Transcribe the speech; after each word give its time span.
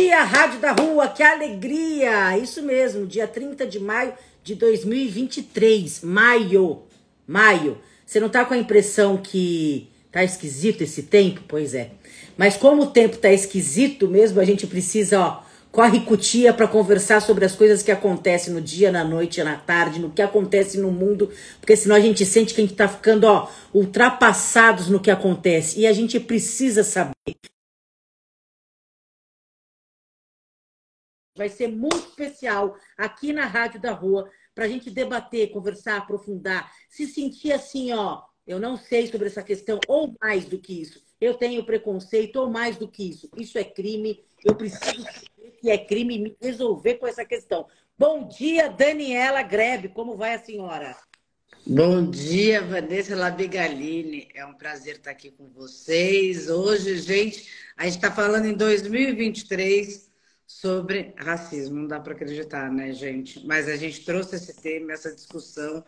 dia, 0.00 0.24
Rádio 0.24 0.60
da 0.60 0.72
Rua, 0.72 1.08
que 1.08 1.22
alegria! 1.22 2.38
Isso 2.38 2.62
mesmo, 2.62 3.06
dia 3.06 3.26
30 3.26 3.66
de 3.66 3.78
maio 3.78 4.14
de 4.42 4.54
2023. 4.54 6.00
Maio. 6.02 6.84
Maio. 7.26 7.76
Você 8.06 8.18
não 8.18 8.30
tá 8.30 8.46
com 8.46 8.54
a 8.54 8.58
impressão 8.58 9.18
que 9.18 9.90
tá 10.10 10.24
esquisito 10.24 10.80
esse 10.80 11.02
tempo? 11.02 11.42
Pois 11.46 11.74
é. 11.74 11.90
Mas 12.34 12.56
como 12.56 12.84
o 12.84 12.86
tempo 12.86 13.18
tá 13.18 13.30
esquisito 13.30 14.08
mesmo, 14.08 14.40
a 14.40 14.44
gente 14.44 14.66
precisa, 14.66 15.20
ó, 15.20 15.42
corre 15.70 16.00
cutia 16.00 16.54
para 16.54 16.66
conversar 16.66 17.20
sobre 17.20 17.44
as 17.44 17.54
coisas 17.54 17.82
que 17.82 17.92
acontecem 17.92 18.54
no 18.54 18.60
dia, 18.62 18.90
na 18.90 19.04
noite, 19.04 19.44
na 19.44 19.56
tarde, 19.56 20.00
no 20.00 20.08
que 20.08 20.22
acontece 20.22 20.78
no 20.78 20.90
mundo, 20.90 21.30
porque 21.60 21.76
senão 21.76 21.94
a 21.94 22.00
gente 22.00 22.24
sente 22.24 22.54
que 22.54 22.62
a 22.62 22.64
gente 22.64 22.76
tá 22.76 22.88
ficando, 22.88 23.24
ó, 23.24 23.50
ultrapassados 23.74 24.88
no 24.88 24.98
que 24.98 25.10
acontece. 25.10 25.78
E 25.78 25.86
a 25.86 25.92
gente 25.92 26.18
precisa 26.18 26.82
saber 26.82 27.12
vai 31.34 31.48
ser 31.48 31.68
muito 31.68 32.08
especial 32.08 32.76
aqui 32.96 33.32
na 33.32 33.46
Rádio 33.46 33.80
da 33.80 33.92
Rua 33.92 34.30
para 34.54 34.64
a 34.64 34.68
gente 34.68 34.90
debater, 34.90 35.50
conversar, 35.50 35.96
aprofundar, 35.96 36.70
se 36.88 37.06
sentir 37.06 37.52
assim, 37.52 37.92
ó, 37.92 38.22
eu 38.46 38.58
não 38.58 38.76
sei 38.76 39.06
sobre 39.06 39.28
essa 39.28 39.42
questão, 39.42 39.78
ou 39.86 40.14
mais 40.20 40.44
do 40.44 40.58
que 40.58 40.80
isso. 40.80 41.02
Eu 41.20 41.34
tenho 41.34 41.64
preconceito, 41.64 42.36
ou 42.36 42.50
mais 42.50 42.76
do 42.76 42.88
que 42.88 43.08
isso. 43.08 43.30
Isso 43.36 43.58
é 43.58 43.64
crime, 43.64 44.24
eu 44.44 44.54
preciso 44.54 45.02
saber 45.02 45.50
que 45.60 45.70
é 45.70 45.78
crime 45.78 46.16
e 46.16 46.22
me 46.22 46.36
resolver 46.40 46.94
com 46.94 47.06
essa 47.06 47.24
questão. 47.24 47.66
Bom 47.96 48.26
dia, 48.26 48.68
Daniela 48.68 49.42
Grebe, 49.42 49.88
como 49.88 50.16
vai 50.16 50.34
a 50.34 50.38
senhora? 50.38 50.96
Bom 51.66 52.10
dia, 52.10 52.62
Vanessa 52.62 53.14
Labigalini. 53.14 54.28
É 54.34 54.44
um 54.44 54.54
prazer 54.54 54.96
estar 54.96 55.10
aqui 55.10 55.30
com 55.30 55.46
vocês. 55.50 56.48
Hoje, 56.48 56.96
gente, 56.96 57.46
a 57.76 57.84
gente 57.84 57.96
está 57.96 58.10
falando 58.10 58.46
em 58.46 58.54
2023 58.54 60.09
sobre 60.50 61.14
racismo. 61.16 61.76
Não 61.76 61.86
dá 61.86 62.00
para 62.00 62.12
acreditar, 62.12 62.70
né, 62.72 62.92
gente? 62.92 63.46
Mas 63.46 63.68
a 63.68 63.76
gente 63.76 64.04
trouxe 64.04 64.34
esse 64.34 64.60
tema, 64.60 64.92
essa 64.92 65.14
discussão, 65.14 65.84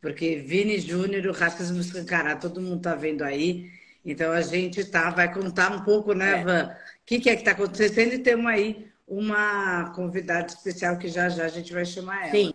porque 0.00 0.36
Vini 0.36 0.80
Júnior, 0.80 1.26
o 1.26 1.32
racismo 1.32 1.80
escancarado, 1.80 2.48
todo 2.48 2.60
mundo 2.60 2.78
está 2.78 2.96
vendo 2.96 3.22
aí. 3.22 3.70
Então 4.04 4.32
a 4.32 4.40
gente 4.40 4.84
tá, 4.84 5.10
vai 5.10 5.32
contar 5.32 5.70
um 5.70 5.84
pouco, 5.84 6.12
né, 6.12 6.40
é. 6.40 6.44
Van? 6.44 6.64
O 6.64 7.06
que, 7.06 7.20
que 7.20 7.30
é 7.30 7.34
que 7.36 7.42
está 7.42 7.52
acontecendo? 7.52 8.14
E 8.14 8.18
temos 8.18 8.46
aí 8.46 8.88
uma 9.06 9.92
convidada 9.94 10.48
especial 10.48 10.98
que 10.98 11.08
já 11.08 11.28
já 11.28 11.44
a 11.44 11.48
gente 11.48 11.72
vai 11.72 11.84
chamar 11.84 12.22
ela. 12.22 12.32
Sim. 12.32 12.54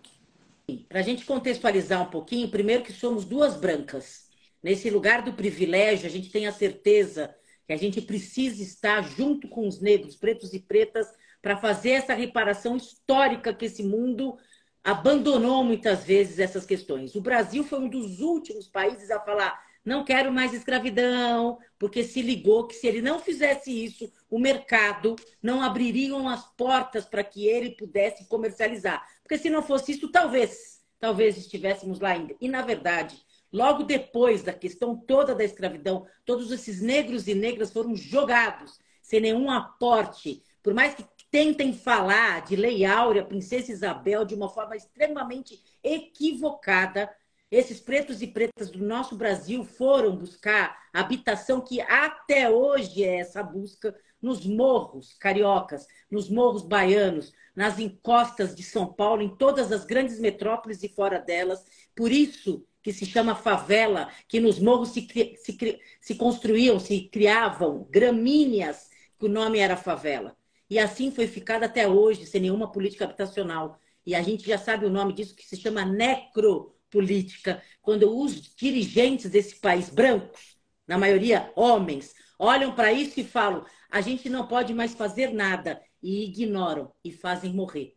Para 0.88 1.00
a 1.00 1.02
gente 1.02 1.24
contextualizar 1.24 2.02
um 2.02 2.10
pouquinho, 2.10 2.50
primeiro 2.50 2.82
que 2.82 2.92
somos 2.92 3.24
duas 3.24 3.56
brancas. 3.56 4.26
Nesse 4.62 4.90
lugar 4.90 5.22
do 5.22 5.32
privilégio, 5.32 6.06
a 6.06 6.10
gente 6.10 6.30
tem 6.30 6.46
a 6.46 6.52
certeza 6.52 7.34
que 7.66 7.72
a 7.72 7.76
gente 7.76 8.00
precisa 8.02 8.62
estar 8.62 9.02
junto 9.02 9.48
com 9.48 9.66
os 9.66 9.80
negros, 9.80 10.16
pretos 10.16 10.52
e 10.52 10.60
pretas, 10.60 11.06
para 11.46 11.56
fazer 11.56 11.90
essa 11.90 12.12
reparação 12.12 12.76
histórica 12.76 13.54
que 13.54 13.66
esse 13.66 13.84
mundo 13.84 14.36
abandonou 14.82 15.62
muitas 15.62 16.02
vezes 16.02 16.40
essas 16.40 16.66
questões. 16.66 17.14
O 17.14 17.20
Brasil 17.20 17.62
foi 17.62 17.78
um 17.78 17.88
dos 17.88 18.18
últimos 18.18 18.66
países 18.66 19.12
a 19.12 19.20
falar: 19.20 19.56
não 19.84 20.02
quero 20.02 20.32
mais 20.32 20.52
escravidão, 20.52 21.56
porque 21.78 22.02
se 22.02 22.20
ligou 22.20 22.66
que 22.66 22.74
se 22.74 22.88
ele 22.88 23.00
não 23.00 23.20
fizesse 23.20 23.70
isso, 23.70 24.12
o 24.28 24.40
mercado 24.40 25.14
não 25.40 25.62
abririam 25.62 26.28
as 26.28 26.44
portas 26.56 27.04
para 27.04 27.22
que 27.22 27.46
ele 27.46 27.76
pudesse 27.76 28.26
comercializar. 28.26 29.06
Porque 29.22 29.38
se 29.38 29.48
não 29.48 29.62
fosse 29.62 29.92
isso, 29.92 30.10
talvez, 30.10 30.80
talvez 30.98 31.36
estivéssemos 31.36 32.00
lá 32.00 32.08
ainda. 32.08 32.34
E 32.40 32.48
na 32.48 32.62
verdade, 32.62 33.16
logo 33.52 33.84
depois 33.84 34.42
da 34.42 34.52
questão 34.52 34.96
toda 34.96 35.32
da 35.32 35.44
escravidão, 35.44 36.08
todos 36.24 36.50
esses 36.50 36.80
negros 36.80 37.28
e 37.28 37.36
negras 37.36 37.72
foram 37.72 37.94
jogados 37.94 38.80
sem 39.00 39.20
nenhum 39.20 39.48
aporte, 39.48 40.42
por 40.60 40.74
mais 40.74 40.92
que 40.92 41.06
tentem 41.30 41.72
falar 41.72 42.42
de 42.44 42.56
Lei 42.56 42.84
Áurea, 42.84 43.24
Princesa 43.24 43.72
Isabel, 43.72 44.24
de 44.24 44.34
uma 44.34 44.48
forma 44.48 44.76
extremamente 44.76 45.62
equivocada. 45.82 47.10
Esses 47.50 47.80
pretos 47.80 48.22
e 48.22 48.26
pretas 48.26 48.70
do 48.70 48.84
nosso 48.84 49.16
Brasil 49.16 49.64
foram 49.64 50.16
buscar 50.16 50.76
habitação 50.92 51.60
que 51.60 51.80
até 51.80 52.50
hoje 52.50 53.04
é 53.04 53.20
essa 53.20 53.42
busca 53.42 53.94
nos 54.20 54.44
morros 54.44 55.14
cariocas, 55.14 55.86
nos 56.10 56.28
morros 56.28 56.62
baianos, 56.62 57.32
nas 57.54 57.78
encostas 57.78 58.54
de 58.54 58.62
São 58.62 58.92
Paulo, 58.92 59.22
em 59.22 59.36
todas 59.36 59.70
as 59.70 59.84
grandes 59.84 60.18
metrópoles 60.18 60.82
e 60.82 60.88
fora 60.88 61.18
delas. 61.18 61.64
Por 61.94 62.10
isso 62.10 62.66
que 62.82 62.92
se 62.92 63.04
chama 63.04 63.34
favela, 63.34 64.10
que 64.28 64.40
nos 64.40 64.58
morros 64.58 64.90
se, 64.90 65.06
se, 65.36 65.80
se 66.00 66.14
construíam, 66.14 66.78
se 66.78 67.08
criavam 67.08 67.86
gramíneas, 67.90 68.88
que 69.18 69.26
o 69.26 69.28
nome 69.28 69.58
era 69.58 69.76
favela. 69.76 70.36
E 70.68 70.78
assim 70.78 71.10
foi 71.10 71.26
ficado 71.26 71.64
até 71.64 71.88
hoje, 71.88 72.26
sem 72.26 72.40
nenhuma 72.40 72.70
política 72.70 73.04
habitacional. 73.04 73.78
E 74.04 74.14
a 74.14 74.22
gente 74.22 74.46
já 74.46 74.58
sabe 74.58 74.86
o 74.86 74.90
nome 74.90 75.12
disso, 75.12 75.34
que 75.34 75.46
se 75.46 75.56
chama 75.56 75.84
necropolítica, 75.84 77.62
quando 77.82 78.16
os 78.18 78.54
dirigentes 78.54 79.30
desse 79.30 79.56
país, 79.56 79.90
brancos, 79.90 80.56
na 80.86 80.98
maioria 80.98 81.52
homens, 81.56 82.14
olham 82.38 82.74
para 82.74 82.92
isso 82.92 83.18
e 83.20 83.24
falam: 83.24 83.64
a 83.90 84.00
gente 84.00 84.28
não 84.28 84.46
pode 84.46 84.72
mais 84.74 84.94
fazer 84.94 85.32
nada, 85.32 85.80
e 86.02 86.24
ignoram 86.24 86.92
e 87.04 87.10
fazem 87.10 87.52
morrer. 87.52 87.96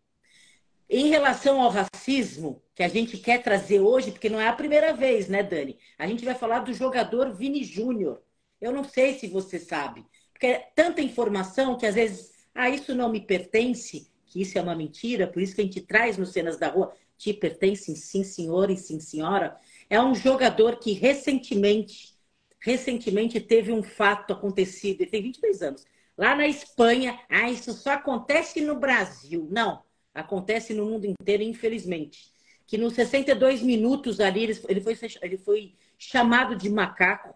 Em 0.90 1.09
relação 1.09 1.62
ao 1.62 1.69
racismo, 1.69 2.63
que 2.74 2.81
a 2.81 2.88
gente 2.88 3.18
quer 3.18 3.44
trazer 3.44 3.80
hoje, 3.80 4.12
porque 4.12 4.30
não 4.30 4.41
é 4.41 4.47
a 4.47 4.53
primeira 4.53 4.91
vez, 4.94 5.28
né, 5.28 5.44
Dani? 5.44 5.78
A 5.97 6.07
gente 6.07 6.25
vai 6.25 6.34
falar 6.34 6.59
do 6.59 6.74
jogador 6.74 7.31
Vini 7.31 7.63
Júnior. 7.63 8.24
Eu 8.59 8.72
não 8.72 8.84
sei 8.84 9.19
se 9.19 9.28
você 9.28 9.59
sabe, 9.59 10.03
porque 10.34 10.47
é 10.47 10.72
tanta 10.75 11.01
informação 11.01 11.78
que 11.78 11.86
às 11.86 11.94
vezes 11.94 12.31
ah, 12.54 12.70
isso 12.70 12.94
não 12.96 13.10
me 13.10 13.22
pertence, 13.22 14.10
que 14.26 14.42
isso 14.42 14.58
é 14.58 14.62
uma 14.62 14.76
mentira, 14.76 15.28
por 15.28 15.42
isso 15.42 15.56
que 15.56 15.62
a 15.62 15.64
gente 15.64 15.82
traz 15.82 16.18
nos 16.18 16.32
cenas 16.32 16.58
da 16.58 16.70
rua, 16.70 16.94
te 17.18 17.34
pertence, 17.34 17.96
sim 17.96 18.24
senhor 18.24 18.70
e 18.70 18.78
sim 18.78 19.00
senhora. 19.00 19.58
É 19.90 20.02
um 20.02 20.16
jogador 20.16 20.80
que 20.80 20.94
recentemente, 20.94 22.14
recentemente 22.60 23.40
teve 23.40 23.72
um 23.72 23.84
fato 23.84 24.34
acontecido, 24.34 25.02
ele 25.02 25.10
tem 25.10 25.22
22 25.22 25.62
anos, 25.62 25.86
lá 26.18 26.36
na 26.36 26.48
Espanha. 26.48 27.20
Ah, 27.30 27.50
isso 27.50 27.74
só 27.74 27.92
acontece 27.92 28.62
no 28.62 28.76
Brasil. 28.80 29.48
Não, 29.50 29.84
acontece 30.14 30.74
no 30.74 30.86
mundo 30.86 31.06
inteiro, 31.06 31.42
infelizmente. 31.44 32.31
Que 32.68 32.78
nos 32.78 32.94
62 32.94 33.62
minutos 33.62 34.20
ali, 34.20 34.44
ele 34.44 34.54
foi, 34.54 34.98
ele 35.22 35.38
foi 35.38 35.76
chamado 35.98 36.56
de 36.56 36.70
macaco, 36.70 37.36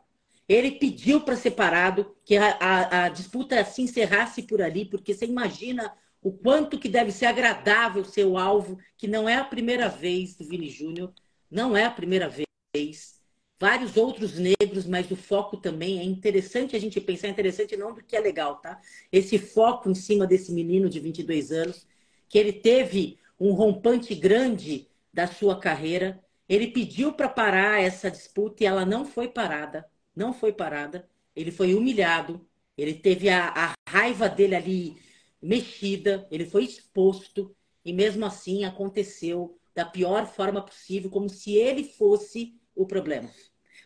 ele 0.54 0.72
pediu 0.72 1.22
para 1.22 1.36
separado, 1.36 2.16
que 2.26 2.36
a, 2.36 2.58
a, 2.60 3.06
a, 3.06 3.10
disputa 3.10 3.64
se 3.64 3.82
encerrasse 3.82 4.44
por 4.44 4.62
ali, 4.62 4.86
porque 4.86 5.14
você 5.14 5.26
imagina 5.26 5.94
o 6.22 6.32
quanto 6.32 6.78
que 6.78 6.90
deve 6.90 7.12
ser 7.12 7.26
agradável 7.26 8.04
ser 8.04 8.26
o 8.26 8.38
alvo, 8.38 8.78
que 8.98 9.08
não 9.08 9.28
é 9.28 9.36
a 9.36 9.44
primeira 9.44 9.90
vez 9.90 10.36
do 10.36 10.46
Vini 10.46 10.70
Júnior, 10.70 11.14
não 11.50 11.76
é 11.76 11.86
a 11.86 11.92
primeira 11.92 12.30
vez. 12.30 13.22
Vários 13.60 13.96
outros 13.96 14.38
negros, 14.38 14.86
mas 14.86 15.10
o 15.12 15.16
foco 15.16 15.58
também 15.58 16.00
é 16.00 16.04
interessante 16.04 16.76
a 16.76 16.80
gente 16.80 17.00
pensar, 17.00 17.28
é 17.28 17.32
interessante 17.32 17.78
não 17.78 17.94
do 17.94 18.04
que 18.04 18.16
é 18.16 18.20
legal, 18.20 18.58
tá? 18.58 18.80
Esse 19.12 19.38
foco 19.40 19.90
em 19.90 19.96
cima 19.96 20.28
desse 20.28 20.52
menino 20.52 20.90
de 20.90 21.00
22 21.00 21.52
anos, 21.52 21.88
que 22.28 22.38
ele 22.38 22.52
teve 22.52 23.18
um 23.40 23.54
rompante 23.54 24.14
grande 24.16 24.90
da 25.14 25.28
sua 25.28 25.58
carreira, 25.60 26.22
ele 26.50 26.68
pediu 26.68 27.14
para 27.14 27.30
parar 27.30 27.82
essa 27.82 28.12
disputa 28.12 28.64
e 28.64 28.66
ela 28.66 28.86
não 28.86 29.06
foi 29.06 29.30
parada 29.30 29.86
não 30.16 30.34
foi 30.34 30.52
parada, 30.52 31.08
ele 31.36 31.52
foi 31.52 31.74
humilhado, 31.74 32.46
ele 32.78 32.94
teve 32.94 33.30
a, 33.30 33.50
a 33.50 33.74
raiva 33.90 34.30
dele 34.30 34.56
ali 34.56 34.98
mexida, 35.42 36.28
ele 36.32 36.46
foi 36.46 36.64
exposto, 36.64 37.56
e 37.84 37.92
mesmo 37.92 38.26
assim 38.26 38.64
aconteceu 38.64 39.58
da 39.76 39.86
pior 39.86 40.26
forma 40.28 40.62
possível, 40.62 41.10
como 41.10 41.30
se 41.30 41.56
ele 41.56 41.84
fosse 41.84 42.56
o 42.76 42.86
problema. 42.86 43.30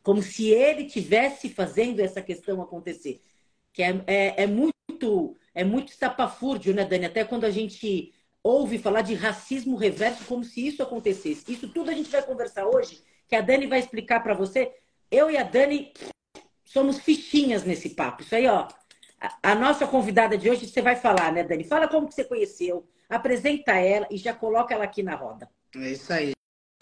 Como 0.04 0.22
se 0.22 0.50
ele 0.50 0.86
tivesse 0.86 1.50
fazendo 1.50 2.00
essa 2.00 2.22
questão 2.22 2.62
acontecer. 2.62 3.22
Que 3.74 3.84
é, 3.84 4.04
é, 4.08 4.44
é 4.44 4.48
muito 4.48 5.36
é 5.54 5.64
muito 5.64 5.90
estapafúrdio, 5.90 6.74
né, 6.74 6.86
Dani? 6.86 7.06
Até 7.06 7.24
quando 7.24 7.46
a 7.46 7.50
gente 7.50 8.14
ouve 8.44 8.78
falar 8.78 9.02
de 9.02 9.14
racismo 9.16 9.76
reverso, 9.76 10.24
como 10.26 10.44
se 10.44 10.68
isso 10.68 10.84
acontecesse. 10.84 11.52
Isso 11.52 11.68
tudo 11.70 11.90
a 11.90 11.94
gente 11.94 12.10
vai 12.10 12.24
conversar 12.24 12.68
hoje, 12.68 13.02
que 13.28 13.36
a 13.36 13.42
Dani 13.42 13.66
vai 13.66 13.80
explicar 13.80 14.22
para 14.22 14.34
você. 14.34 14.72
Eu 15.10 15.32
e 15.32 15.38
a 15.38 15.44
Dani 15.44 15.92
somos 16.68 17.00
fichinhas 17.00 17.64
nesse 17.64 17.90
papo. 17.90 18.22
Isso 18.22 18.36
aí, 18.36 18.48
ó. 18.48 18.68
A, 19.20 19.52
a, 19.52 19.56
nossa 19.56 19.88
convidada 19.88 20.38
de 20.38 20.50
hoje, 20.50 20.68
você 20.68 20.82
vai 20.82 20.96
falar, 20.96 21.32
né, 21.32 21.44
Dani? 21.44 21.64
Fala 21.64 21.88
como 21.88 22.08
que 22.08 22.14
você 22.14 22.24
conheceu, 22.24 22.88
apresenta 23.10 23.74
ela 23.74 24.08
e 24.12 24.18
já 24.18 24.34
coloca 24.34 24.76
ela 24.76 24.84
aqui 24.84 25.02
na 25.02 25.16
roda. 25.16 25.50
É 25.76 25.92
isso 25.92 26.14
aí, 26.14 26.34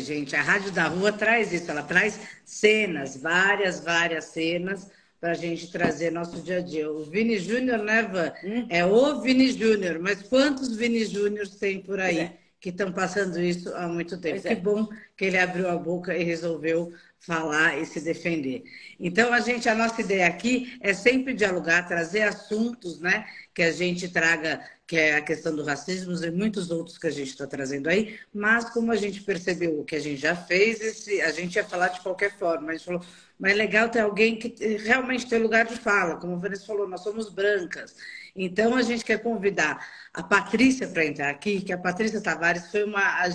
gente. 0.01 0.35
A 0.35 0.41
Rádio 0.41 0.71
da 0.71 0.87
Rua 0.87 1.13
traz 1.13 1.53
isso, 1.53 1.71
ela 1.71 1.83
traz 1.83 2.19
cenas, 2.43 3.15
várias, 3.15 3.79
várias 3.79 4.25
cenas 4.25 4.91
para 5.21 5.31
a 5.31 5.35
gente 5.35 5.71
trazer 5.71 6.11
nosso 6.11 6.41
dia 6.41 6.57
a 6.57 6.61
dia. 6.61 6.91
O 6.91 7.05
Vini 7.05 7.37
Júnior, 7.37 7.79
né, 7.79 8.03
Van? 8.03 8.33
Hum. 8.43 8.67
É 8.69 8.85
o 8.85 9.21
Vini 9.21 9.51
Júnior, 9.51 9.99
mas 9.99 10.21
quantos 10.23 10.75
Vini 10.75 11.05
Júnior 11.05 11.47
tem 11.47 11.81
por 11.81 11.99
aí? 11.99 12.19
É 12.19 12.44
que 12.65 12.71
estão 12.71 12.91
passando 12.91 13.39
isso 13.39 13.71
há 13.75 13.87
muito 13.87 14.17
tempo. 14.17 14.41
Pois 14.41 14.45
é. 14.45 14.55
Que 14.55 14.59
bom 14.59 14.89
que 15.15 15.25
ele 15.25 15.37
abriu 15.37 15.69
a 15.69 15.77
boca 15.77 16.17
e 16.17 16.23
resolveu 16.23 16.91
falar 17.19 17.79
e 17.79 17.85
se 17.85 18.01
defender. 18.01 18.63
Então, 18.99 19.31
a 19.31 19.39
gente, 19.39 19.69
a 19.69 19.75
nossa 19.75 20.01
ideia 20.01 20.25
aqui 20.25 20.75
é 20.81 20.91
sempre 20.91 21.35
dialogar, 21.35 21.87
trazer 21.87 22.23
assuntos, 22.23 22.99
né, 22.99 23.23
que 23.53 23.61
a 23.61 23.71
gente 23.71 24.09
traga, 24.09 24.59
que 24.87 24.97
é 24.97 25.15
a 25.15 25.21
questão 25.21 25.55
do 25.55 25.63
racismo 25.63 26.11
e 26.25 26.31
muitos 26.31 26.71
outros 26.71 26.97
que 26.97 27.05
a 27.05 27.11
gente 27.11 27.29
está 27.29 27.45
trazendo 27.45 27.87
aí, 27.87 28.17
mas 28.33 28.67
como 28.71 28.91
a 28.91 28.95
gente 28.95 29.21
percebeu 29.21 29.79
o 29.79 29.85
que 29.85 29.97
a 29.97 29.99
gente 29.99 30.19
já 30.19 30.35
fez, 30.35 30.81
esse, 30.81 31.21
a 31.21 31.29
gente 31.29 31.57
ia 31.57 31.63
falar 31.63 31.89
de 31.89 32.01
qualquer 32.01 32.35
forma, 32.35 32.71
a 32.71 32.73
gente 32.73 32.85
falou, 32.85 33.05
mas 33.37 33.51
é 33.51 33.55
legal 33.55 33.89
ter 33.89 33.99
alguém 33.99 34.37
que 34.39 34.55
realmente 34.77 35.29
tem 35.29 35.37
lugar 35.37 35.65
de 35.65 35.75
fala, 35.75 36.15
como 36.15 36.33
a 36.33 36.39
Vanessa 36.39 36.65
falou, 36.65 36.87
nós 36.87 37.01
somos 37.01 37.29
brancas, 37.29 37.95
então 38.35 38.75
a 38.75 38.81
gente 38.81 39.05
quer 39.05 39.21
convidar 39.21 39.87
a 40.13 40.21
Patrícia 40.21 40.87
para 40.87 41.05
entrar 41.05 41.29
aqui, 41.29 41.61
que 41.61 41.71
a 41.71 41.77
Patrícia 41.77 42.21
Tavares 42.21 42.69
foi 42.69 42.83
uma 42.83 43.21
a 43.21 43.29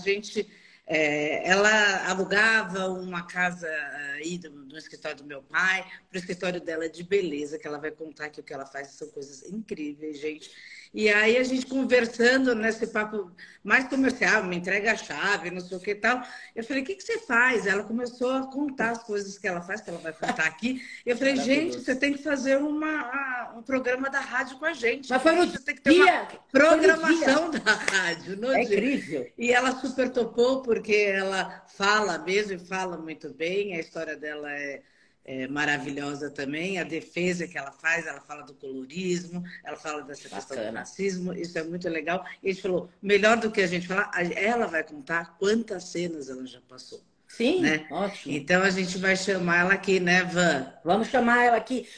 é, 0.93 1.49
ela 1.49 2.11
alugava 2.11 2.89
uma 2.89 3.25
casa 3.25 3.69
aí 4.17 4.37
do, 4.37 4.51
do 4.65 4.77
escritório 4.77 5.19
do 5.19 5.25
meu 5.25 5.41
pai, 5.41 5.85
para 6.09 6.17
o 6.17 6.19
escritório 6.19 6.61
dela 6.61 6.89
de 6.89 7.05
beleza, 7.05 7.61
que 7.61 7.67
ela 7.67 7.79
vai 7.79 7.93
contar 7.93 8.29
que 8.29 8.41
o 8.41 8.43
que 8.43 8.53
ela 8.53 8.67
faz 8.67 8.89
são 8.89 9.09
coisas 9.09 9.45
incríveis, 9.45 10.19
gente. 10.19 10.51
E 10.93 11.09
aí 11.09 11.37
a 11.37 11.45
gente 11.45 11.67
conversando 11.67 12.53
nesse 12.55 12.87
papo 12.89 13.31
mais 13.63 13.87
comercial, 13.89 14.43
me 14.43 14.57
entrega 14.57 14.91
a 14.93 14.97
chave, 14.97 15.51
não 15.51 15.61
sei 15.61 15.77
o 15.77 15.81
que 15.81 15.93
e 15.93 15.95
tal. 15.95 16.21
Eu 16.55 16.65
falei, 16.65 16.83
o 16.83 16.87
que, 16.87 16.97
que 16.97 17.03
você 17.03 17.19
faz? 17.19 17.65
Ela 17.67 17.85
começou 17.85 18.33
a 18.33 18.47
contar 18.51 18.91
as 18.91 19.03
coisas 19.05 19.39
que 19.39 19.47
ela 19.47 19.61
faz, 19.61 19.81
que 19.81 19.89
ela 19.91 20.01
vai 20.01 20.13
contar 20.13 20.47
aqui. 20.47 20.83
Eu 21.07 21.17
falei, 21.17 21.37
gente, 21.37 21.79
você 21.79 21.95
tem 21.95 22.13
que 22.13 22.23
fazer 22.23 22.57
uma, 22.59 23.53
um 23.57 23.63
programa 23.63 24.11
da 24.11 24.19
rádio 24.21 24.59
com 24.59 24.65
a 24.65 24.73
gente. 24.73 25.09
Mas 25.11 25.23
foi 25.23 25.33
no 25.33 25.47
você 25.47 25.61
tem 25.61 25.75
que 25.77 25.83
ter 25.83 25.91
dia, 25.93 26.05
uma 26.05 26.27
programação 26.51 27.51
da 27.53 27.73
rádio. 27.73 28.37
No 28.37 28.53
É 28.53 28.65
dia. 28.65 28.77
incrível. 28.77 29.33
E 29.39 29.53
ela 29.53 29.73
super 29.77 30.11
topou, 30.11 30.63
porque 30.63 30.95
ela 30.95 31.65
fala 31.69 32.19
mesmo 32.19 32.55
e 32.55 32.59
fala 32.59 32.97
muito 32.97 33.33
bem. 33.33 33.77
A 33.77 33.81
história 33.81 34.17
dela 34.17 34.51
é, 34.51 34.83
é 35.33 35.47
maravilhosa 35.49 36.29
também. 36.29 36.79
A 36.79 36.85
defesa 36.85 37.47
que 37.47 37.57
ela 37.57 37.71
faz, 37.71 38.07
ela 38.07 38.21
fala 38.21 38.43
do 38.43 38.55
colorismo, 38.55 39.45
ela 39.65 39.77
fala 39.77 40.03
dessa 40.03 40.29
questão 40.29 40.57
do 40.57 40.61
Bacana. 40.61 40.81
racismo. 40.81 41.33
Isso 41.33 41.57
é 41.57 41.63
muito 41.63 41.89
legal. 41.89 42.25
E 42.43 42.49
a 42.49 42.53
gente 42.53 42.63
falou, 42.63 42.89
melhor 43.01 43.37
do 43.37 43.51
que 43.51 43.61
a 43.61 43.67
gente 43.67 43.87
falar, 43.87 44.11
ela 44.35 44.67
vai 44.67 44.83
contar 44.83 45.37
quantas 45.39 45.85
cenas 45.85 46.29
ela 46.29 46.45
já 46.47 46.61
passou. 46.69 47.01
Sim, 47.29 47.61
Né? 47.61 47.87
ótimo. 47.93 48.35
Então 48.35 48.61
a 48.61 48.71
gente 48.71 48.99
vai 48.99 49.17
chamar 49.17 49.59
ela 49.61 49.75
aqui, 49.75 50.01
né, 50.01 50.25
Van? 50.25 50.67
Vamos 50.85 51.07
chamar 51.07 51.45
ela 51.45 51.57
aqui. 51.59 51.89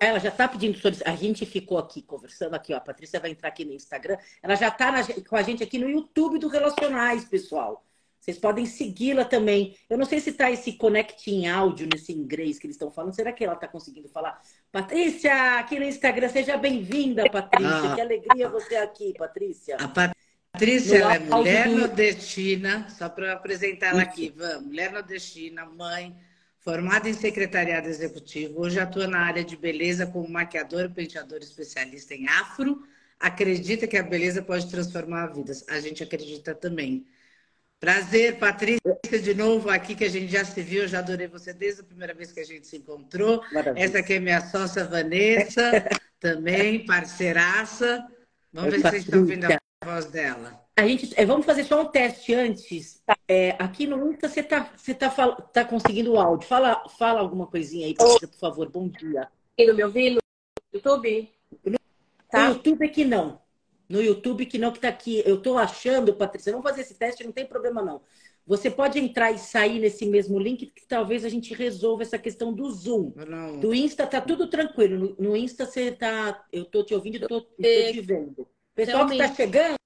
Ela 0.00 0.18
já 0.18 0.30
está 0.30 0.48
pedindo 0.48 0.78
sobre. 0.78 0.98
A 1.04 1.14
gente 1.14 1.44
ficou 1.44 1.76
aqui 1.76 2.00
conversando 2.00 2.54
aqui, 2.54 2.72
ó. 2.72 2.78
A 2.78 2.80
Patrícia 2.80 3.20
vai 3.20 3.30
entrar 3.32 3.50
aqui 3.50 3.66
no 3.66 3.74
Instagram. 3.74 4.16
Ela 4.42 4.54
já 4.54 4.68
está 4.68 4.94
com 5.28 5.36
a 5.36 5.42
gente 5.42 5.62
aqui 5.62 5.78
no 5.78 5.90
YouTube 5.90 6.38
do 6.38 6.48
Relacionais, 6.48 7.26
pessoal. 7.26 7.84
Vocês 8.28 8.38
podem 8.38 8.66
segui-la 8.66 9.24
também. 9.24 9.74
Eu 9.88 9.96
não 9.96 10.04
sei 10.04 10.20
se 10.20 10.28
está 10.28 10.50
esse 10.50 10.72
connect 10.74 11.30
em 11.30 11.48
áudio 11.48 11.88
nesse 11.90 12.12
inglês 12.12 12.58
que 12.58 12.66
eles 12.66 12.74
estão 12.74 12.90
falando. 12.90 13.14
Será 13.14 13.32
que 13.32 13.42
ela 13.42 13.54
está 13.54 13.66
conseguindo 13.66 14.06
falar? 14.06 14.38
Patrícia, 14.70 15.58
aqui 15.58 15.78
no 15.78 15.86
Instagram, 15.86 16.28
seja 16.28 16.58
bem-vinda, 16.58 17.24
Patrícia. 17.30 17.90
Ah. 17.90 17.94
Que 17.94 18.00
alegria 18.02 18.50
você 18.50 18.76
aqui, 18.76 19.14
Patrícia. 19.16 19.76
A 19.76 19.88
Patrícia 19.88 20.98
ela 20.98 21.14
é 21.14 21.18
mulher 21.20 21.68
do- 21.70 21.78
nordestina, 21.78 22.86
só 22.90 23.08
para 23.08 23.32
apresentar 23.32 23.92
ela 23.92 24.02
aqui, 24.02 24.28
Van, 24.36 24.60
mulher 24.60 24.92
nordestina, 24.92 25.64
mãe, 25.64 26.14
formada 26.58 27.08
em 27.08 27.14
secretariado 27.14 27.88
executivo, 27.88 28.60
hoje 28.60 28.78
atua 28.78 29.06
na 29.06 29.20
área 29.20 29.42
de 29.42 29.56
beleza 29.56 30.06
como 30.06 30.28
maquiadora 30.28 30.84
e 30.84 30.90
penteadora 30.90 31.42
especialista 31.42 32.14
em 32.14 32.28
afro, 32.28 32.82
acredita 33.18 33.86
que 33.86 33.96
a 33.96 34.02
beleza 34.02 34.42
pode 34.42 34.68
transformar 34.70 35.28
vidas. 35.28 35.64
A 35.66 35.80
gente 35.80 36.02
acredita 36.02 36.54
também. 36.54 37.06
Prazer, 37.80 38.38
Patrícia, 38.38 38.80
de 39.22 39.34
novo 39.34 39.70
aqui, 39.70 39.94
que 39.94 40.04
a 40.04 40.08
gente 40.08 40.32
já 40.32 40.44
se 40.44 40.60
viu, 40.62 40.82
eu 40.82 40.88
já 40.88 40.98
adorei 40.98 41.28
você 41.28 41.52
desde 41.52 41.82
a 41.82 41.84
primeira 41.84 42.12
vez 42.12 42.32
que 42.32 42.40
a 42.40 42.44
gente 42.44 42.66
se 42.66 42.76
encontrou. 42.76 43.40
Maravilha. 43.52 43.84
Essa 43.84 43.98
aqui 43.98 44.14
é 44.14 44.20
minha 44.20 44.40
sócia 44.40 44.84
Vanessa, 44.84 45.62
também, 46.18 46.84
parceiraça. 46.84 48.04
Vamos 48.52 48.72
ver 48.72 48.76
se 48.78 48.82
vocês 48.82 49.04
estão 49.04 49.20
ouvindo 49.20 49.44
a 49.44 49.58
voz 49.84 50.06
dela. 50.06 50.60
A 50.76 50.86
gente, 50.86 51.12
é, 51.16 51.24
vamos 51.24 51.46
fazer 51.46 51.64
só 51.64 51.82
um 51.82 51.86
teste 51.86 52.34
antes. 52.34 53.00
É, 53.28 53.50
aqui 53.60 53.86
no 53.86 54.10
Insta 54.10 54.28
você 54.28 54.42
tá, 54.42 54.72
você 54.76 54.92
tá, 54.92 55.08
tá 55.52 55.64
conseguindo 55.64 56.12
o 56.12 56.20
áudio. 56.20 56.48
Fala, 56.48 56.88
fala 56.98 57.20
alguma 57.20 57.46
coisinha 57.46 57.86
aí, 57.86 57.94
Patrícia, 57.94 58.26
por 58.26 58.38
favor. 58.38 58.68
Bom 58.70 58.88
dia. 58.88 59.28
Conseguindo 59.56 59.76
me 59.76 59.84
ouvir 59.84 60.10
no 60.10 60.18
YouTube? 60.72 61.30
No 61.64 61.78
Tá? 62.28 62.48
YouTube 62.48 62.84
é 62.84 62.88
que 62.88 63.04
não. 63.04 63.40
No 63.88 64.02
YouTube 64.02 64.46
que 64.46 64.58
não, 64.58 64.70
que 64.70 64.80
tá 64.80 64.88
aqui. 64.88 65.22
Eu 65.24 65.40
tô 65.40 65.56
achando, 65.56 66.14
Patrícia, 66.14 66.52
vamos 66.52 66.68
fazer 66.68 66.82
esse 66.82 66.94
teste, 66.94 67.24
não 67.24 67.32
tem 67.32 67.46
problema 67.46 67.82
não. 67.82 68.02
Você 68.46 68.70
pode 68.70 68.98
entrar 68.98 69.30
e 69.30 69.38
sair 69.38 69.78
nesse 69.78 70.06
mesmo 70.06 70.38
link, 70.38 70.66
que 70.66 70.86
talvez 70.86 71.22
a 71.22 71.28
gente 71.28 71.52
resolva 71.52 72.02
essa 72.02 72.18
questão 72.18 72.50
do 72.50 72.70
Zoom. 72.70 73.12
Não. 73.14 73.60
Do 73.60 73.74
Insta 73.74 74.06
tá 74.06 74.22
tudo 74.22 74.48
tranquilo. 74.48 75.14
No, 75.18 75.30
no 75.30 75.36
Insta 75.36 75.66
você 75.66 75.92
tá. 75.92 76.46
Eu 76.50 76.64
tô 76.64 76.82
te 76.82 76.94
ouvindo 76.94 77.16
e 77.16 77.20
tô, 77.20 77.42
tô 77.42 77.46
te 77.56 78.00
vendo. 78.00 78.48
Pessoal 78.74 79.06
que 79.06 79.18
tá 79.18 79.34
chegando 79.34 79.78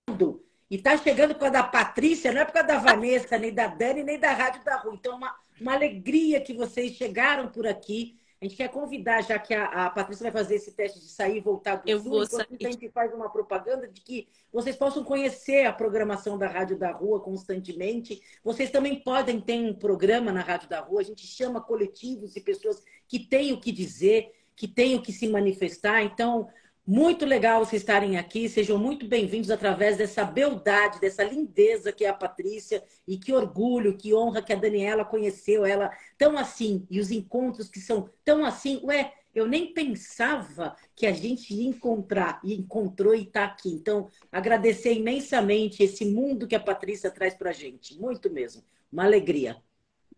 e 0.71 0.79
tá 0.79 0.97
chegando 0.97 1.35
por 1.35 1.41
causa 1.41 1.55
da 1.55 1.63
Patrícia, 1.65 2.33
não 2.33 2.41
é 2.41 2.45
por 2.45 2.53
causa 2.53 2.69
da 2.69 2.79
Vanessa, 2.79 3.37
nem 3.37 3.53
da 3.53 3.67
Dani, 3.67 4.05
nem 4.05 4.19
da 4.19 4.33
Rádio 4.33 4.65
da 4.65 4.77
Rua. 4.77 4.95
Então, 4.95 5.17
uma, 5.17 5.35
uma 5.61 5.75
alegria 5.75 6.41
que 6.41 6.55
vocês 6.55 6.93
chegaram 6.93 7.49
por 7.49 7.67
aqui. 7.67 8.17
A 8.43 8.45
gente 8.45 8.57
quer 8.57 8.69
convidar, 8.71 9.23
já 9.23 9.39
que 9.39 9.55
a, 9.55 9.87
a 9.87 9.91
Patrícia 9.91 10.25
vai 10.25 10.33
fazer 10.33 10.57
esse 10.57 10.73
teste 10.73 10.99
de 10.99 11.07
sair 11.07 11.37
e 11.37 11.41
voltar 11.41 11.77
do 11.77 11.89
Eu 11.89 12.01
Zoom, 12.01 12.11
vou 12.11 12.25
enquanto 12.25 12.49
sair. 12.49 12.67
a 12.67 12.71
gente 12.73 12.89
faz 12.91 13.15
uma 13.15 13.31
propaganda 13.31 13.87
de 13.87 14.01
que 14.01 14.27
vocês 14.53 14.75
possam 14.75 15.05
conhecer 15.05 15.65
a 15.65 15.73
programação 15.73 16.37
da 16.37 16.49
Rádio 16.49 16.77
da 16.77 16.91
Rua 16.91 17.21
constantemente. 17.21 18.21
Vocês 18.43 18.69
também 18.69 18.99
podem 19.01 19.41
ter 19.41 19.61
um 19.61 19.73
programa 19.73 20.33
na 20.33 20.41
Rádio 20.41 20.69
da 20.69 20.81
Rua. 20.81 21.03
A 21.03 21.05
gente 21.05 21.25
chama 21.25 21.61
coletivos 21.61 22.35
e 22.35 22.41
pessoas 22.41 22.83
que 23.07 23.21
têm 23.21 23.53
o 23.53 23.61
que 23.61 23.71
dizer, 23.71 24.33
que 24.57 24.67
têm 24.67 24.97
o 24.97 25.03
que 25.03 25.13
se 25.13 25.29
manifestar. 25.29 26.03
Então, 26.03 26.49
muito 26.87 27.25
legal 27.25 27.65
vocês 27.65 27.83
estarem 27.83 28.19
aqui. 28.19 28.49
Sejam 28.49 28.77
muito 28.77 29.07
bem-vindos 29.07 29.51
através 29.51 29.97
dessa 29.97 30.25
beldade, 30.25 31.01
dessa 31.01 31.23
lindeza 31.23 31.93
que 31.93 32.05
é 32.05 32.09
a 32.09 32.15
Patrícia. 32.15 32.83
E 33.07 33.17
que 33.17 33.33
orgulho, 33.33 33.97
que 33.97 34.13
honra 34.13 34.43
que 34.43 34.53
a 34.53 34.57
Daniela 34.57 35.05
conheceu 35.05 35.65
ela 35.65 35.91
tão 36.19 36.37
assim. 36.37 36.87
E 36.91 36.99
os 36.99 37.11
encontros 37.11 37.69
que 37.69 37.81
são 37.81 38.11
tão 38.25 38.45
assim. 38.45 38.81
Ué, 38.85 39.13
eu 39.35 39.47
nem 39.47 39.73
pensava 39.73 40.77
que 40.95 41.07
a 41.07 41.13
gente 41.13 41.55
ia 41.55 41.69
encontrar. 41.69 42.41
E 42.43 42.55
encontrou 42.55 43.15
e 43.15 43.23
está 43.23 43.45
aqui. 43.45 43.71
Então, 43.71 44.11
agradecer 44.31 44.93
imensamente 44.95 45.83
esse 45.83 46.05
mundo 46.05 46.49
que 46.49 46.57
a 46.57 46.61
Patrícia 46.61 47.11
traz 47.11 47.35
para 47.35 47.51
a 47.51 47.55
gente. 47.55 47.99
Muito 47.99 48.29
mesmo. 48.29 48.63
Uma 48.93 49.05
alegria. 49.05 49.57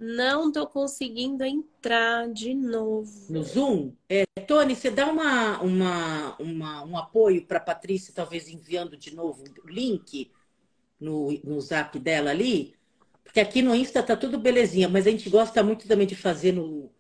Não 0.07 0.53
tô 0.53 0.67
conseguindo 0.67 1.43
entrar 1.45 2.29
de 2.29 2.53
novo. 2.53 3.11
No 3.33 3.43
Zoom, 3.43 3.93
é, 4.07 4.27
Tony, 4.47 4.77
você 4.77 4.91
dá 4.91 5.07
uma, 5.07 5.63
uma, 5.63 6.37
uma- 6.39 6.85
um 6.85 6.97
apoio 6.99 7.47
para 7.47 7.57
a 7.57 7.61
Patrícia, 7.63 8.13
talvez 8.15 8.47
enviando 8.47 8.99
de 8.99 9.15
novo 9.15 9.43
o 9.65 9.67
link 9.69 10.31
no, 11.01 11.33
no 11.43 11.59
zap 11.63 11.99
dela 11.99 12.31
ali? 12.31 12.75
Porque 13.25 13.41
aqui 13.41 13.63
no 13.63 13.75
Insta 13.75 14.03
tá 14.03 14.15
tudo 14.15 14.39
belezinha, 14.39 14.89
mas 14.91 15.07
a 15.07 15.11
gente 15.11 15.31
gosta 15.31 15.63
muito 15.63 15.89
também 15.89 16.07
de 16.07 16.15
fazer 16.15 16.53
no, 16.53 16.91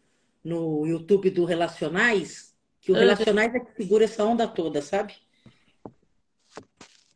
no 0.42 0.86
YouTube 0.86 1.28
do 1.28 1.44
Relacionais, 1.44 2.54
que 2.80 2.90
o 2.90 2.94
Uhum. 2.94 3.00
Relacionais 3.00 3.54
é 3.54 3.60
que 3.60 3.76
segura 3.76 4.04
essa 4.04 4.24
onda 4.24 4.48
toda, 4.48 4.80
sabe? 4.80 5.14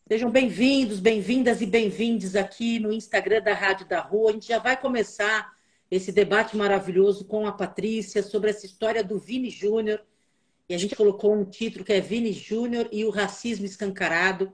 Sejam 0.06 0.30
bem-vindos, 0.30 1.00
bem-vindas 1.00 1.62
e 1.62 1.66
bem-vindes 1.66 2.36
aqui 2.36 2.78
no 2.78 2.92
Instagram 2.92 3.40
da 3.42 3.54
Rádio 3.54 3.88
da 3.88 4.00
Rua. 4.00 4.30
A 4.30 4.32
gente 4.34 4.48
já 4.48 4.58
vai 4.58 4.78
começar 4.78 5.56
esse 5.90 6.12
debate 6.12 6.56
maravilhoso 6.56 7.24
com 7.24 7.46
a 7.46 7.52
Patrícia 7.52 8.22
sobre 8.22 8.50
essa 8.50 8.66
história 8.66 9.02
do 9.02 9.18
Vini 9.18 9.50
Júnior. 9.50 10.00
E 10.68 10.74
a 10.74 10.78
gente 10.78 10.94
colocou 10.94 11.34
um 11.34 11.44
título 11.44 11.84
que 11.84 11.92
é 11.92 12.00
Vini 12.00 12.32
Júnior 12.32 12.88
e 12.92 13.04
o 13.04 13.10
racismo 13.10 13.64
escancarado. 13.64 14.52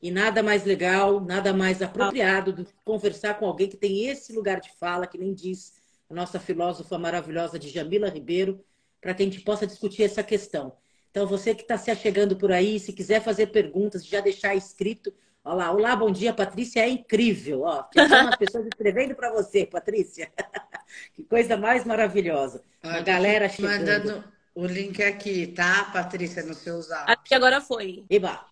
E 0.00 0.10
nada 0.10 0.42
mais 0.42 0.64
legal, 0.64 1.20
nada 1.20 1.52
mais 1.52 1.82
apropriado 1.82 2.52
do 2.52 2.64
que 2.64 2.72
conversar 2.84 3.38
com 3.38 3.46
alguém 3.46 3.68
que 3.68 3.76
tem 3.76 4.06
esse 4.06 4.32
lugar 4.32 4.60
de 4.60 4.70
fala, 4.78 5.06
que 5.06 5.18
nem 5.18 5.34
diz 5.34 5.74
a 6.08 6.14
nossa 6.14 6.38
filósofa 6.38 6.96
maravilhosa 6.98 7.58
de 7.58 7.68
Jamila 7.68 8.08
Ribeiro, 8.08 8.64
para 9.00 9.14
que 9.14 9.22
a 9.22 9.26
gente 9.26 9.40
possa 9.40 9.66
discutir 9.66 10.04
essa 10.04 10.22
questão. 10.22 10.76
Então, 11.10 11.26
você 11.26 11.54
que 11.54 11.62
está 11.62 11.78
se 11.78 11.90
achegando 11.90 12.36
por 12.36 12.52
aí, 12.52 12.78
se 12.78 12.92
quiser 12.92 13.22
fazer 13.22 13.46
perguntas, 13.46 14.06
já 14.06 14.20
deixar 14.20 14.54
escrito. 14.54 15.12
Olá, 15.46 15.70
olá, 15.70 15.94
bom 15.94 16.10
dia, 16.10 16.34
Patrícia, 16.34 16.80
é 16.80 16.88
incrível. 16.88 17.62
Ó, 17.62 17.84
são 17.94 18.28
as 18.28 18.36
pessoas 18.36 18.66
escrevendo 18.66 19.14
para 19.14 19.30
você, 19.32 19.64
Patrícia. 19.64 20.28
que 21.14 21.22
coisa 21.22 21.56
mais 21.56 21.84
maravilhosa. 21.84 22.64
Uma 22.82 22.98
Ó, 22.98 23.02
galera 23.04 23.48
chegando. 23.48 23.78
Mandando 23.78 24.24
o 24.56 24.66
link 24.66 25.00
aqui, 25.04 25.46
tá, 25.46 25.84
Patrícia, 25.92 26.42
no 26.42 26.52
seu 26.52 26.82
zap. 26.82 27.08
Acho 27.08 27.22
que 27.22 27.34
agora 27.34 27.60
foi. 27.60 28.04
Eba, 28.10 28.44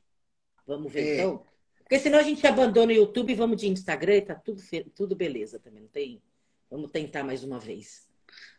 vamos 0.65 0.93
ver 0.93 1.01
É. 1.01 1.15
então? 1.19 1.43
Porque 1.83 1.99
senão 1.99 2.21
a 2.21 2.23
gente 2.23 2.47
abandona 2.47 2.93
o 2.93 2.95
YouTube 2.95 3.33
e 3.33 3.35
vamos 3.35 3.61
de 3.61 3.67
Instagram 3.69 4.15
e 4.15 4.23
tá 4.23 4.37
tudo, 4.37 4.63
tudo 4.95 5.17
beleza 5.17 5.59
também, 5.59 5.83
não 5.83 5.89
tem? 5.89 6.23
Vamos 6.71 6.93
tentar 6.93 7.25
mais 7.25 7.43
uma 7.43 7.59
vez. 7.59 8.07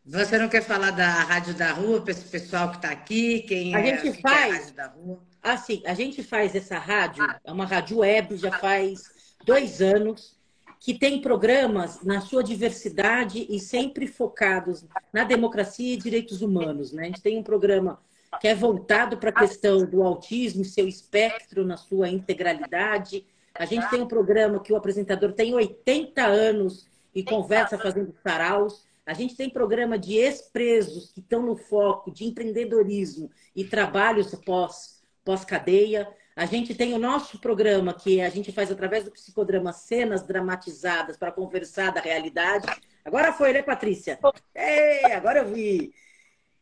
Você 0.05 0.37
não 0.37 0.49
quer 0.49 0.61
falar 0.61 0.91
da 0.91 1.07
Rádio 1.07 1.53
da 1.55 1.71
Rua 1.71 2.01
para 2.01 2.11
esse 2.11 2.25
pessoal 2.25 2.69
que 2.69 2.75
está 2.75 2.91
aqui? 2.91 3.41
Quem 3.41 3.73
A 3.73 3.79
é, 3.79 3.97
gente 3.97 4.01
que 4.01 4.07
é 4.27 4.29
a 4.29 4.33
faz. 4.33 4.53
Rádio 4.59 4.75
da 4.75 4.87
Rua? 4.87 5.23
Assim, 5.45 5.83
a 5.85 5.93
gente 5.93 6.23
faz 6.23 6.55
essa 6.55 6.79
rádio, 6.79 7.23
é 7.43 7.51
uma 7.51 7.67
rádio 7.67 7.99
web, 7.99 8.35
já 8.35 8.51
faz 8.57 9.03
dois 9.45 9.79
anos. 9.79 10.33
que 10.77 10.93
tem 10.93 11.19
programas 11.19 12.03
na 12.03 12.21
sua 12.21 12.43
diversidade 12.43 13.47
e 13.49 13.59
sempre 13.59 14.05
focados 14.05 14.85
na 15.11 15.23
democracia 15.23 15.93
e 15.93 15.97
direitos 15.97 16.41
humanos. 16.41 16.91
Né? 16.91 17.03
A 17.03 17.05
gente 17.05 17.21
tem 17.21 17.37
um 17.37 17.43
programa 17.43 17.99
que 18.39 18.47
é 18.47 18.53
voltado 18.53 19.17
para 19.17 19.29
a 19.29 19.33
questão 19.33 19.83
do 19.85 20.03
autismo 20.03 20.61
e 20.61 20.65
seu 20.65 20.87
espectro 20.87 21.65
na 21.65 21.77
sua 21.77 22.09
integralidade. 22.09 23.25
A 23.55 23.65
gente 23.65 23.89
tem 23.89 24.01
um 24.01 24.07
programa 24.07 24.59
que 24.59 24.73
o 24.73 24.75
apresentador 24.75 25.31
tem 25.31 25.55
80 25.55 26.23
anos 26.23 26.87
e 27.15 27.23
conversa 27.23 27.79
fazendo 27.79 28.13
saraus. 28.21 28.85
A 29.05 29.13
gente 29.13 29.35
tem 29.35 29.49
programa 29.49 29.97
de 29.97 30.15
ex-presos 30.15 31.11
que 31.13 31.19
estão 31.19 31.41
no 31.41 31.55
foco 31.55 32.11
de 32.11 32.25
empreendedorismo 32.25 33.31
e 33.55 33.63
trabalhos 33.63 34.35
pós, 34.45 34.94
pós-cadeia. 35.25 36.07
A 36.35 36.45
gente 36.45 36.75
tem 36.75 36.93
o 36.93 36.99
nosso 36.99 37.39
programa 37.39 37.93
que 37.93 38.21
a 38.21 38.29
gente 38.29 38.51
faz 38.51 38.71
através 38.71 39.03
do 39.03 39.11
psicodrama 39.11 39.73
cenas 39.73 40.21
dramatizadas 40.21 41.17
para 41.17 41.31
conversar 41.31 41.91
da 41.91 41.99
realidade. 41.99 42.67
Agora 43.03 43.33
foi, 43.33 43.51
né, 43.51 43.63
Patrícia? 43.63 44.19
Ei, 44.53 45.11
agora 45.11 45.39
eu 45.39 45.53
vi. 45.53 45.93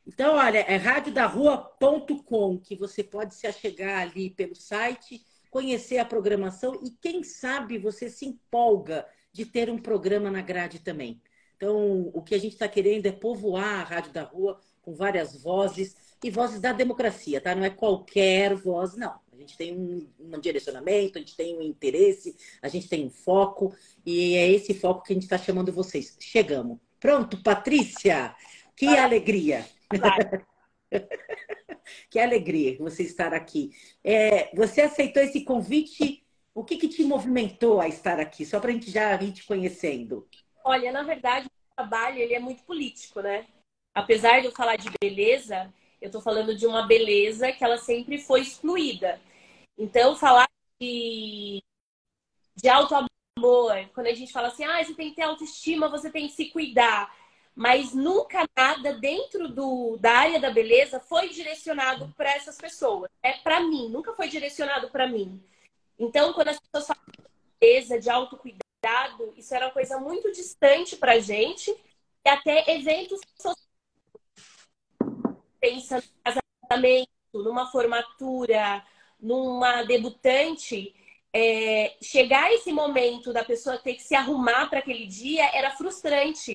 Então, 0.08 0.36
olha, 0.36 0.60
é 0.60 0.75
radiodarrua.com 0.75 2.60
que 2.60 2.75
você 2.75 3.03
pode 3.03 3.36
se 3.36 3.48
achegar 3.48 4.01
ali 4.01 4.29
pelo 4.29 4.55
site, 4.55 5.22
conhecer 5.50 5.98
a 5.98 6.05
programação 6.05 6.79
e 6.84 6.89
quem 6.89 7.24
sabe 7.24 7.77
você 7.77 8.10
se 8.10 8.25
empolga 8.25 9.05
de 9.32 9.46
ter 9.46 9.70
um 9.70 9.77
programa 9.77 10.29
na 10.29 10.41
grade 10.41 10.79
também. 10.79 11.22
Então, 11.55 12.12
o 12.13 12.22
que 12.22 12.36
a 12.36 12.39
gente 12.39 12.53
está 12.53 12.67
querendo 12.67 13.05
é 13.05 13.12
povoar 13.12 13.82
a 13.82 13.84
Rádio 13.84 14.12
da 14.12 14.24
Rua 14.24 14.60
com 14.82 14.93
várias 14.93 15.41
vozes 15.41 15.96
e 16.23 16.31
vozes 16.31 16.59
da 16.59 16.71
democracia, 16.71 17.41
tá? 17.41 17.53
Não 17.53 17.63
é 17.63 17.69
qualquer 17.69 18.55
voz, 18.55 18.95
não. 18.95 19.19
A 19.31 19.35
gente 19.35 19.57
tem 19.57 19.75
um, 19.75 20.07
um 20.19 20.39
direcionamento, 20.39 21.17
a 21.17 21.21
gente 21.21 21.35
tem 21.35 21.57
um 21.57 21.61
interesse, 21.61 22.35
a 22.61 22.67
gente 22.67 22.87
tem 22.87 23.05
um 23.05 23.09
foco, 23.09 23.75
e 24.05 24.35
é 24.35 24.49
esse 24.49 24.73
foco 24.73 25.03
que 25.03 25.11
a 25.11 25.15
gente 25.15 25.23
está 25.23 25.37
chamando 25.37 25.71
vocês. 25.71 26.15
Chegamos. 26.19 26.79
Pronto, 26.99 27.41
Patrícia! 27.43 28.33
Que 28.75 28.87
ah, 28.87 29.03
alegria! 29.03 29.67
que 32.09 32.19
alegria 32.19 32.77
você 32.79 33.03
estar 33.03 33.33
aqui. 33.33 33.71
É, 34.03 34.55
você 34.55 34.81
aceitou 34.81 35.21
esse 35.21 35.43
convite? 35.43 36.23
O 36.55 36.63
que, 36.63 36.77
que 36.77 36.87
te 36.87 37.03
movimentou 37.03 37.81
a 37.81 37.87
estar 37.87 38.19
aqui? 38.19 38.45
Só 38.45 38.59
para 38.59 38.69
a 38.69 38.73
gente 38.73 38.89
já 38.89 39.15
ir 39.21 39.31
te 39.31 39.45
conhecendo. 39.45 40.27
Olha, 40.63 40.91
na 40.91 41.03
verdade, 41.03 41.47
o 41.47 41.75
trabalho 41.75 42.19
ele 42.19 42.33
é 42.33 42.39
muito 42.39 42.63
político, 42.63 43.21
né? 43.21 43.45
Apesar 43.93 44.39
de 44.39 44.45
eu 44.45 44.51
falar 44.51 44.75
de 44.75 44.89
beleza, 45.01 45.71
eu 46.03 46.07
estou 46.07 46.22
falando 46.22 46.53
de 46.53 46.67
uma 46.67 46.86
beleza 46.86 47.53
que 47.53 47.63
ela 47.63 47.77
sempre 47.77 48.17
foi 48.17 48.41
excluída. 48.41 49.22
Então, 49.77 50.17
falar 50.17 50.50
de, 50.77 51.63
de 52.57 52.67
auto-amor, 52.67 53.89
quando 53.93 54.07
a 54.07 54.13
gente 54.13 54.33
fala 54.33 54.50
assim, 54.50 54.65
ah, 54.65 54.83
você 54.83 54.93
tem 54.93 55.12
que 55.12 55.15
ter 55.15 55.22
autoestima, 55.22 55.88
você 55.88 56.12
tem 56.12 56.27
que 56.27 56.33
se 56.33 56.50
cuidar. 56.50 57.15
Mas 57.55 57.93
nunca 57.93 58.45
nada 58.53 58.93
dentro 59.00 59.48
do, 59.48 59.95
da 59.98 60.12
área 60.12 60.41
da 60.41 60.51
beleza 60.51 61.00
foi 61.00 61.29
direcionado 61.29 62.13
para 62.17 62.31
essas 62.36 62.57
pessoas. 62.57 63.10
É 63.24 63.38
para 63.38 63.62
mim, 63.62 63.88
nunca 63.88 64.13
foi 64.13 64.27
direcionado 64.27 64.89
para 64.89 65.07
mim. 65.07 65.41
Então, 65.98 66.33
quando 66.33 66.50
as 66.50 66.60
pessoas 66.60 66.88
falam 66.88 67.03
de 67.17 67.24
beleza, 67.62 67.98
de 67.98 68.10
autocuidado, 68.10 69.33
isso 69.38 69.55
era 69.55 69.67
uma 69.67 69.72
coisa 69.72 69.98
muito 70.00 70.29
distante 70.33 70.98
para 70.98 71.19
gente. 71.19 71.74
E 72.25 72.29
até 72.29 72.69
eventos 72.74 73.22
sociais 73.39 73.62
pensa 75.63 75.96
no 75.96 76.03
casamento, 76.70 77.10
numa 77.34 77.72
formatura, 77.72 78.86
numa 79.17 79.84
debutante, 79.84 80.93
é, 81.32 81.96
chegar 82.01 82.51
esse 82.51 82.74
momento 82.74 83.32
da 83.32 83.46
pessoa 83.46 83.77
ter 83.77 83.96
que 83.96 84.03
se 84.03 84.13
arrumar 84.13 84.67
para 84.70 84.79
aquele 84.79 85.08
dia 85.08 85.50
era 85.55 85.72
frustrante. 85.72 86.53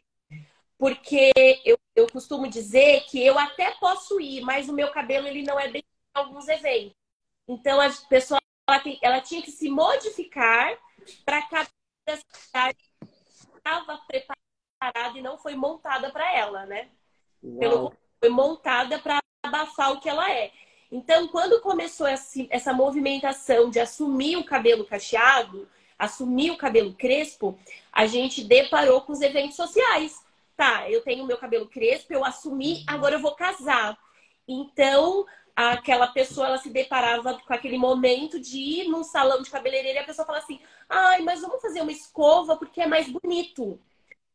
Porque 0.77 1.33
eu, 1.65 1.79
eu 1.97 2.07
costumo 2.07 2.47
dizer 2.47 3.01
que 3.07 3.25
eu 3.25 3.39
até 3.39 3.71
posso 3.81 4.21
ir, 4.21 4.43
mas 4.43 4.69
o 4.69 4.75
meu 4.75 4.91
cabelo 4.93 5.27
ele 5.27 5.43
não 5.43 5.59
é 5.59 5.69
bem 5.69 5.83
em 5.83 6.19
alguns 6.19 6.47
eventos. 6.47 6.95
Então 7.49 7.81
a 7.81 7.91
pessoa 8.11 8.39
ela, 8.69 8.79
tem, 8.79 8.99
ela 9.03 9.21
tinha 9.23 9.41
que 9.41 9.51
se 9.51 9.71
modificar 9.71 10.79
para 11.25 11.43
cada 11.49 11.71
cidade 12.07 12.79
estava 13.57 13.99
preparada 14.07 15.19
e 15.19 15.23
não 15.23 15.39
foi 15.39 15.55
montada 15.55 16.11
para 16.11 16.33
ela, 16.35 16.67
né? 16.67 16.91
Pelo 17.59 17.93
foi 18.21 18.29
montada 18.29 18.99
para 18.99 19.19
abafar 19.43 19.93
o 19.93 20.01
que 20.01 20.09
ela 20.09 20.31
é. 20.31 20.51
Então, 20.91 21.29
quando 21.29 21.61
começou 21.61 22.07
essa 22.07 22.73
movimentação 22.73 23.71
de 23.71 23.79
assumir 23.79 24.37
o 24.37 24.45
cabelo 24.45 24.87
cacheado, 24.87 25.69
assumir 25.99 26.51
o 26.51 26.57
cabelo 26.57 26.95
crespo, 26.95 27.59
a 27.93 28.07
gente 28.07 28.45
deparou 28.45 29.03
com 29.03 29.13
os 29.13 29.21
eventos 29.21 29.57
sociais. 29.57 30.25
Tá, 30.57 30.91
eu 30.91 31.03
tenho 31.03 31.27
meu 31.27 31.37
cabelo 31.37 31.69
crespo, 31.69 32.13
eu 32.13 32.25
assumi, 32.25 32.85
agora 32.87 33.15
eu 33.15 33.21
vou 33.21 33.35
casar. 33.35 33.97
Então, 34.47 35.27
aquela 35.55 36.07
pessoa 36.07 36.47
ela 36.47 36.59
se 36.59 36.71
deparava 36.71 37.39
com 37.47 37.53
aquele 37.53 37.77
momento 37.77 38.41
de 38.41 38.59
ir 38.59 38.89
num 38.89 39.05
salão 39.05 39.43
de 39.43 39.51
cabeleireiro 39.51 39.99
e 39.99 40.01
a 40.01 40.05
pessoa 40.05 40.27
fala 40.27 40.39
assim: 40.39 40.59
ai, 40.89 41.21
mas 41.23 41.41
vamos 41.43 41.61
fazer 41.61 41.83
uma 41.83 41.93
escova 41.93 42.57
porque 42.57 42.81
é 42.81 42.87
mais 42.87 43.09
bonito. 43.09 43.79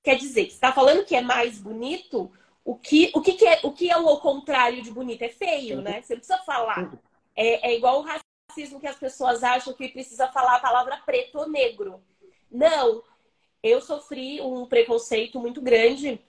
Quer 0.04 0.16
dizer, 0.18 0.46
você 0.46 0.56
está 0.56 0.72
falando 0.72 1.06
que 1.06 1.16
é 1.16 1.22
mais 1.22 1.58
bonito, 1.58 2.32
o 2.66 2.76
que, 2.76 3.12
o 3.14 3.22
que, 3.22 3.34
que 3.34 3.46
é 3.46 3.60
o 3.64 3.72
que 3.72 3.92
é 3.92 3.98
o 3.98 4.18
contrário 4.20 4.82
de 4.82 4.92
bonito? 4.92 5.22
É 5.22 5.30
feio, 5.30 5.82
né? 5.82 6.02
Você 6.02 6.16
precisa 6.16 6.38
falar. 6.40 6.92
É, 7.36 7.72
é 7.72 7.76
igual 7.76 8.00
o 8.00 8.06
racismo 8.06 8.80
que 8.80 8.88
as 8.88 8.96
pessoas 8.96 9.44
acham 9.44 9.74
que 9.74 9.90
precisa 9.90 10.28
falar 10.30 10.56
a 10.56 10.62
palavra 10.62 10.98
preto 11.06 11.40
ou 11.40 11.50
negro. 11.50 12.02
Não. 12.50 13.04
Eu 13.62 13.82
sofri 13.82 14.42
um 14.42 14.66
preconceito 14.66 15.40
muito 15.40 15.62
grande 15.62 16.22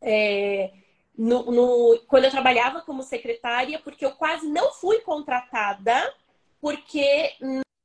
é, 0.00 0.72
no, 1.16 1.50
no, 1.50 2.00
quando 2.06 2.24
eu 2.24 2.30
trabalhava 2.30 2.82
como 2.82 3.02
secretária, 3.02 3.78
porque 3.78 4.04
eu 4.04 4.12
quase 4.12 4.48
não 4.48 4.72
fui 4.72 5.00
contratada, 5.00 6.14
porque 6.60 7.36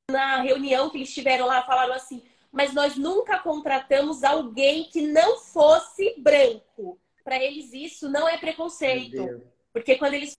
na 0.09 0.41
reunião 0.41 0.89
que 0.89 0.97
eles 0.97 1.13
tiveram 1.13 1.45
lá 1.45 1.63
falaram 1.63 1.93
assim, 1.93 2.23
mas 2.51 2.73
nós 2.73 2.95
nunca 2.95 3.39
contratamos 3.39 4.23
alguém 4.23 4.85
que 4.85 5.01
não 5.01 5.37
fosse 5.37 6.15
branco 6.17 6.99
para 7.25 7.43
eles 7.43 7.73
isso 7.73 8.07
não 8.07 8.29
é 8.29 8.37
preconceito. 8.37 9.41
Porque 9.73 9.95
quando 9.95 10.13
eles 10.13 10.37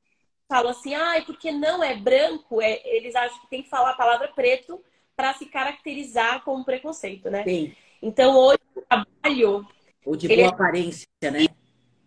falam 0.49 0.71
assim, 0.71 0.95
ah, 0.95 1.21
porque 1.27 1.51
não 1.51 1.83
é 1.83 1.97
branco, 1.97 2.63
é, 2.63 2.81
eles 2.85 3.17
acham 3.17 3.41
que 3.41 3.51
tem 3.51 3.65
que 3.65 3.69
falar 3.69 3.91
a 3.91 3.97
palavra 3.97 4.29
preto 4.29 4.81
para 5.17 5.35
se 5.35 5.47
caracterizar 5.47 6.45
como 6.45 6.65
preconceito, 6.65 7.29
né? 7.29 7.43
Sim. 7.43 7.75
Então 8.01 8.37
hoje 8.37 8.61
o 8.77 8.83
trabalho. 8.83 9.67
Ou 10.05 10.15
de 10.15 10.29
boa 10.29 10.41
é... 10.41 10.47
aparência, 10.47 11.07
né? 11.23 11.47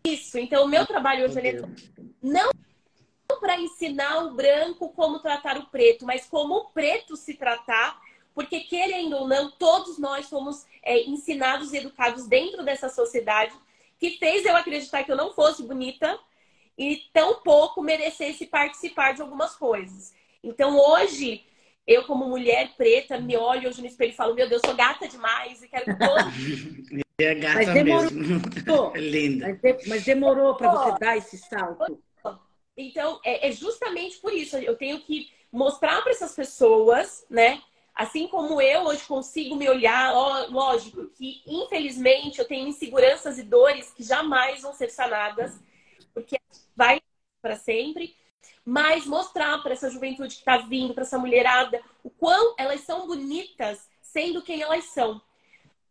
Isso. 0.07 0.39
Então 0.39 0.63
o 0.63 0.69
meu 0.69 0.87
trabalho 0.87 1.25
hoje 1.25 1.39
é 1.39 1.61
não 2.21 2.49
para 3.41 3.59
ensinar 3.59 4.25
o 4.25 4.33
branco 4.33 4.89
como 4.89 5.19
tratar 5.19 5.57
o 5.57 5.67
preto, 5.67 6.05
mas 6.05 6.25
como 6.25 6.55
o 6.55 6.65
preto 6.71 7.15
se 7.15 7.33
tratar, 7.33 7.99
porque 8.33 8.61
querendo 8.61 9.17
ou 9.17 9.27
não, 9.27 9.51
todos 9.51 9.97
nós 9.97 10.27
somos 10.27 10.65
é, 10.81 11.01
ensinados 11.03 11.73
e 11.73 11.77
educados 11.77 12.27
dentro 12.27 12.63
dessa 12.63 12.89
sociedade 12.89 13.53
que 13.99 14.11
fez 14.11 14.45
eu 14.45 14.55
acreditar 14.55 15.03
que 15.03 15.11
eu 15.11 15.17
não 15.17 15.33
fosse 15.33 15.61
bonita 15.63 16.17
e 16.77 17.03
tão 17.13 17.41
pouco 17.41 17.81
merecesse 17.81 18.45
participar 18.45 19.13
de 19.13 19.21
algumas 19.21 19.55
coisas. 19.55 20.13
Então 20.41 20.77
hoje, 20.77 21.43
eu 21.85 22.05
como 22.05 22.29
mulher 22.29 22.73
preta, 22.77 23.19
me 23.19 23.35
olho 23.35 23.67
hoje 23.67 23.81
no 23.81 23.87
espelho 23.87 24.11
e 24.11 24.15
falo, 24.15 24.33
meu 24.33 24.47
Deus, 24.47 24.61
sou 24.65 24.73
gata 24.73 25.07
demais 25.07 25.61
e 25.61 25.67
quero 25.67 25.85
que 25.85 25.95
todos... 25.97 26.23
É 27.21 27.35
gata 27.35 27.55
mas 27.55 27.73
demorou, 27.73 28.11
mesmo. 28.13 28.41
É 28.95 28.99
linda. 29.01 29.47
Mas, 29.47 29.61
de, 29.61 29.89
mas 29.89 30.05
demorou 30.05 30.55
para 30.55 30.71
você 30.71 30.99
dar 30.99 31.17
esse 31.17 31.37
salto. 31.37 32.01
Então, 32.77 33.19
é, 33.25 33.49
é 33.49 33.51
justamente 33.51 34.19
por 34.19 34.31
isso. 34.31 34.55
Eu 34.55 34.77
tenho 34.77 35.01
que 35.01 35.29
mostrar 35.51 36.01
para 36.01 36.11
essas 36.11 36.33
pessoas, 36.33 37.25
né? 37.29 37.61
Assim 37.99 38.29
como 38.29 38.61
eu 38.61 38.83
hoje 38.83 39.03
consigo 39.03 39.57
me 39.57 39.67
olhar, 39.67 40.13
lógico 40.49 41.09
que 41.09 41.41
infelizmente 41.45 42.39
eu 42.39 42.47
tenho 42.47 42.65
inseguranças 42.65 43.37
e 43.37 43.43
dores 43.43 43.91
que 43.91 44.03
jamais 44.03 44.61
vão 44.61 44.73
ser 44.73 44.89
sanadas, 44.89 45.59
porque 46.13 46.39
vai 46.73 47.01
para 47.41 47.57
sempre, 47.57 48.15
mas 48.63 49.05
mostrar 49.05 49.61
para 49.61 49.73
essa 49.73 49.89
juventude 49.89 50.35
que 50.35 50.39
está 50.39 50.59
vindo, 50.59 50.93
para 50.93 51.03
essa 51.03 51.19
mulherada, 51.19 51.81
o 52.01 52.09
quão 52.09 52.55
elas 52.57 52.79
são 52.85 53.05
bonitas 53.05 53.89
sendo 54.01 54.41
quem 54.41 54.61
elas 54.61 54.85
são. 54.85 55.21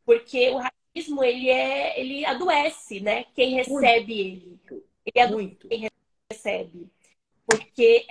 Porque 0.06 0.48
o 0.48 0.56
racismo, 0.56 1.22
ele 1.22 1.50
é, 1.50 2.00
ele 2.00 2.24
adoece, 2.24 3.00
né? 3.00 3.24
Quem 3.34 3.56
recebe 3.56 3.74
Muito. 3.74 4.10
ele. 4.10 4.82
Ele 5.04 5.20
adoece 5.22 5.46
Muito. 5.46 5.68
quem 5.68 5.88
recebe. 6.32 6.90
Porque 7.46 8.06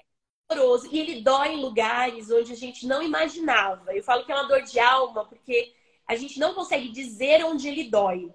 doloroso. 0.50 0.88
E 0.92 1.00
ele 1.00 1.22
dói 1.22 1.54
em 1.54 1.62
lugares 1.62 2.32
onde 2.32 2.54
a 2.54 2.56
gente 2.56 2.88
não 2.88 3.04
imaginava. 3.04 3.94
Eu 3.94 4.04
falo 4.04 4.26
que 4.26 4.32
é 4.32 4.36
uma 4.36 4.48
dor 4.48 4.62
de 4.62 4.80
alma, 4.80 5.26
porque 5.26 5.74
a 6.08 6.16
gente 6.16 6.40
não 6.40 6.54
consegue 6.54 6.90
dizer 6.90 7.44
onde 7.44 7.68
ele 7.68 7.86
dói. 7.86 8.32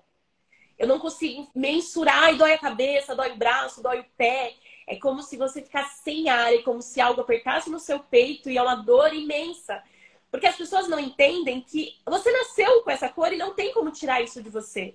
Eu 0.79 0.87
não 0.87 0.99
consigo 0.99 1.51
mensurar, 1.55 2.33
e 2.33 2.39
dói 2.39 2.53
a 2.55 2.59
cabeça, 2.59 3.15
dói 3.15 3.33
o 3.33 3.37
braço, 3.37 3.83
dói 3.83 4.01
o 4.01 4.07
pé. 4.17 4.55
É 4.87 4.97
como 4.97 5.23
se 5.23 5.37
você 5.37 5.63
ficasse 5.63 6.03
sem 6.03 6.29
ar, 6.29 6.53
é 6.53 6.59
como 6.59 6.83
se 6.83 7.01
algo 7.01 7.21
apertasse 7.21 7.71
no 7.71 7.79
seu 7.79 8.01
peito 8.01 8.51
e 8.51 8.59
é 8.59 8.63
uma 8.63 8.75
dor 8.75 9.15
imensa. 9.15 9.83
Porque 10.31 10.47
as 10.47 10.57
pessoas 10.57 10.89
não 10.89 10.99
entendem 10.99 11.61
que 11.61 11.97
você 12.07 12.33
nasceu 12.33 12.83
com 12.83 12.91
essa 12.91 13.09
cor 13.09 13.33
e 13.33 13.37
não 13.37 13.55
tem 13.55 13.73
como 13.73 13.91
tirar 13.91 14.23
isso 14.23 14.43
de 14.43 14.49
você. 14.49 14.95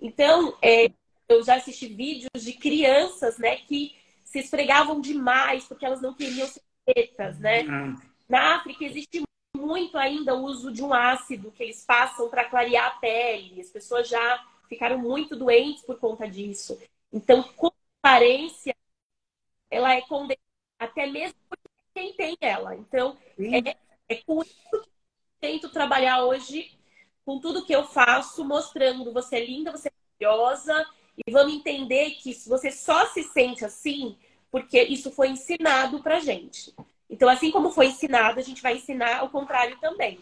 Então, 0.00 0.56
é, 0.62 0.90
eu 1.28 1.42
já 1.42 1.56
assisti 1.56 1.88
vídeos 1.88 2.42
de 2.42 2.52
crianças, 2.54 3.38
né, 3.38 3.56
que 3.56 3.94
se 4.32 4.38
esfregavam 4.38 4.98
demais 4.98 5.64
porque 5.64 5.84
elas 5.84 6.00
não 6.00 6.14
queriam 6.14 6.46
ser 6.46 6.62
pretas, 6.86 7.38
né? 7.38 7.64
Uhum. 7.64 7.96
Na 8.26 8.56
África 8.56 8.82
existe 8.82 9.22
muito 9.54 9.98
ainda 9.98 10.34
o 10.34 10.44
uso 10.44 10.72
de 10.72 10.82
um 10.82 10.94
ácido 10.94 11.52
que 11.52 11.62
eles 11.62 11.84
passam 11.84 12.30
para 12.30 12.48
clarear 12.48 12.86
a 12.86 12.98
pele. 12.98 13.60
As 13.60 13.68
pessoas 13.68 14.08
já 14.08 14.42
ficaram 14.70 14.96
muito 14.96 15.36
doentes 15.36 15.84
por 15.84 15.98
conta 15.98 16.26
disso. 16.26 16.80
Então, 17.12 17.42
com 17.42 17.70
aparência, 18.02 18.74
ela 19.70 19.94
é 19.94 20.00
condenada 20.00 20.40
até 20.78 21.06
mesmo 21.06 21.36
por 21.46 21.58
quem 21.94 22.14
tem 22.14 22.34
ela. 22.40 22.74
Então, 22.74 23.18
é, 23.38 23.76
é 24.08 24.16
com 24.22 24.42
isso 24.42 24.70
que 24.70 24.76
eu 24.76 24.84
tento 25.38 25.68
trabalhar 25.68 26.24
hoje, 26.24 26.72
com 27.22 27.38
tudo 27.38 27.66
que 27.66 27.74
eu 27.74 27.84
faço, 27.84 28.42
mostrando 28.46 29.12
você 29.12 29.36
é 29.36 29.44
linda, 29.44 29.70
você 29.70 29.88
é 29.88 29.92
maravilhosa, 30.24 30.86
e 31.16 31.30
vamos 31.30 31.54
entender 31.54 32.10
que 32.12 32.32
você 32.46 32.70
só 32.70 33.06
se 33.06 33.22
sente 33.22 33.64
assim 33.64 34.16
porque 34.52 34.82
isso 34.82 35.10
foi 35.10 35.30
ensinado 35.30 36.02
pra 36.02 36.20
gente. 36.20 36.74
Então, 37.08 37.28
assim 37.28 37.50
como 37.50 37.70
foi 37.70 37.86
ensinado, 37.86 38.38
a 38.38 38.42
gente 38.42 38.62
vai 38.62 38.76
ensinar 38.76 39.24
o 39.24 39.30
contrário 39.30 39.78
também. 39.80 40.18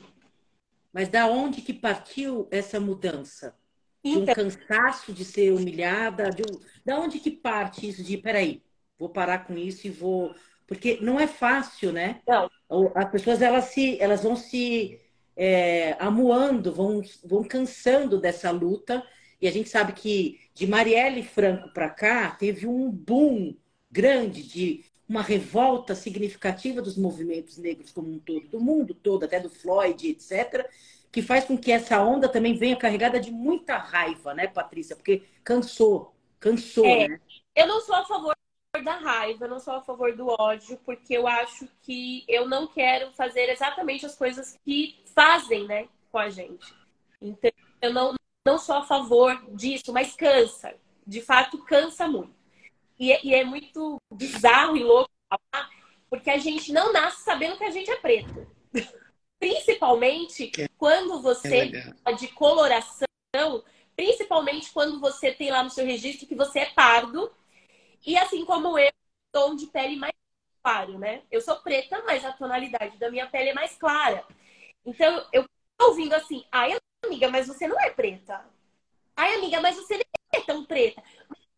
Mas 0.92 1.08
da 1.08 1.26
onde 1.26 1.60
que 1.62 1.72
partiu 1.72 2.46
essa 2.50 2.78
mudança? 2.78 3.56
De 4.04 4.16
um 4.16 4.22
então... 4.22 4.34
cansaço 4.34 5.12
de 5.12 5.24
ser 5.24 5.52
humilhada? 5.52 6.30
De 6.30 6.42
um... 6.42 6.60
Da 6.84 6.98
onde 6.98 7.18
que 7.18 7.30
parte 7.30 7.88
isso 7.88 8.04
de, 8.04 8.16
peraí, 8.16 8.62
vou 8.96 9.08
parar 9.08 9.46
com 9.46 9.58
isso 9.58 9.86
e 9.86 9.90
vou... 9.90 10.32
Porque 10.66 10.98
não 11.00 11.18
é 11.18 11.26
fácil, 11.26 11.92
né? 11.92 12.20
Não. 12.26 12.48
As 12.94 13.10
pessoas, 13.10 13.42
elas, 13.42 13.64
se, 13.64 14.00
elas 14.00 14.22
vão 14.22 14.36
se 14.36 15.00
é, 15.36 15.96
amuando, 15.98 16.72
vão, 16.72 17.02
vão 17.24 17.42
cansando 17.42 18.20
dessa 18.20 18.52
luta. 18.52 19.04
E 19.40 19.48
a 19.48 19.50
gente 19.52 19.68
sabe 19.68 19.92
que 19.92 20.40
de 20.54 20.66
Marielle 20.66 21.22
Franco 21.22 21.70
para 21.70 21.88
cá, 21.88 22.30
teve 22.32 22.66
um 22.66 22.90
boom 22.90 23.56
grande 23.90 24.42
de 24.42 24.84
uma 25.08 25.22
revolta 25.22 25.94
significativa 25.94 26.80
dos 26.80 26.96
movimentos 26.96 27.58
negros 27.58 27.90
como 27.90 28.12
um 28.12 28.18
todo, 28.18 28.46
do 28.46 28.60
mundo 28.60 28.94
todo, 28.94 29.24
até 29.24 29.40
do 29.40 29.50
Floyd, 29.50 30.08
etc., 30.08 30.68
que 31.10 31.20
faz 31.20 31.44
com 31.44 31.58
que 31.58 31.72
essa 31.72 32.00
onda 32.00 32.28
também 32.28 32.54
venha 32.56 32.76
carregada 32.76 33.18
de 33.18 33.32
muita 33.32 33.76
raiva, 33.76 34.32
né, 34.32 34.46
Patrícia? 34.46 34.94
Porque 34.94 35.24
cansou, 35.42 36.14
cansou, 36.38 36.86
é, 36.86 37.08
né? 37.08 37.20
Eu 37.56 37.66
não 37.66 37.80
sou 37.80 37.96
a 37.96 38.04
favor 38.04 38.36
da 38.84 38.96
raiva, 38.98 39.46
eu 39.46 39.48
não 39.48 39.58
sou 39.58 39.74
a 39.74 39.80
favor 39.80 40.14
do 40.14 40.28
ódio, 40.38 40.78
porque 40.84 41.16
eu 41.16 41.26
acho 41.26 41.66
que 41.82 42.24
eu 42.28 42.48
não 42.48 42.68
quero 42.68 43.10
fazer 43.12 43.48
exatamente 43.48 44.06
as 44.06 44.14
coisas 44.14 44.56
que 44.64 45.02
fazem, 45.12 45.66
né, 45.66 45.88
com 46.12 46.18
a 46.18 46.30
gente. 46.30 46.72
Então, 47.20 47.50
eu 47.82 47.92
não, 47.92 48.14
não 48.46 48.58
sou 48.58 48.76
a 48.76 48.84
favor 48.84 49.34
disso, 49.54 49.92
mas 49.92 50.14
cansa. 50.14 50.74
De 51.06 51.20
fato, 51.20 51.58
cansa 51.64 52.08
muito. 52.08 52.34
E, 52.98 53.12
é, 53.12 53.20
e 53.24 53.34
é 53.34 53.44
muito 53.44 53.96
bizarro 54.12 54.76
e 54.76 54.84
louco 54.84 55.10
falar, 55.28 55.70
porque 56.08 56.30
a 56.30 56.38
gente 56.38 56.72
não 56.72 56.92
nasce 56.92 57.22
sabendo 57.22 57.56
que 57.56 57.64
a 57.64 57.70
gente 57.70 57.90
é 57.90 57.96
preto. 57.96 58.46
Principalmente 59.38 60.52
quando 60.76 61.22
você 61.22 61.72
é 62.04 62.12
de 62.12 62.28
coloração, 62.28 63.06
principalmente 63.96 64.70
quando 64.70 65.00
você 65.00 65.32
tem 65.32 65.50
lá 65.50 65.62
no 65.62 65.70
seu 65.70 65.86
registro 65.86 66.26
que 66.26 66.34
você 66.34 66.60
é 66.60 66.66
pardo. 66.74 67.32
E 68.04 68.18
assim 68.18 68.44
como 68.44 68.78
eu, 68.78 68.90
tom 69.32 69.54
de 69.54 69.66
pele 69.66 69.96
mais 69.96 70.12
claro, 70.62 70.98
né? 70.98 71.22
Eu 71.30 71.40
sou 71.40 71.56
preta, 71.56 72.02
mas 72.04 72.24
a 72.24 72.32
tonalidade 72.32 72.98
da 72.98 73.10
minha 73.10 73.26
pele 73.26 73.50
é 73.50 73.54
mais 73.54 73.76
clara. 73.76 74.24
Então, 74.84 75.26
eu 75.32 75.44
tô 75.76 75.88
ouvindo 75.88 76.12
assim, 76.14 76.44
ai, 76.50 76.78
amiga, 77.04 77.28
mas 77.28 77.46
você 77.46 77.66
não 77.66 77.78
é 77.80 77.90
preta. 77.90 78.44
Ai, 79.16 79.34
amiga, 79.34 79.60
mas 79.60 79.76
você 79.76 79.94
não 79.94 80.04
é 80.34 80.40
tão 80.42 80.64
preta. 80.64 81.02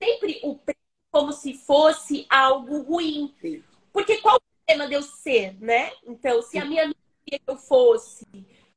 Sempre 0.03 0.41
o 0.43 0.57
preto 0.57 0.79
como 1.11 1.33
se 1.33 1.55
fosse 1.55 2.27
algo 2.29 2.83
ruim. 2.83 3.35
Sim. 3.41 3.63
Porque 3.93 4.19
qual 4.19 4.37
o 4.37 4.67
problema 4.67 4.89
de 4.89 4.95
eu 4.95 5.03
ser, 5.03 5.55
né? 5.61 5.93
Então, 6.05 6.43
se 6.43 6.59
a 6.59 6.65
minha 6.65 6.85
amiga 6.85 6.99
que 7.25 7.41
eu 7.47 7.57
fosse, 7.57 8.27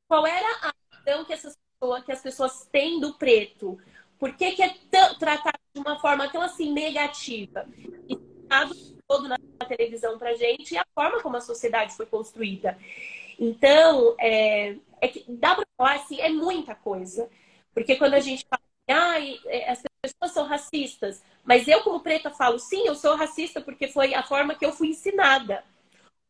qual 0.06 0.26
era 0.26 0.46
a 0.62 0.72
visão 0.98 1.24
que, 1.24 1.32
essas 1.32 1.56
pessoas, 1.56 2.04
que 2.04 2.12
as 2.12 2.22
pessoas 2.22 2.68
têm 2.70 3.00
do 3.00 3.14
preto? 3.14 3.78
Por 4.18 4.34
que, 4.34 4.52
que 4.52 4.62
é 4.62 4.74
tratado 5.18 5.58
de 5.74 5.80
uma 5.80 5.98
forma 5.98 6.30
tão 6.30 6.42
assim 6.42 6.72
negativa? 6.72 7.66
E 8.08 8.16
todo 9.06 9.28
na 9.28 9.38
televisão 9.66 10.18
pra 10.18 10.34
gente 10.34 10.74
e 10.74 10.78
a 10.78 10.86
forma 10.94 11.22
como 11.22 11.36
a 11.36 11.40
sociedade 11.40 11.96
foi 11.96 12.06
construída. 12.06 12.78
Então, 13.38 14.14
é, 14.18 14.76
é 15.00 15.08
que 15.08 15.24
dá 15.28 15.54
pra 15.54 15.66
falar 15.76 15.96
assim, 15.96 16.20
é 16.20 16.28
muita 16.28 16.74
coisa. 16.74 17.28
Porque 17.74 17.96
quando 17.96 18.14
a 18.14 18.20
gente 18.20 18.46
fala, 18.48 18.62
ah, 18.88 19.70
as 19.70 19.82
pessoas 20.00 20.32
são 20.32 20.46
racistas, 20.46 21.22
mas 21.44 21.68
eu, 21.68 21.82
como 21.82 22.00
preta, 22.00 22.30
falo, 22.30 22.58
sim, 22.58 22.86
eu 22.86 22.94
sou 22.94 23.16
racista 23.16 23.60
porque 23.60 23.88
foi 23.88 24.14
a 24.14 24.22
forma 24.22 24.54
que 24.54 24.64
eu 24.64 24.72
fui 24.72 24.88
ensinada. 24.88 25.64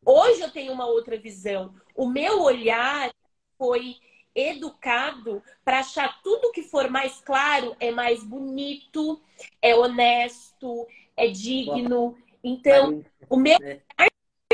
Hoje 0.04 0.40
eu 0.40 0.50
tenho 0.50 0.72
uma 0.72 0.86
outra 0.86 1.16
visão. 1.16 1.74
O 1.94 2.08
meu 2.08 2.42
olhar 2.42 3.10
foi 3.58 3.96
educado 4.34 5.42
para 5.64 5.80
achar 5.80 6.20
tudo 6.22 6.52
que 6.52 6.62
for 6.62 6.90
mais 6.90 7.20
claro 7.20 7.74
é 7.80 7.90
mais 7.90 8.22
bonito, 8.22 9.20
é 9.62 9.74
honesto, 9.74 10.86
é 11.16 11.28
digno. 11.28 12.16
Então, 12.44 13.02
o 13.28 13.36
meu 13.36 13.56
olhar 13.58 13.82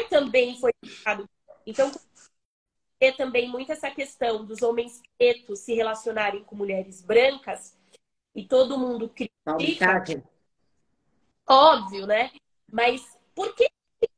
também 0.08 0.58
foi 0.58 0.72
educado. 0.82 1.28
Então, 1.66 1.90
é 3.02 3.12
também 3.12 3.48
muito 3.48 3.72
essa 3.72 3.90
questão 3.90 4.44
dos 4.44 4.62
homens 4.62 5.02
pretos 5.18 5.58
se 5.60 5.74
relacionarem 5.74 6.44
com 6.44 6.54
mulheres 6.54 7.02
brancas 7.02 7.76
e 8.34 8.44
todo 8.44 8.78
mundo 8.78 9.08
critica. 9.08 10.22
Óbvio, 11.48 12.06
né? 12.06 12.30
Mas 12.70 13.18
por 13.34 13.54
que 13.54 13.68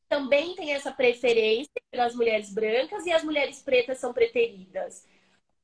também 0.08 0.54
tem 0.54 0.74
essa 0.74 0.92
preferência 0.92 1.72
pelas 1.90 2.14
mulheres 2.14 2.52
brancas 2.52 3.06
e 3.06 3.12
as 3.12 3.24
mulheres 3.24 3.62
pretas 3.62 3.98
são 3.98 4.12
preteridas? 4.12 5.06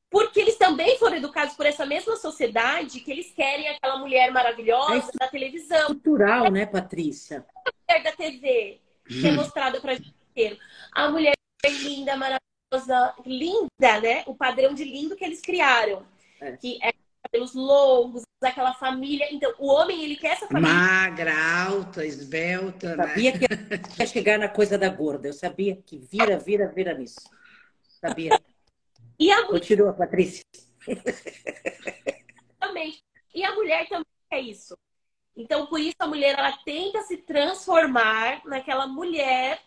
Porque 0.09 0.41
eles 0.41 0.57
também 0.57 0.99
foram 0.99 1.17
educados 1.17 1.55
por 1.55 1.67
essa 1.67 1.85
mesma 1.85 2.17
sociedade 2.17 3.01
que 3.01 3.11
eles 3.13 3.33
querem 3.33 3.69
aquela 3.69 3.99
mulher 3.99 4.33
maravilhosa 4.33 5.11
é 5.15 5.19
da 5.19 5.29
televisão. 5.29 5.87
Cultural, 5.87 6.51
né, 6.51 6.67
Patrícia? 6.67 7.47
A 7.65 7.71
mulher 7.87 8.03
da 8.03 8.17
TV, 8.17 8.81
que 9.07 9.29
é 9.29 9.31
mostrada 9.31 9.81
para 9.81 9.95
gente 9.95 10.15
inteiro. 10.31 10.59
A 10.91 11.09
mulher 11.11 11.35
linda, 11.65 12.17
maravilhosa, 12.17 12.50
linda, 13.27 14.01
né? 14.01 14.23
O 14.27 14.35
padrão 14.35 14.75
de 14.75 14.85
lindo 14.85 15.17
que 15.17 15.25
eles 15.25 15.41
criaram. 15.41 16.05
É. 16.41 16.57
Que 16.57 16.79
é 16.83 16.93
cabelos 17.23 17.55
longos, 17.55 18.23
aquela 18.43 18.75
família. 18.75 19.29
Então, 19.31 19.53
o 19.59 19.67
homem, 19.67 20.03
ele 20.03 20.17
quer 20.17 20.33
essa 20.33 20.47
família. 20.47 20.75
Magra, 20.75 21.33
alta, 21.67 22.05
esbelta. 22.05 22.97
Né? 22.97 23.07
Sabia 23.07 23.33
né? 23.33 23.39
que 23.39 24.01
ia 24.01 24.07
chegar 24.07 24.39
na 24.39 24.49
coisa 24.49 24.79
da 24.79 24.89
gorda. 24.89 25.29
Eu 25.29 25.33
sabia 25.33 25.77
que 25.77 25.99
vira, 25.99 26.39
vira, 26.39 26.69
vira 26.69 26.95
nisso. 26.95 27.21
Sabia. 28.01 28.41
E 29.19 29.31
a 29.31 29.37
mulher... 29.37 29.51
Continua, 29.51 29.93
Patrícia. 29.93 30.43
Também. 32.59 32.99
E 33.35 33.45
a 33.45 33.55
mulher 33.55 33.89
também 33.89 34.07
é 34.31 34.41
isso. 34.41 34.77
Então, 35.37 35.67
por 35.67 35.79
isso 35.79 35.97
a 35.99 36.07
mulher 36.07 36.39
ela 36.39 36.57
tenta 36.65 37.03
se 37.03 37.17
transformar 37.19 38.43
naquela 38.45 38.87
mulher 38.87 39.61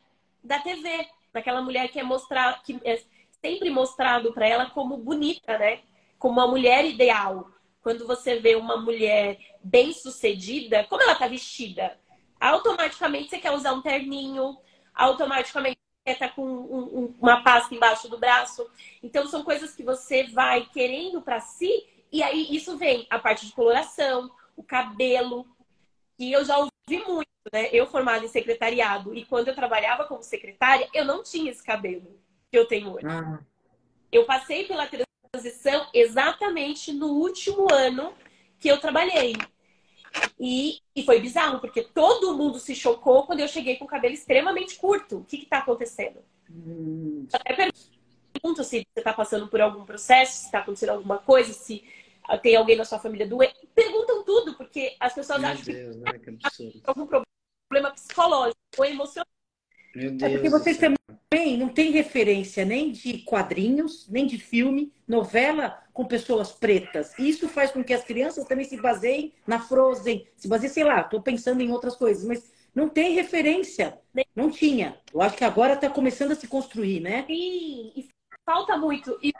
da 0.43 0.59
TV, 0.59 1.07
naquela 1.33 1.61
mulher 1.61 1.89
que 1.89 1.99
é 1.99 2.03
mostrar, 2.03 2.61
que 2.63 2.79
é 2.83 3.01
sempre 3.41 3.69
mostrado 3.69 4.33
para 4.33 4.47
ela 4.47 4.69
como 4.69 4.97
bonita, 4.97 5.57
né? 5.57 5.81
Como 6.17 6.39
uma 6.39 6.47
mulher 6.47 6.85
ideal 6.85 7.49
quando 7.83 8.07
você 8.07 8.39
vê 8.39 8.55
uma 8.55 8.77
mulher 8.77 9.37
bem 9.61 9.91
sucedida, 9.91 10.85
como 10.85 11.01
ela 11.01 11.11
está 11.11 11.27
vestida, 11.27 11.99
automaticamente 12.39 13.29
você 13.29 13.37
quer 13.37 13.51
usar 13.51 13.73
um 13.73 13.81
terninho, 13.81 14.57
automaticamente 14.95 15.77
você 16.05 16.15
tá 16.15 16.29
com 16.29 16.45
um, 16.45 16.81
um, 16.81 17.15
uma 17.19 17.43
pasta 17.43 17.75
embaixo 17.75 18.07
do 18.07 18.17
braço. 18.17 18.65
Então, 19.01 19.27
são 19.27 19.43
coisas 19.43 19.75
que 19.75 19.83
você 19.83 20.23
vai 20.23 20.65
querendo 20.65 21.21
para 21.21 21.41
si, 21.41 21.85
e 22.11 22.23
aí 22.23 22.47
isso 22.55 22.77
vem 22.77 23.05
a 23.09 23.19
parte 23.19 23.45
de 23.45 23.51
coloração, 23.51 24.31
o 24.55 24.63
cabelo, 24.63 25.45
que 26.23 26.31
eu 26.31 26.45
já 26.45 26.57
ouvi 26.57 27.03
muito, 27.05 27.27
né? 27.51 27.69
Eu 27.73 27.85
formada 27.85 28.23
em 28.23 28.29
secretariado, 28.29 29.13
e 29.13 29.25
quando 29.25 29.49
eu 29.49 29.55
trabalhava 29.55 30.05
como 30.05 30.23
secretária, 30.23 30.87
eu 30.93 31.03
não 31.03 31.21
tinha 31.21 31.51
esse 31.51 31.61
cabelo 31.61 32.17
que 32.49 32.57
eu 32.57 32.65
tenho 32.65 32.93
hoje. 32.93 33.05
Ah. 33.05 33.41
Eu 34.09 34.25
passei 34.25 34.65
pela 34.65 34.87
transição 35.31 35.87
exatamente 35.93 36.93
no 36.93 37.07
último 37.07 37.67
ano 37.73 38.13
que 38.57 38.69
eu 38.69 38.79
trabalhei. 38.79 39.35
E, 40.39 40.79
e 40.95 41.03
foi 41.03 41.19
bizarro, 41.19 41.59
porque 41.59 41.81
todo 41.81 42.37
mundo 42.37 42.59
se 42.59 42.75
chocou 42.75 43.25
quando 43.25 43.39
eu 43.39 43.47
cheguei 43.47 43.75
com 43.75 43.85
o 43.85 43.87
cabelo 43.87 44.13
extremamente 44.13 44.77
curto. 44.77 45.17
O 45.17 45.25
que 45.25 45.37
está 45.37 45.57
acontecendo? 45.57 46.19
Hum. 46.49 47.27
Até 47.33 47.69
pergunto 48.31 48.63
se 48.63 48.77
você 48.79 48.85
está 48.95 49.11
passando 49.11 49.47
por 49.47 49.59
algum 49.59 49.83
processo, 49.83 50.37
se 50.37 50.45
está 50.45 50.59
acontecendo 50.59 50.91
alguma 50.91 51.17
coisa, 51.17 51.51
se 51.51 51.83
tem 52.41 52.55
alguém 52.55 52.75
na 52.75 52.85
sua 52.85 52.99
família 52.99 53.27
doente. 53.27 53.67
Perguntam 53.73 54.23
tudo, 54.23 54.55
porque 54.55 54.95
as 54.99 55.13
pessoas 55.13 55.41
Meu 55.41 55.49
acham 55.49 55.73
Deus, 55.73 55.95
que, 55.95 56.01
né? 56.01 56.19
que 56.49 56.81
algum 56.85 57.05
problema 57.05 57.93
psicológico 57.93 58.57
ou 58.77 58.85
emocional. 58.85 59.27
Meu 59.95 60.11
Deus. 60.11 60.23
É 60.23 60.33
porque 60.35 60.49
vocês 60.49 60.77
também 60.77 61.57
não 61.57 61.69
têm 61.69 61.91
referência 61.91 62.65
nem 62.65 62.91
de 62.91 63.19
quadrinhos, 63.19 64.07
nem 64.09 64.25
de 64.25 64.37
filme, 64.37 64.91
novela 65.07 65.83
com 65.93 66.05
pessoas 66.05 66.51
pretas. 66.51 67.17
E 67.19 67.29
isso 67.29 67.47
faz 67.47 67.71
com 67.71 67.83
que 67.83 67.93
as 67.93 68.03
crianças 68.03 68.45
também 68.45 68.65
se 68.65 68.77
baseiem 68.77 69.33
na 69.45 69.59
Frozen, 69.59 70.27
se 70.35 70.47
baseiem, 70.47 70.73
sei 70.73 70.83
lá, 70.83 71.01
estou 71.01 71.21
pensando 71.21 71.61
em 71.61 71.71
outras 71.71 71.95
coisas, 71.95 72.25
mas 72.25 72.51
não 72.73 72.89
tem 72.89 73.13
referência. 73.13 73.99
Não 74.35 74.49
tinha. 74.49 74.99
Eu 75.13 75.21
acho 75.21 75.37
que 75.37 75.43
agora 75.43 75.73
está 75.73 75.89
começando 75.89 76.31
a 76.31 76.35
se 76.35 76.47
construir, 76.47 76.99
né? 76.99 77.25
Sim, 77.27 77.91
e 77.95 78.09
falta 78.43 78.75
muito. 78.77 79.17
E, 79.21 79.31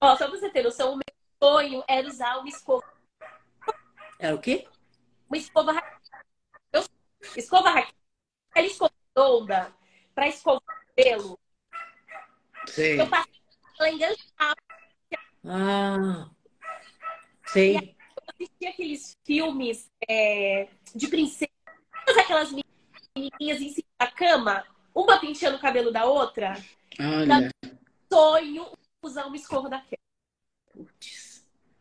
ó, 0.00 0.16
só 0.16 0.28
pra 0.28 0.38
você 0.38 0.48
ter 0.50 0.62
noção, 0.62 0.92
o 0.92 0.96
meu 0.96 1.17
sonho 1.42 1.84
era 1.88 2.06
usar 2.06 2.38
uma 2.38 2.48
escova. 2.48 2.84
Era 4.18 4.34
o 4.34 4.40
quê? 4.40 4.66
Uma 5.28 5.36
escova 5.36 5.72
eu, 6.72 6.84
Escova 7.36 7.70
Raquel. 7.70 7.94
Aquela 8.50 8.66
escova 8.66 8.92
redonda 9.16 9.74
para 10.14 10.28
escovar 10.28 10.60
o 10.60 10.96
cabelo. 10.96 11.38
Sim. 12.66 12.82
Eu 12.82 13.06
passei 13.08 13.32
ela 13.78 13.90
enganchada. 13.90 14.62
Ah, 15.44 16.28
sei. 17.46 17.76
Eu 17.76 18.22
assisti 18.26 18.66
aqueles 18.66 19.16
filmes 19.24 19.90
é, 20.08 20.68
de 20.94 21.06
princesa, 21.08 21.50
aquelas 22.20 22.50
menininhas 22.50 23.60
em 23.60 23.70
cima 23.70 23.88
da 23.98 24.10
cama, 24.10 24.64
uma 24.94 25.20
penteando 25.20 25.56
o 25.56 25.60
cabelo 25.60 25.92
da 25.92 26.04
outra. 26.04 26.54
Olha. 26.98 27.50
Sonho 28.12 28.66
usar 29.02 29.26
uma 29.26 29.36
escova 29.36 29.68
daquela. 29.68 30.02
Putz. 30.72 31.27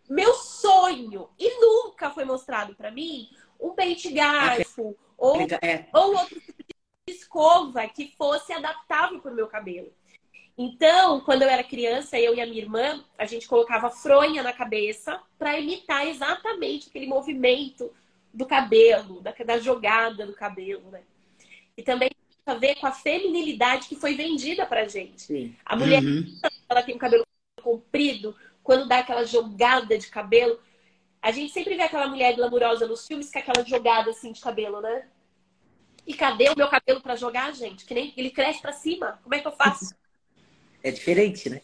Meu 0.09 0.33
sonho! 0.35 1.29
E 1.37 1.59
nunca 1.59 2.09
foi 2.11 2.25
mostrado 2.25 2.75
para 2.75 2.91
mim 2.91 3.29
um 3.59 3.71
pente 3.71 4.11
garfo 4.11 4.95
ou, 5.17 5.37
É, 5.61 5.85
ou 5.93 6.15
outro 6.15 6.39
tipo 6.39 6.63
de 6.63 7.13
escova 7.13 7.87
que 7.87 8.13
fosse 8.17 8.53
adaptável 8.53 9.19
para 9.19 9.31
o 9.31 9.35
meu 9.35 9.47
cabelo. 9.47 9.91
Então, 10.57 11.21
quando 11.21 11.43
eu 11.43 11.49
era 11.49 11.63
criança, 11.63 12.17
eu 12.19 12.33
e 12.33 12.41
a 12.41 12.45
minha 12.45 12.61
irmã, 12.61 13.03
a 13.17 13.25
gente 13.25 13.47
colocava 13.47 13.91
fronha 13.91 14.41
na 14.41 14.51
cabeça 14.51 15.21
para 15.37 15.59
imitar 15.59 16.07
exatamente 16.07 16.89
aquele 16.89 17.05
movimento 17.05 17.93
do 18.33 18.45
cabelo, 18.45 19.21
da, 19.21 19.31
da 19.31 19.59
jogada 19.59 20.25
do 20.25 20.33
cabelo, 20.33 20.89
né? 20.89 21.03
E 21.77 21.83
também 21.83 22.09
tem 22.09 22.55
a 22.55 22.57
ver 22.57 22.75
com 22.75 22.87
a 22.87 22.91
feminilidade 22.91 23.87
que 23.87 23.95
foi 23.95 24.15
vendida 24.15 24.65
pra 24.65 24.87
gente. 24.87 25.21
sim. 25.21 25.55
A 25.65 25.75
mulher, 25.75 26.01
Uhum. 26.03 26.39
ela 26.69 26.81
tem 26.83 26.95
o 26.95 26.99
cabelo 26.99 27.23
comprido, 27.61 28.35
quando 28.67 28.85
dá 28.85 28.99
aquela 28.99 29.23
jogada 29.23 29.97
de 29.97 30.07
cabelo, 30.07 30.59
a 31.21 31.31
gente 31.31 31.53
sempre 31.53 31.77
vê 31.77 31.83
aquela 31.83 32.05
mulher 32.07 32.35
glamurosa 32.35 32.85
nos 32.85 33.07
filmes 33.07 33.31
com 33.31 33.39
aquela 33.39 33.65
jogada 33.65 34.11
assim 34.11 34.33
de 34.33 34.41
cabelo, 34.41 34.81
né? 34.81 35.07
E 36.05 36.13
cadê 36.13 36.49
o 36.49 36.55
meu 36.57 36.67
cabelo 36.67 36.99
pra 36.99 37.15
jogar, 37.15 37.53
gente? 37.53 37.85
Que 37.85 37.93
nem 37.93 38.13
ele 38.17 38.29
cresce 38.29 38.61
pra 38.61 38.73
cima. 38.73 39.21
Como 39.23 39.33
é 39.33 39.39
que 39.39 39.47
eu 39.47 39.53
faço? 39.53 39.95
É 40.83 40.91
diferente, 40.91 41.49
né? 41.49 41.59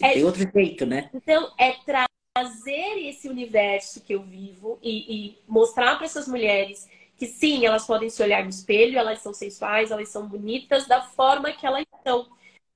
É- 0.00 0.12
Tem 0.12 0.24
outro 0.24 0.46
jeito, 0.54 0.84
né? 0.84 1.10
Então, 1.12 1.52
é 1.58 1.72
trazer 1.72 2.98
esse 3.08 3.28
universo 3.28 4.02
que 4.02 4.14
eu 4.14 4.22
vivo 4.22 4.78
e, 4.82 4.92
e 5.30 5.38
mostrar 5.48 5.96
para 5.96 6.04
essas 6.04 6.28
mulheres 6.28 6.88
que 7.16 7.26
sim, 7.26 7.64
elas 7.64 7.86
podem 7.86 8.10
se 8.10 8.22
olhar 8.22 8.44
no 8.44 8.50
espelho, 8.50 8.98
elas 8.98 9.20
são 9.20 9.32
sensuais, 9.32 9.90
elas 9.90 10.10
são 10.10 10.28
bonitas 10.28 10.86
da 10.86 11.02
forma 11.02 11.50
que 11.50 11.66
elas 11.66 11.84
são. 12.04 12.28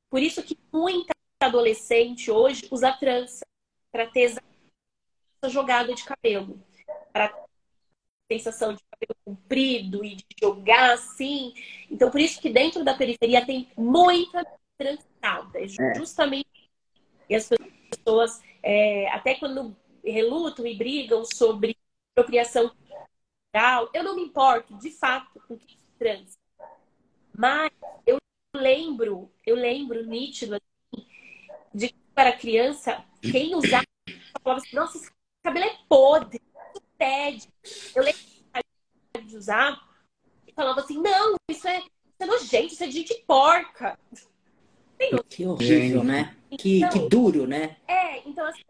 Por 0.08 0.20
isso 0.20 0.42
que 0.42 0.58
muita 0.72 1.12
adolescente 1.40 2.30
hoje 2.30 2.66
usa 2.70 2.90
trança 2.92 3.44
para 3.92 4.06
ter 4.06 4.22
essa 4.22 4.40
jogada 5.48 5.94
de 5.94 6.04
cabelo, 6.04 6.58
para 7.12 7.28
ter 8.28 8.38
sensação 8.38 8.74
de 8.74 8.82
cabelo 8.90 9.14
comprido 9.24 10.04
e 10.04 10.16
de 10.16 10.24
jogar 10.40 10.94
assim. 10.94 11.52
Então, 11.90 12.10
por 12.10 12.20
isso 12.20 12.40
que 12.40 12.50
dentro 12.50 12.82
da 12.82 12.94
periferia 12.94 13.44
tem 13.44 13.70
muita 13.76 14.44
trançada. 14.78 15.60
É 15.60 15.68
justamente 15.68 16.52
e 17.32 17.34
as 17.34 17.48
pessoas, 17.90 18.42
é, 18.62 19.08
até 19.10 19.34
quando 19.36 19.74
relutam 20.04 20.66
e 20.66 20.76
brigam 20.76 21.24
sobre 21.24 21.76
apropriação 22.14 22.68
cultural, 22.68 23.90
eu 23.94 24.04
não 24.04 24.16
me 24.16 24.22
importo, 24.22 24.76
de 24.76 24.90
fato, 24.90 25.40
com 25.48 25.56
que 25.56 25.72
se 25.72 25.98
trança. 25.98 26.36
Mas 27.34 27.70
eu 28.06 28.18
lembro, 28.54 29.32
eu 29.46 29.56
lembro 29.56 30.04
nítido 30.04 30.56
assim, 30.56 31.06
de 31.72 31.94
para 32.14 32.32
criança, 32.32 33.04
quem 33.20 33.54
usava 33.54 33.84
falava 34.42 34.60
assim, 34.60 34.76
nossa, 34.76 34.98
esse 34.98 35.10
cabelo 35.42 35.66
é 35.66 35.76
podre, 35.88 36.40
pede. 36.98 37.48
Eu 37.94 38.02
lembro 38.02 39.28
de 39.28 39.36
usar 39.36 39.80
e 40.46 40.52
falava 40.52 40.80
assim, 40.80 40.98
não, 40.98 41.36
isso 41.48 41.66
é, 41.68 41.78
isso 41.78 41.90
é 42.20 42.26
nojento, 42.26 42.74
isso 42.74 42.84
é 42.84 42.86
de, 42.88 43.04
de 43.04 43.14
porca. 43.26 43.98
Que 45.28 45.46
horrível, 45.46 46.00
Gente. 46.00 46.04
né? 46.04 46.36
Que, 46.58 46.78
Então, 46.78 46.90
que 46.90 47.08
duro, 47.08 47.46
né? 47.46 47.76
É, 47.88 48.18
então 48.28 48.46
assim. 48.46 48.62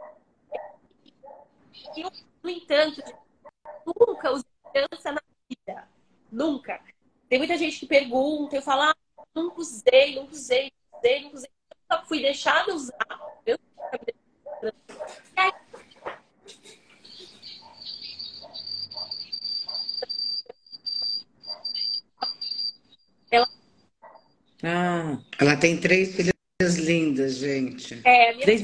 Eu, 1.97 2.11
no 2.43 2.49
entanto, 2.51 3.03
nunca 3.85 4.31
usei 4.33 4.45
criança 4.73 5.13
na 5.13 5.21
vida. 5.49 5.89
Nunca. 6.31 6.81
Tem 7.29 7.39
muita 7.39 7.57
gente 7.59 7.79
que 7.79 7.87
pergunta, 7.87 8.57
eu 8.57 8.63
falo, 8.63 8.83
ah, 8.83 8.95
nunca 9.35 9.61
usei, 9.61 10.15
nunca 10.15 10.33
usei, 10.33 10.73
nunca 10.73 10.99
usei, 10.99 11.23
nunca 11.23 11.37
usei. 11.37 11.51
Só 11.91 12.05
fui 12.07 12.23
deixada 12.23 12.75
usar. 12.75 13.32
Eu 13.47 13.59
E 15.37 15.41
aí, 15.41 15.53
Ah, 24.65 25.19
Ela 25.41 25.57
tem 25.57 25.81
três 25.81 26.15
filhas 26.15 26.77
lindas, 26.79 27.35
gente. 27.37 28.01
é, 28.05 28.33
minha, 28.33 28.45
três, 28.45 28.63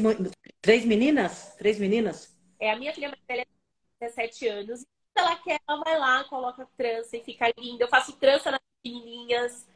três 0.61 0.85
meninas? 0.85 1.55
Três 1.57 1.79
meninas? 1.79 2.37
é, 2.61 2.71
a 2.71 2.77
minha 2.79 2.95
filha 2.95 3.09
mais 3.09 3.21
velha 3.27 3.45
tem 3.45 4.09
17 4.09 4.47
anos. 4.49 4.81
Se 4.81 4.87
ela 5.17 5.37
quer, 5.37 5.59
ela 5.69 5.83
vai 5.83 5.99
lá, 5.99 6.25
coloca 6.25 6.69
trança 6.77 7.17
e 7.17 7.25
fica 7.25 7.53
linda. 7.59 7.85
Eu 7.85 7.89
faço 7.89 8.13
trança 8.17 8.51
nas 8.51 8.61
pequenininhas. 8.83 9.67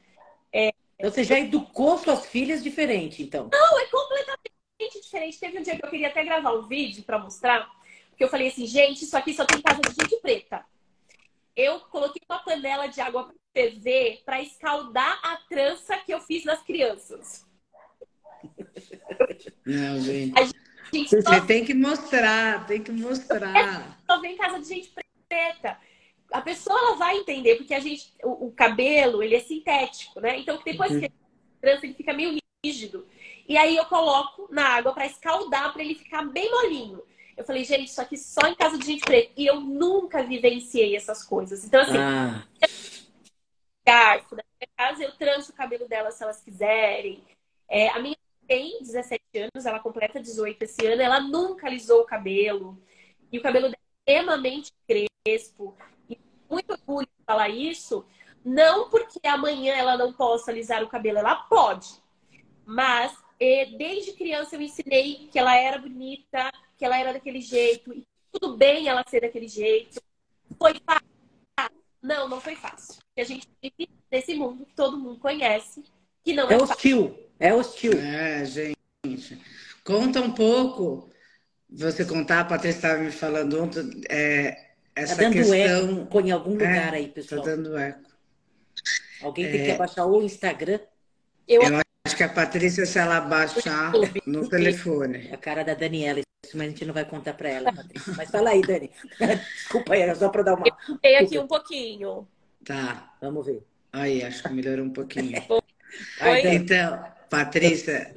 Você 1.03 1.25
já 1.25 1.41
educou 1.41 1.99
suas 1.99 2.27
filhas 2.27 2.63
diferente, 2.63 3.25
então. 3.25 3.51
Não, 3.53 3.81
é 3.81 3.87
completamente 3.87 4.52
diferente. 4.91 5.39
Teve 5.39 5.59
um 5.59 5.63
dia 5.63 5.77
que 5.77 5.85
eu 5.85 5.91
queria 5.91 6.09
até 6.09 6.25
gravar 6.25 6.53
um 6.53 6.67
vídeo 6.67 7.03
pra 7.05 7.19
mostrar, 7.19 7.71
porque 8.11 8.25
eu 8.25 8.29
falei 8.29 8.49
assim, 8.49 8.67
gente, 8.67 9.05
isso 9.05 9.17
aqui 9.17 9.35
só 9.35 9.45
tem 9.45 9.61
casa 9.61 9.81
de 9.81 9.95
gente 9.95 10.21
preta. 10.21 10.65
Eu 11.55 11.81
coloquei 11.81 12.23
uma 12.29 12.39
panela 12.39 12.87
de 12.87 13.01
água 13.01 13.33
ferver 13.53 14.23
pra 14.25 14.41
escaldar 14.41 15.21
a 15.23 15.37
trança 15.49 15.97
que 15.99 16.13
eu 16.13 16.21
fiz 16.21 16.45
nas 16.45 16.63
crianças. 16.63 17.47
Não, 19.65 20.01
gente. 20.01 20.35
Gente, 20.93 21.23
só, 21.23 21.31
Você 21.31 21.47
tem 21.47 21.65
que 21.65 21.73
mostrar, 21.73 22.67
tem 22.67 22.83
que 22.83 22.93
mostrar. 22.93 23.99
só 24.07 24.21
vem 24.21 24.37
casa 24.37 24.61
de 24.61 24.69
gente 24.69 24.93
preta. 25.29 25.79
A 26.31 26.41
pessoa 26.41 26.79
ela 26.79 26.97
vai 26.97 27.17
entender, 27.17 27.57
porque 27.57 27.75
a 27.75 27.81
gente, 27.81 28.13
o, 28.23 28.47
o 28.47 28.53
cabelo, 28.53 29.23
ele 29.23 29.35
é 29.35 29.41
sintético, 29.41 30.21
né? 30.21 30.39
Então 30.39 30.61
depois 30.65 30.91
que 30.91 31.05
ele 31.05 31.15
trança, 31.61 31.87
ele 31.87 31.95
fica 31.95 32.13
meio 32.13 32.37
rígido. 32.65 33.07
E 33.53 33.57
aí 33.59 33.77
eu 33.77 33.85
coloco 33.85 34.49
na 34.51 34.67
água 34.67 34.95
pra 34.95 35.05
escaldar, 35.05 35.75
pra 35.75 35.83
ele 35.83 35.95
ficar 35.95 36.23
bem 36.25 36.51
molinho. 36.51 37.03
Eu 37.37 37.45
falei, 37.45 37.63
gente, 37.65 37.89
isso 37.89 38.01
aqui 38.01 38.17
só 38.17 38.47
em 38.47 38.55
casa 38.55 38.79
de 38.79 38.87
gente 38.87 39.05
preta. 39.05 39.31
E 39.37 39.47
eu 39.47 39.61
nunca 39.61 40.23
vivenciei 40.23 40.97
essas 40.97 41.23
coisas. 41.23 41.63
Então, 41.63 41.83
assim, 41.83 41.99
Ah, 41.99 42.47
garfo. 43.87 44.37
Na 44.37 44.43
minha 44.59 44.71
casa, 44.75 45.05
eu 45.05 45.13
tranço 45.19 45.53
o 45.53 45.55
cabelo 45.55 45.87
delas 45.87 46.15
se 46.15 46.23
elas 46.23 46.41
quiserem. 46.41 47.23
É, 47.69 47.91
a 47.91 47.99
minha 47.99 48.17
tem 48.49 48.79
17 48.81 49.23
anos, 49.35 49.67
ela 49.67 49.81
completa 49.81 50.19
18 50.19 50.63
esse 50.63 50.87
ano. 50.87 51.03
Ela 51.03 51.21
nunca 51.21 51.67
alisou 51.67 52.01
o 52.01 52.07
cabelo. 52.07 52.83
E 53.31 53.37
o 53.37 53.43
cabelo 53.43 53.69
dela 53.69 53.77
é 54.07 54.13
extremamente 54.13 54.73
crespo. 54.89 55.77
E 56.09 56.19
muito 56.49 56.73
orgulho 56.73 57.07
de 57.07 57.25
falar 57.27 57.51
isso. 57.51 58.03
Não 58.43 58.89
porque 58.89 59.21
amanhã 59.29 59.75
ela 59.75 59.99
não 59.99 60.11
possa 60.11 60.51
alisar 60.51 60.83
o 60.83 60.89
cabelo, 60.89 61.19
ela 61.19 61.35
pode. 61.35 62.01
Mas 62.65 63.22
eh, 63.43 63.67
desde 63.77 64.13
criança 64.13 64.55
eu 64.57 64.61
ensinei 64.63 65.29
que 65.31 65.39
ela 65.39 65.57
era 65.57 65.79
bonita, 65.79 66.51
que 66.79 66.85
ela 66.85 66.97
era 66.99 67.13
daquele 67.13 67.41
jeito. 67.41 67.93
E 67.93 68.07
tudo 68.33 68.57
bem 68.57 68.89
ela 68.89 69.05
ser 69.09 69.21
daquele 69.23 69.49
jeito. 69.49 70.01
Foi 70.59 70.75
fácil? 70.87 71.07
Não, 72.01 72.29
não 72.29 72.41
foi 72.41 72.55
fácil. 72.57 72.97
Porque 73.07 73.21
a 73.21 73.25
gente 73.25 73.49
vive 73.63 73.89
nesse 74.11 74.35
mundo 74.35 74.65
que 74.67 74.75
todo 74.75 74.99
mundo 74.99 75.19
conhece, 75.19 75.85
que 76.25 76.33
não 76.33 76.51
é, 76.51 76.55
é 76.55 76.59
fácil. 76.59 76.75
hostil. 76.75 77.29
É 77.39 77.55
hostil. 77.55 77.93
É, 77.99 78.45
gente. 78.45 79.39
Conta 79.85 80.21
um 80.21 80.33
pouco. 80.33 81.11
Você 81.71 82.05
contar, 82.05 82.41
a 82.41 82.45
Patrícia 82.45 82.77
estava 82.79 82.99
me 83.03 83.11
falando 83.11 83.63
ontem, 83.63 84.03
é, 84.09 84.53
Tá 84.95 85.01
essa 85.01 85.17
dando 85.17 85.33
questão. 85.33 86.03
eco 86.03 86.21
em 86.21 86.31
algum 86.31 86.51
lugar 86.53 86.93
aí, 86.95 87.09
Tá 87.09 87.15
pessoal. 87.15 87.43
dando 87.43 87.79
eco. 87.79 88.11
Alguém 89.23 89.51
tem 89.51 89.65
que 89.65 89.71
abaixar 89.71 90.07
o 90.07 90.23
Instagram. 90.23 90.81
Eu 91.49 91.63
Eu 91.63 91.82
acho 92.05 92.17
que 92.17 92.23
a 92.23 92.29
Patrícia, 92.29 92.85
se 92.85 92.99
ela 92.99 93.21
baixar 93.21 93.93
no 94.27 94.49
telefone. 94.49 95.29
É 95.31 95.35
a 95.35 95.39
cara 95.39 95.63
da 95.63 95.75
Daniela, 95.75 96.21
isso, 96.45 96.57
mas 96.57 96.67
a 96.67 96.71
gente 96.71 96.85
não 96.85 96.95
vai 96.95 97.05
contar 97.05 97.35
pra 97.35 97.49
ela, 97.49 97.73
Patrícia. 97.73 98.13
Mas 98.17 98.31
fala 98.31 98.51
aí, 98.51 98.61
Dani. 98.61 98.91
Desculpa 99.57 99.95
aí, 99.95 100.03
era 100.03 100.15
só 100.15 100.29
pra 100.29 100.43
dar 100.43 100.55
uma. 100.55 100.67
mudei 100.89 101.17
aqui 101.17 101.39
um 101.39 101.47
pouquinho. 101.47 102.27
Tá. 102.65 103.15
Vamos 103.21 103.47
ver. 103.47 103.63
Aí, 103.93 104.23
acho 104.23 104.43
que 104.43 104.53
melhorou 104.53 104.85
um 104.85 104.93
pouquinho. 104.93 105.43
Então, 106.47 107.05
Patrícia, 107.29 108.15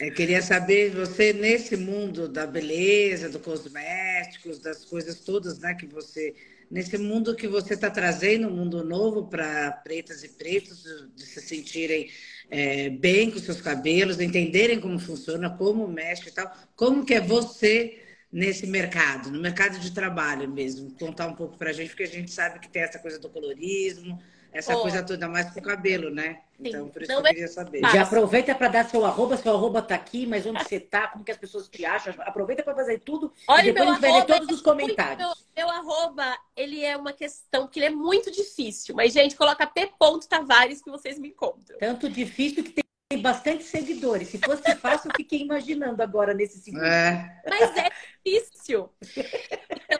eu 0.00 0.12
queria 0.12 0.42
saber, 0.42 0.90
você 0.90 1.32
nesse 1.32 1.76
mundo 1.76 2.28
da 2.28 2.44
beleza, 2.44 3.28
dos 3.28 3.40
cosméticos, 3.40 4.58
das 4.58 4.84
coisas 4.84 5.20
todas, 5.20 5.60
né, 5.60 5.74
que 5.74 5.86
você 5.86 6.34
nesse 6.70 6.98
mundo 6.98 7.34
que 7.34 7.48
você 7.48 7.74
está 7.74 7.90
trazendo, 7.90 8.48
um 8.48 8.56
mundo 8.56 8.84
novo 8.84 9.26
para 9.26 9.72
pretas 9.72 10.22
e 10.22 10.28
pretos, 10.28 10.84
de 11.14 11.24
se 11.24 11.40
sentirem 11.40 12.10
é, 12.50 12.90
bem 12.90 13.30
com 13.30 13.38
seus 13.38 13.60
cabelos, 13.60 14.20
entenderem 14.20 14.80
como 14.80 14.98
funciona, 14.98 15.50
como 15.50 15.86
mexe 15.86 16.28
e 16.28 16.32
tal. 16.32 16.50
Como 16.74 17.04
que 17.04 17.14
é 17.14 17.20
você 17.20 18.02
nesse 18.30 18.66
mercado, 18.66 19.30
no 19.30 19.40
mercado 19.40 19.78
de 19.78 19.92
trabalho 19.92 20.48
mesmo? 20.48 20.90
Contar 20.98 21.26
um 21.26 21.34
pouco 21.34 21.56
para 21.56 21.70
a 21.70 21.72
gente, 21.72 21.88
porque 21.88 22.04
a 22.04 22.06
gente 22.06 22.30
sabe 22.30 22.58
que 22.58 22.68
tem 22.68 22.82
essa 22.82 22.98
coisa 22.98 23.18
do 23.18 23.28
colorismo, 23.28 24.18
essa 24.52 24.76
oh. 24.76 24.80
coisa 24.80 25.02
toda 25.02 25.28
mais 25.28 25.50
com 25.50 25.60
o 25.60 25.62
cabelo, 25.62 26.10
né? 26.10 26.40
Então, 26.58 26.88
por 26.88 27.02
isso 27.02 27.12
Não 27.12 27.22
que 27.22 27.28
eu 27.28 27.30
é 27.30 27.34
queria 27.34 27.48
saber. 27.48 27.80
Já 27.92 28.02
aproveita 28.02 28.54
para 28.54 28.68
dar 28.68 28.88
seu 28.88 29.04
arroba, 29.04 29.36
seu 29.36 29.54
arroba 29.54 29.80
tá 29.80 29.94
aqui, 29.94 30.26
mas 30.26 30.44
onde 30.46 30.62
você 30.62 30.80
tá, 30.80 31.06
como 31.08 31.24
que 31.24 31.30
as 31.30 31.36
pessoas 31.36 31.68
te 31.68 31.84
acham. 31.84 32.14
Aproveita 32.18 32.62
para 32.62 32.74
fazer 32.74 32.98
tudo 33.00 33.32
Olha, 33.46 33.68
e 33.68 33.72
depois 33.72 33.88
a 33.88 33.92
gente 33.92 34.00
vai 34.00 34.12
ler 34.12 34.24
todos 34.24 34.56
os 34.56 34.62
comentários. 34.62 35.46
Meu, 35.58 35.68
arroba, 35.68 36.38
ele 36.54 36.84
é 36.84 36.96
uma 36.96 37.12
questão 37.12 37.66
que 37.66 37.80
ele 37.80 37.86
é 37.86 37.90
muito 37.90 38.30
difícil. 38.30 38.94
Mas, 38.94 39.12
gente, 39.12 39.34
coloca 39.34 39.66
P. 39.66 39.92
Tavares 40.28 40.80
que 40.80 40.88
vocês 40.88 41.18
me 41.18 41.30
encontram. 41.30 41.76
Tanto 41.80 42.08
difícil 42.08 42.62
que 42.62 42.80
tem 43.10 43.20
bastante 43.20 43.64
seguidores. 43.64 44.28
Se 44.28 44.38
fosse 44.38 44.76
fácil, 44.76 45.10
eu 45.10 45.16
fiquei 45.16 45.40
imaginando 45.40 46.00
agora 46.00 46.32
nesse 46.32 46.60
segundo. 46.60 46.84
É. 46.84 47.42
Mas 47.44 47.76
é 47.76 47.90
difícil. 48.24 48.88
Então, 49.16 49.98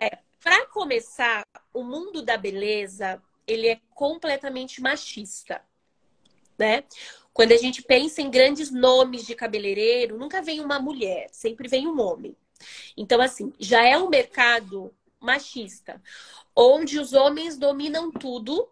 é, 0.00 0.16
para 0.40 0.66
começar, 0.66 1.42
o 1.74 1.82
mundo 1.82 2.22
da 2.22 2.36
beleza 2.36 3.20
ele 3.48 3.66
é 3.66 3.80
completamente 3.92 4.80
machista, 4.80 5.60
né? 6.56 6.84
Quando 7.32 7.50
a 7.50 7.56
gente 7.56 7.82
pensa 7.82 8.22
em 8.22 8.30
grandes 8.30 8.70
nomes 8.70 9.26
de 9.26 9.34
cabeleireiro, 9.34 10.16
nunca 10.16 10.40
vem 10.40 10.60
uma 10.60 10.78
mulher, 10.78 11.26
sempre 11.32 11.66
vem 11.66 11.88
um 11.88 12.00
homem. 12.00 12.36
Então, 12.96 13.20
assim, 13.20 13.52
já 13.58 13.84
é 13.84 13.96
um 13.96 14.08
mercado 14.08 14.94
machista, 15.20 16.02
onde 16.56 16.98
os 16.98 17.12
homens 17.12 17.58
dominam 17.58 18.10
tudo 18.10 18.68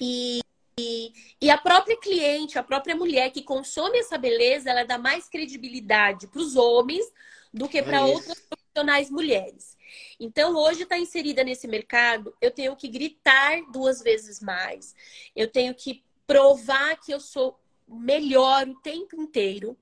e, 0.00 0.40
e, 0.78 1.12
e 1.40 1.50
a 1.50 1.56
própria 1.56 1.96
cliente, 1.98 2.58
a 2.58 2.62
própria 2.62 2.94
mulher 2.94 3.30
que 3.30 3.42
consome 3.42 3.98
essa 3.98 4.18
beleza, 4.18 4.70
ela 4.70 4.84
dá 4.84 4.98
mais 4.98 5.28
credibilidade 5.28 6.26
para 6.26 6.40
os 6.40 6.56
homens 6.56 7.10
do 7.52 7.68
que 7.68 7.82
para 7.82 7.98
é 7.98 8.00
outras 8.02 8.40
profissionais 8.40 9.10
mulheres. 9.10 9.76
Então, 10.18 10.56
hoje 10.56 10.82
está 10.82 10.98
inserida 10.98 11.44
nesse 11.44 11.68
mercado, 11.68 12.34
eu 12.40 12.50
tenho 12.50 12.74
que 12.76 12.88
gritar 12.88 13.62
duas 13.70 14.02
vezes 14.02 14.40
mais, 14.40 14.94
eu 15.34 15.48
tenho 15.48 15.74
que 15.74 16.02
provar 16.26 16.98
que 17.00 17.12
eu 17.12 17.20
sou 17.20 17.58
melhor 17.86 18.66
o 18.66 18.74
tempo 18.80 19.14
inteiro. 19.20 19.76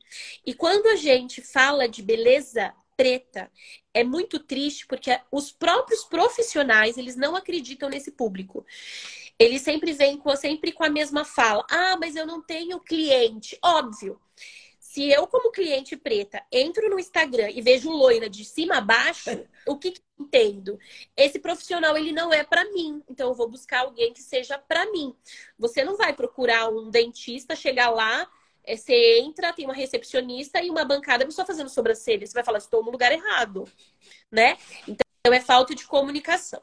E 0.44 0.52
quando 0.52 0.86
a 0.88 0.96
gente 0.96 1.40
fala 1.40 1.88
de 1.88 2.02
beleza 2.02 2.74
preta, 2.96 3.50
é 3.92 4.04
muito 4.04 4.38
triste 4.38 4.86
porque 4.86 5.18
os 5.30 5.52
próprios 5.52 6.04
profissionais, 6.04 6.96
eles 6.96 7.16
não 7.16 7.36
acreditam 7.36 7.88
nesse 7.88 8.12
público. 8.12 8.64
Eles 9.38 9.62
sempre 9.62 9.92
vêm 9.92 10.16
com, 10.16 10.34
sempre 10.36 10.72
com 10.72 10.84
a 10.84 10.90
mesma 10.90 11.24
fala. 11.24 11.64
Ah, 11.70 11.96
mas 11.98 12.16
eu 12.16 12.26
não 12.26 12.42
tenho 12.42 12.80
cliente. 12.80 13.58
Óbvio 13.62 14.20
se 14.92 15.10
eu, 15.10 15.26
como 15.26 15.50
cliente 15.50 15.96
preta, 15.96 16.44
entro 16.52 16.90
no 16.90 17.00
Instagram 17.00 17.48
e 17.48 17.62
vejo 17.62 17.90
loira 17.90 18.28
de 18.28 18.44
cima 18.44 18.76
a 18.76 18.80
baixo, 18.82 19.30
o 19.66 19.78
que, 19.78 19.92
que 19.92 20.02
eu 20.18 20.26
entendo? 20.26 20.78
Esse 21.16 21.38
profissional, 21.38 21.96
ele 21.96 22.12
não 22.12 22.30
é 22.30 22.44
para 22.44 22.70
mim. 22.72 23.02
Então, 23.08 23.30
eu 23.30 23.34
vou 23.34 23.48
buscar 23.48 23.80
alguém 23.80 24.12
que 24.12 24.20
seja 24.20 24.58
para 24.58 24.84
mim. 24.92 25.16
Você 25.58 25.82
não 25.82 25.96
vai 25.96 26.12
procurar 26.12 26.68
um 26.68 26.90
dentista, 26.90 27.56
chegar 27.56 27.88
lá, 27.88 28.30
é, 28.64 28.76
você 28.76 29.18
entra, 29.20 29.52
tem 29.52 29.64
uma 29.64 29.74
recepcionista 29.74 30.62
e 30.62 30.70
uma 30.70 30.84
bancada 30.84 31.28
só 31.30 31.44
fazendo 31.44 31.68
sobrancelha. 31.68 32.26
Você 32.26 32.32
vai 32.32 32.44
falar, 32.44 32.58
estou 32.58 32.84
no 32.84 32.90
lugar 32.90 33.12
errado, 33.12 33.64
né? 34.30 34.56
Então, 34.86 35.32
é 35.32 35.40
falta 35.40 35.74
de 35.74 35.86
comunicação. 35.86 36.62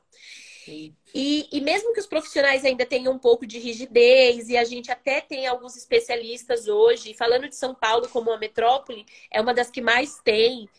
E, 1.13 1.47
e 1.51 1.61
mesmo 1.61 1.93
que 1.93 1.99
os 1.99 2.05
profissionais 2.05 2.63
ainda 2.63 2.85
tenham 2.85 3.13
um 3.13 3.19
pouco 3.19 3.45
de 3.45 3.57
rigidez, 3.57 4.49
e 4.49 4.57
a 4.57 4.63
gente 4.63 4.91
até 4.91 5.19
tem 5.19 5.47
alguns 5.47 5.75
especialistas 5.75 6.67
hoje, 6.67 7.13
falando 7.13 7.49
de 7.49 7.55
São 7.55 7.73
Paulo 7.73 8.07
como 8.09 8.29
uma 8.29 8.37
metrópole, 8.37 9.05
é 9.31 9.41
uma 9.41 9.53
das 9.53 9.71
que 9.71 9.81
mais 9.81 10.19
tem. 10.23 10.69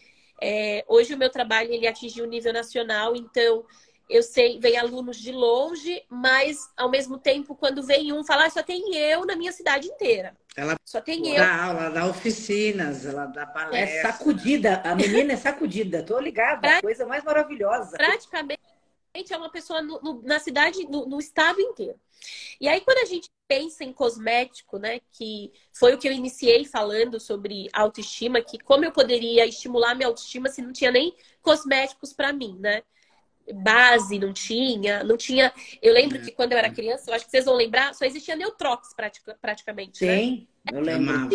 É, 0.41 0.85
hoje 0.89 1.15
o 1.15 1.19
meu 1.19 1.29
trabalho 1.29 1.73
ele 1.73 1.87
atingiu 1.87 2.25
o 2.25 2.29
nível 2.29 2.53
nacional, 2.53 3.17
então 3.17 3.65
eu 4.11 4.23
sei, 4.25 4.59
vem 4.59 4.77
alunos 4.77 5.17
de 5.17 5.31
longe, 5.31 6.05
mas 6.09 6.69
ao 6.77 6.91
mesmo 6.91 7.17
tempo, 7.17 7.55
quando 7.55 7.83
vem 7.83 8.13
um 8.13 8.25
falar, 8.25 8.47
ah, 8.47 8.51
só 8.51 8.63
tem 8.63 8.97
eu 8.97 9.25
na 9.25 9.37
minha 9.37 9.53
cidade 9.53 9.87
inteira. 9.87 10.37
Ela 10.57 10.75
só 10.85 11.01
tem 11.01 11.29
eu. 11.29 11.37
Dá 11.37 11.65
aula, 11.65 11.91
dá 11.91 12.07
oficinas, 12.07 13.07
ela 13.07 13.27
dá 13.27 13.47
palestra. 13.47 13.79
É 13.79 14.03
sacudida, 14.03 14.83
a 14.85 14.95
menina 14.97 15.35
é 15.35 15.37
sacudida, 15.37 16.03
tô 16.03 16.19
ligada, 16.19 16.61
pra... 16.61 16.83
coisa 16.83 17.07
mais 17.07 17.23
maravilhosa. 17.23 17.97
Praticamente 17.97 18.61
é 19.31 19.37
uma 19.37 19.51
pessoa 19.51 19.81
no, 19.81 20.01
no, 20.01 20.23
na 20.23 20.41
cidade, 20.41 20.85
no, 20.89 21.07
no, 21.07 21.21
estado 21.21 21.61
inteiro. 21.61 21.99
E 22.61 22.69
aí, 22.69 22.81
quando 22.81 22.99
a 22.99 23.05
gente 23.05 23.31
pensa 23.47 23.85
em 23.85 23.93
cosmético, 23.93 24.77
né, 24.77 25.01
que 25.13 25.53
foi 25.73 25.95
o 25.95 25.99
que 25.99 26.09
eu 26.09 26.13
iniciei 26.13 26.65
falando 26.65 27.21
sobre 27.21 27.69
autoestima, 27.73 28.41
que 28.41 28.59
como 28.59 28.85
eu 28.85 28.93
poderia 28.93 29.47
estimular 29.47 29.95
minha 29.95 30.09
autoestima 30.09 30.49
se 30.49 30.61
não 30.61 30.73
tinha 30.73 30.91
nem 30.91 31.15
cosméticos 31.41 32.13
para 32.13 32.33
mim, 32.33 32.57
né? 32.59 32.83
Base 33.53 34.19
não 34.19 34.33
tinha, 34.33 35.03
não 35.05 35.17
tinha. 35.17 35.53
Eu 35.83 35.93
lembro 35.93 36.19
é. 36.19 36.21
que 36.21 36.31
quando 36.31 36.53
eu 36.53 36.59
era 36.59 36.71
criança, 36.71 37.11
eu 37.11 37.15
acho 37.15 37.25
que 37.25 37.31
vocês 37.31 37.45
vão 37.45 37.55
lembrar, 37.55 37.95
só 37.95 38.05
existia 38.05 38.37
Neutrox 38.37 38.95
pratica, 38.95 39.37
praticamente. 39.41 39.99
Sim, 39.99 40.47
né? 40.65 40.79
eu 40.79 40.81
lembro. 40.81 41.29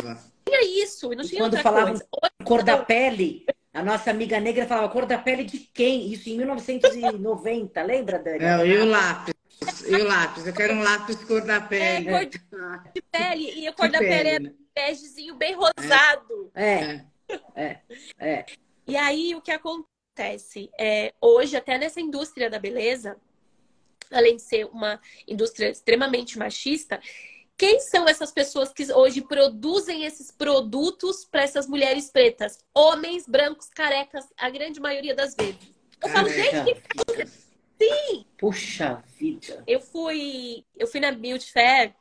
Tinha 0.46 0.84
isso, 0.84 1.12
e 1.12 1.16
não 1.16 1.24
tinha 1.24 1.40
e 1.40 1.44
quando 1.44 1.58
falavam 1.58 2.00
cor 2.44 2.64
da 2.64 2.78
pele, 2.78 3.46
a 3.74 3.84
nossa 3.84 4.12
amiga 4.12 4.40
negra 4.40 4.66
falava 4.68 4.90
cor 4.90 5.06
da 5.06 5.18
pele 5.18 5.44
de 5.44 5.60
quem? 5.60 6.12
Isso 6.12 6.30
em 6.30 6.38
1990, 6.38 7.82
lembra, 7.84 8.20
Dani? 8.20 8.44
É, 8.44 8.68
e 8.68 8.78
o 8.78 8.86
lápis. 8.86 9.34
E 9.88 9.96
o 9.96 10.08
lápis, 10.08 10.46
eu 10.46 10.54
quero 10.54 10.74
um 10.74 10.84
lápis 10.84 11.16
cor 11.24 11.42
da 11.42 11.60
pele. 11.62 12.08
É, 12.08 12.12
cor 12.12 12.26
de 12.26 12.40
pele. 13.12 13.60
E 13.60 13.68
a 13.68 13.74
cor 13.74 13.88
de 13.88 13.94
da 13.94 14.00
pele, 14.00 14.24
pele 14.24 14.56
é 14.76 14.88
begezinho 14.88 15.36
bem 15.36 15.56
rosado. 15.56 16.52
É. 16.54 17.02
é. 17.56 17.80
É. 18.20 18.46
E 18.88 18.96
aí 18.96 19.34
o 19.36 19.42
que 19.42 19.52
acontece? 19.52 19.95
É, 20.80 21.14
hoje, 21.20 21.56
até 21.56 21.78
nessa 21.78 22.00
indústria 22.00 22.50
da 22.50 22.60
beleza, 22.60 23.18
além 24.12 24.36
de 24.36 24.42
ser 24.42 24.66
uma 24.68 25.00
indústria 25.28 25.70
extremamente 25.70 26.38
machista, 26.38 27.00
quem 27.58 27.80
são 27.80 28.08
essas 28.08 28.32
pessoas 28.32 28.74
que 28.74 28.92
hoje 28.92 29.22
produzem 29.22 30.04
esses 30.04 30.30
produtos 30.30 31.26
para 31.26 31.44
essas 31.44 31.68
mulheres 31.68 32.10
pretas? 32.10 32.60
Homens 32.74 33.26
brancos, 33.28 33.70
carecas, 33.70 34.26
a 34.38 34.50
grande 34.50 34.80
maioria 34.80 35.16
das 35.16 35.36
vezes. 35.36 35.74
Eu 36.02 36.10
falo, 36.10 36.30
gente, 36.30 36.82
sim! 37.82 38.26
Puxa 38.38 39.02
vida! 39.18 39.64
Eu 39.66 39.80
fui, 39.80 40.66
eu 40.76 40.86
fui 40.88 41.00
na 41.00 41.12
Beauty 41.12 41.52
Fair 41.52 41.96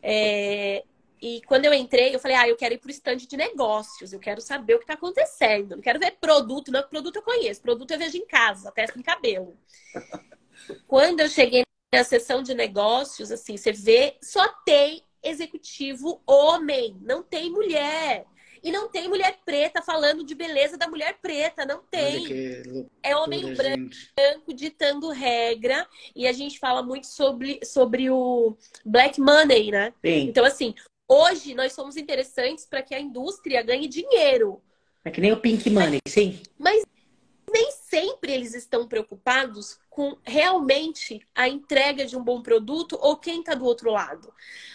é, 0.00 0.84
e 1.26 1.40
quando 1.46 1.64
eu 1.64 1.72
entrei, 1.72 2.14
eu 2.14 2.20
falei, 2.20 2.36
ah, 2.36 2.46
eu 2.46 2.54
quero 2.54 2.74
ir 2.74 2.78
para 2.78 2.88
o 2.88 2.90
stand 2.90 3.16
de 3.16 3.34
negócios, 3.34 4.12
eu 4.12 4.20
quero 4.20 4.42
saber 4.42 4.74
o 4.74 4.78
que 4.78 4.84
está 4.84 4.92
acontecendo. 4.92 5.74
Não 5.74 5.82
quero 5.82 5.98
ver 5.98 6.18
produto, 6.20 6.70
não, 6.70 6.82
produto 6.86 7.16
eu 7.16 7.22
conheço, 7.22 7.62
produto 7.62 7.92
eu 7.92 7.98
vejo 7.98 8.18
em 8.18 8.26
casa, 8.26 8.70
testa 8.70 8.98
em 8.98 9.02
cabelo. 9.02 9.56
quando 10.86 11.20
eu 11.20 11.28
cheguei 11.30 11.64
na 11.94 12.04
sessão 12.04 12.42
de 12.42 12.52
negócios, 12.52 13.32
assim, 13.32 13.56
você 13.56 13.72
vê, 13.72 14.18
só 14.20 14.46
tem 14.66 15.02
executivo 15.22 16.20
homem, 16.26 16.98
não 17.00 17.22
tem 17.22 17.50
mulher. 17.50 18.26
E 18.62 18.70
não 18.70 18.88
tem 18.88 19.08
mulher 19.08 19.38
preta 19.46 19.80
falando 19.80 20.24
de 20.24 20.34
beleza 20.34 20.76
da 20.76 20.88
mulher 20.88 21.18
preta, 21.22 21.64
não 21.64 21.82
tem. 21.90 22.26
é 23.02 23.16
homem 23.16 23.54
branco, 23.54 23.90
branco 24.14 24.54
ditando 24.54 25.10
regra. 25.10 25.86
E 26.14 26.26
a 26.26 26.32
gente 26.32 26.58
fala 26.58 26.82
muito 26.82 27.06
sobre, 27.06 27.60
sobre 27.62 28.10
o 28.10 28.56
black 28.84 29.20
money, 29.20 29.70
né? 29.70 29.92
Sim. 30.02 30.28
Então, 30.28 30.46
assim, 30.46 30.74
hoje 31.08 31.54
nós 31.54 31.72
somos 31.72 31.96
interessantes 31.96 32.66
para 32.66 32.82
que 32.82 32.94
a 32.94 33.00
indústria 33.00 33.62
ganhe 33.62 33.88
dinheiro. 33.88 34.62
É 35.04 35.10
que 35.10 35.20
nem 35.20 35.32
o 35.32 35.40
pink 35.40 35.68
money, 35.70 36.00
sim. 36.08 36.40
Mas 36.58 36.82
nem 37.52 37.70
sempre 37.70 38.32
eles 38.32 38.54
estão 38.54 38.88
preocupados 38.88 39.78
com 39.88 40.16
realmente 40.24 41.20
a 41.34 41.48
entrega 41.48 42.04
de 42.04 42.16
um 42.16 42.24
bom 42.24 42.42
produto 42.42 42.98
ou 43.00 43.16
quem 43.16 43.40
está 43.40 43.54
do 43.54 43.64
outro 43.64 43.92
lado. 43.92 44.32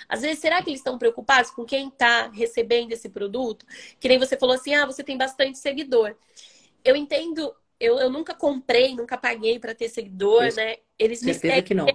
Às 0.08 0.22
vezes, 0.22 0.40
será 0.40 0.62
que 0.64 0.70
eles 0.70 0.80
estão 0.80 0.98
preocupados 0.98 1.52
com 1.52 1.66
quem 1.66 1.90
está 1.90 2.30
recebendo 2.30 2.94
esse 2.94 3.10
produto? 3.10 3.66
Que 4.00 4.08
nem 4.08 4.18
você 4.18 4.38
falou 4.38 4.56
assim, 4.56 4.74
ah, 4.76 4.86
você 4.86 5.04
tem 5.04 5.18
bastante 5.18 5.58
seguidor. 5.58 6.16
Eu 6.84 6.96
entendo, 6.96 7.54
eu, 7.80 8.00
eu 8.00 8.10
nunca 8.10 8.34
comprei, 8.34 8.96
nunca 8.96 9.18
paguei 9.18 9.60
para 9.60 9.76
ter 9.76 9.90
seguidor, 9.90 10.46
Isso. 10.46 10.58
né? 10.58 10.78
Eles 10.98 11.22
me 11.22 11.34
seguem 11.34 11.64
que 11.64 11.74
não. 11.74 11.86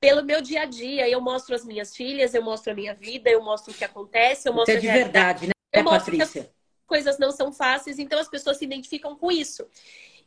Pelo 0.00 0.24
meu 0.24 0.40
dia 0.40 0.62
a 0.62 0.64
dia. 0.64 1.08
Eu 1.08 1.20
mostro 1.20 1.54
as 1.54 1.64
minhas 1.64 1.94
filhas, 1.94 2.34
eu 2.34 2.42
mostro 2.42 2.72
a 2.72 2.74
minha 2.74 2.94
vida, 2.94 3.30
eu 3.30 3.42
mostro 3.42 3.72
o 3.72 3.76
que 3.76 3.84
acontece, 3.84 4.48
eu 4.48 4.52
mostro 4.52 4.74
Isso 4.76 4.86
é 4.86 4.90
de 4.92 4.98
verdade, 4.98 5.46
né, 5.46 5.52
eu 5.72 5.84
Patrícia? 5.84 6.52
coisas 6.86 7.18
não 7.18 7.32
são 7.32 7.52
fáceis, 7.52 7.98
então 7.98 8.18
as 8.18 8.28
pessoas 8.28 8.58
se 8.58 8.64
identificam 8.64 9.16
com 9.16 9.30
isso. 9.30 9.66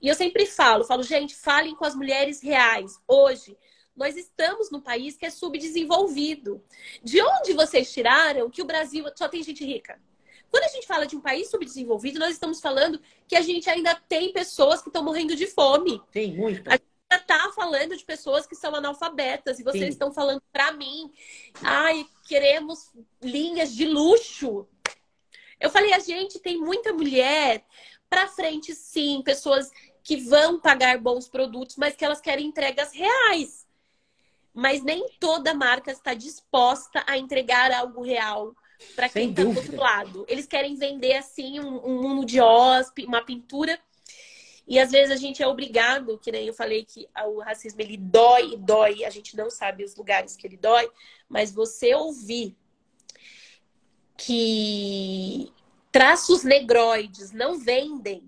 E 0.02 0.08
eu 0.08 0.16
sempre 0.16 0.46
falo, 0.46 0.84
falo, 0.84 1.04
gente, 1.04 1.36
falem 1.36 1.76
com 1.76 1.86
as 1.86 1.96
mulheres 1.96 2.42
reais. 2.42 3.00
Hoje, 3.08 3.58
Nós 3.96 4.16
estamos 4.16 4.72
num 4.72 4.80
país 4.80 5.18
que 5.18 5.26
é 5.26 5.30
subdesenvolvido. 5.30 6.64
De 7.04 7.22
onde 7.22 7.52
vocês 7.52 7.92
tiraram 7.92 8.50
que 8.50 8.62
o 8.62 8.66
Brasil 8.66 9.04
só 9.14 9.28
tem 9.28 9.44
gente 9.44 9.66
rica? 9.66 10.00
Quando 10.50 10.64
a 10.64 10.70
gente 10.70 10.88
fala 10.88 11.06
de 11.06 11.18
um 11.18 11.22
país 11.22 11.50
subdesenvolvido, 11.50 12.18
nós 12.18 12.32
estamos 12.32 12.62
falando 12.62 13.00
que 13.28 13.36
a 13.36 13.42
gente 13.42 13.70
ainda 13.70 13.94
tem 14.08 14.32
pessoas 14.32 14.82
que 14.82 14.88
estão 14.88 15.04
morrendo 15.04 15.36
de 15.36 15.48
fome. 15.48 16.02
Tem 16.14 16.34
muito. 16.34 16.66
A 16.72 16.80
está 17.18 17.52
falando 17.54 17.98
de 17.98 18.06
pessoas 18.06 18.46
que 18.46 18.56
são 18.56 18.76
analfabetas 18.76 19.60
e 19.60 19.64
vocês 19.64 19.86
Sim. 19.86 19.90
estão 19.90 20.14
falando 20.14 20.42
para 20.52 20.72
mim, 20.72 21.12
ai, 21.64 22.06
queremos 22.28 22.92
linhas 23.22 23.74
de 23.74 23.86
luxo. 23.86 24.68
Eu 25.60 25.70
falei, 25.70 25.94
a 25.94 26.00
gente 26.00 26.40
tem 26.40 26.58
muita 26.58 26.94
mulher 26.94 27.66
para 28.10 28.28
frente, 28.28 28.74
sim, 28.74 29.22
pessoas 29.24 29.72
que 30.04 30.18
vão 30.18 30.60
pagar 30.60 30.98
bons 30.98 31.28
produtos, 31.28 31.76
mas 31.76 31.96
que 31.96 32.04
elas 32.04 32.22
querem 32.22 32.48
entregas 32.48 32.94
reais. 32.94 33.68
Mas 34.54 34.82
nem 34.82 35.08
toda 35.20 35.54
marca 35.54 35.92
está 35.92 36.14
disposta 36.14 37.04
a 37.08 37.18
entregar 37.18 37.72
algo 37.72 38.02
real 38.02 38.56
para 38.96 39.10
quem 39.10 39.30
está 39.30 39.44
do 39.44 39.50
outro 39.50 39.76
lado. 39.76 40.26
Eles 40.28 40.48
querem 40.48 40.76
vender 40.76 41.16
assim 41.16 41.60
um, 41.60 41.86
um 41.86 42.02
mundo 42.02 42.26
de 42.26 42.40
hóspede, 42.40 43.08
uma 43.08 43.24
pintura. 43.24 43.80
E 44.70 44.78
às 44.78 44.92
vezes 44.92 45.10
a 45.10 45.16
gente 45.16 45.42
é 45.42 45.48
obrigado, 45.48 46.20
que 46.20 46.32
nem 46.32 46.46
eu 46.46 46.54
falei 46.54 46.86
que 46.86 47.10
o 47.26 47.40
racismo 47.40 47.82
ele 47.82 47.98
dói 47.98 48.54
e 48.54 48.58
dói, 48.58 49.04
a 49.04 49.10
gente 49.10 49.36
não 49.36 49.50
sabe 49.50 49.84
os 49.84 49.96
lugares 49.96 50.36
que 50.36 50.46
ele 50.46 50.58
dói, 50.58 50.88
mas 51.28 51.52
você 51.52 51.96
ouvir 51.96 52.56
que 54.16 55.52
traços 55.92 56.44
negroides 56.44 57.32
não 57.32 57.58
vendem 57.58 58.24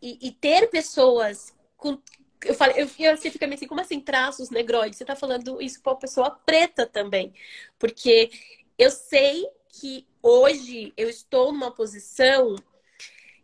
e, 0.00 0.28
e 0.28 0.30
ter 0.30 0.70
pessoas 0.70 1.52
com. 1.76 1.98
Eu 2.44 2.54
falei, 2.54 2.80
eu, 2.80 2.88
eu, 3.00 3.16
você 3.16 3.28
fica 3.28 3.44
meio 3.44 3.56
assim, 3.56 3.66
como 3.66 3.80
assim 3.80 4.00
traços 4.00 4.50
negroides? 4.50 4.96
Você 4.96 5.02
está 5.02 5.16
falando 5.16 5.60
isso 5.60 5.82
para 5.82 5.92
uma 5.92 5.98
pessoa 5.98 6.30
preta 6.30 6.86
também. 6.86 7.34
Porque 7.80 8.30
eu 8.78 8.92
sei 8.92 9.44
que 9.68 10.06
hoje 10.22 10.92
eu 10.96 11.08
estou 11.08 11.52
numa 11.52 11.74
posição 11.74 12.54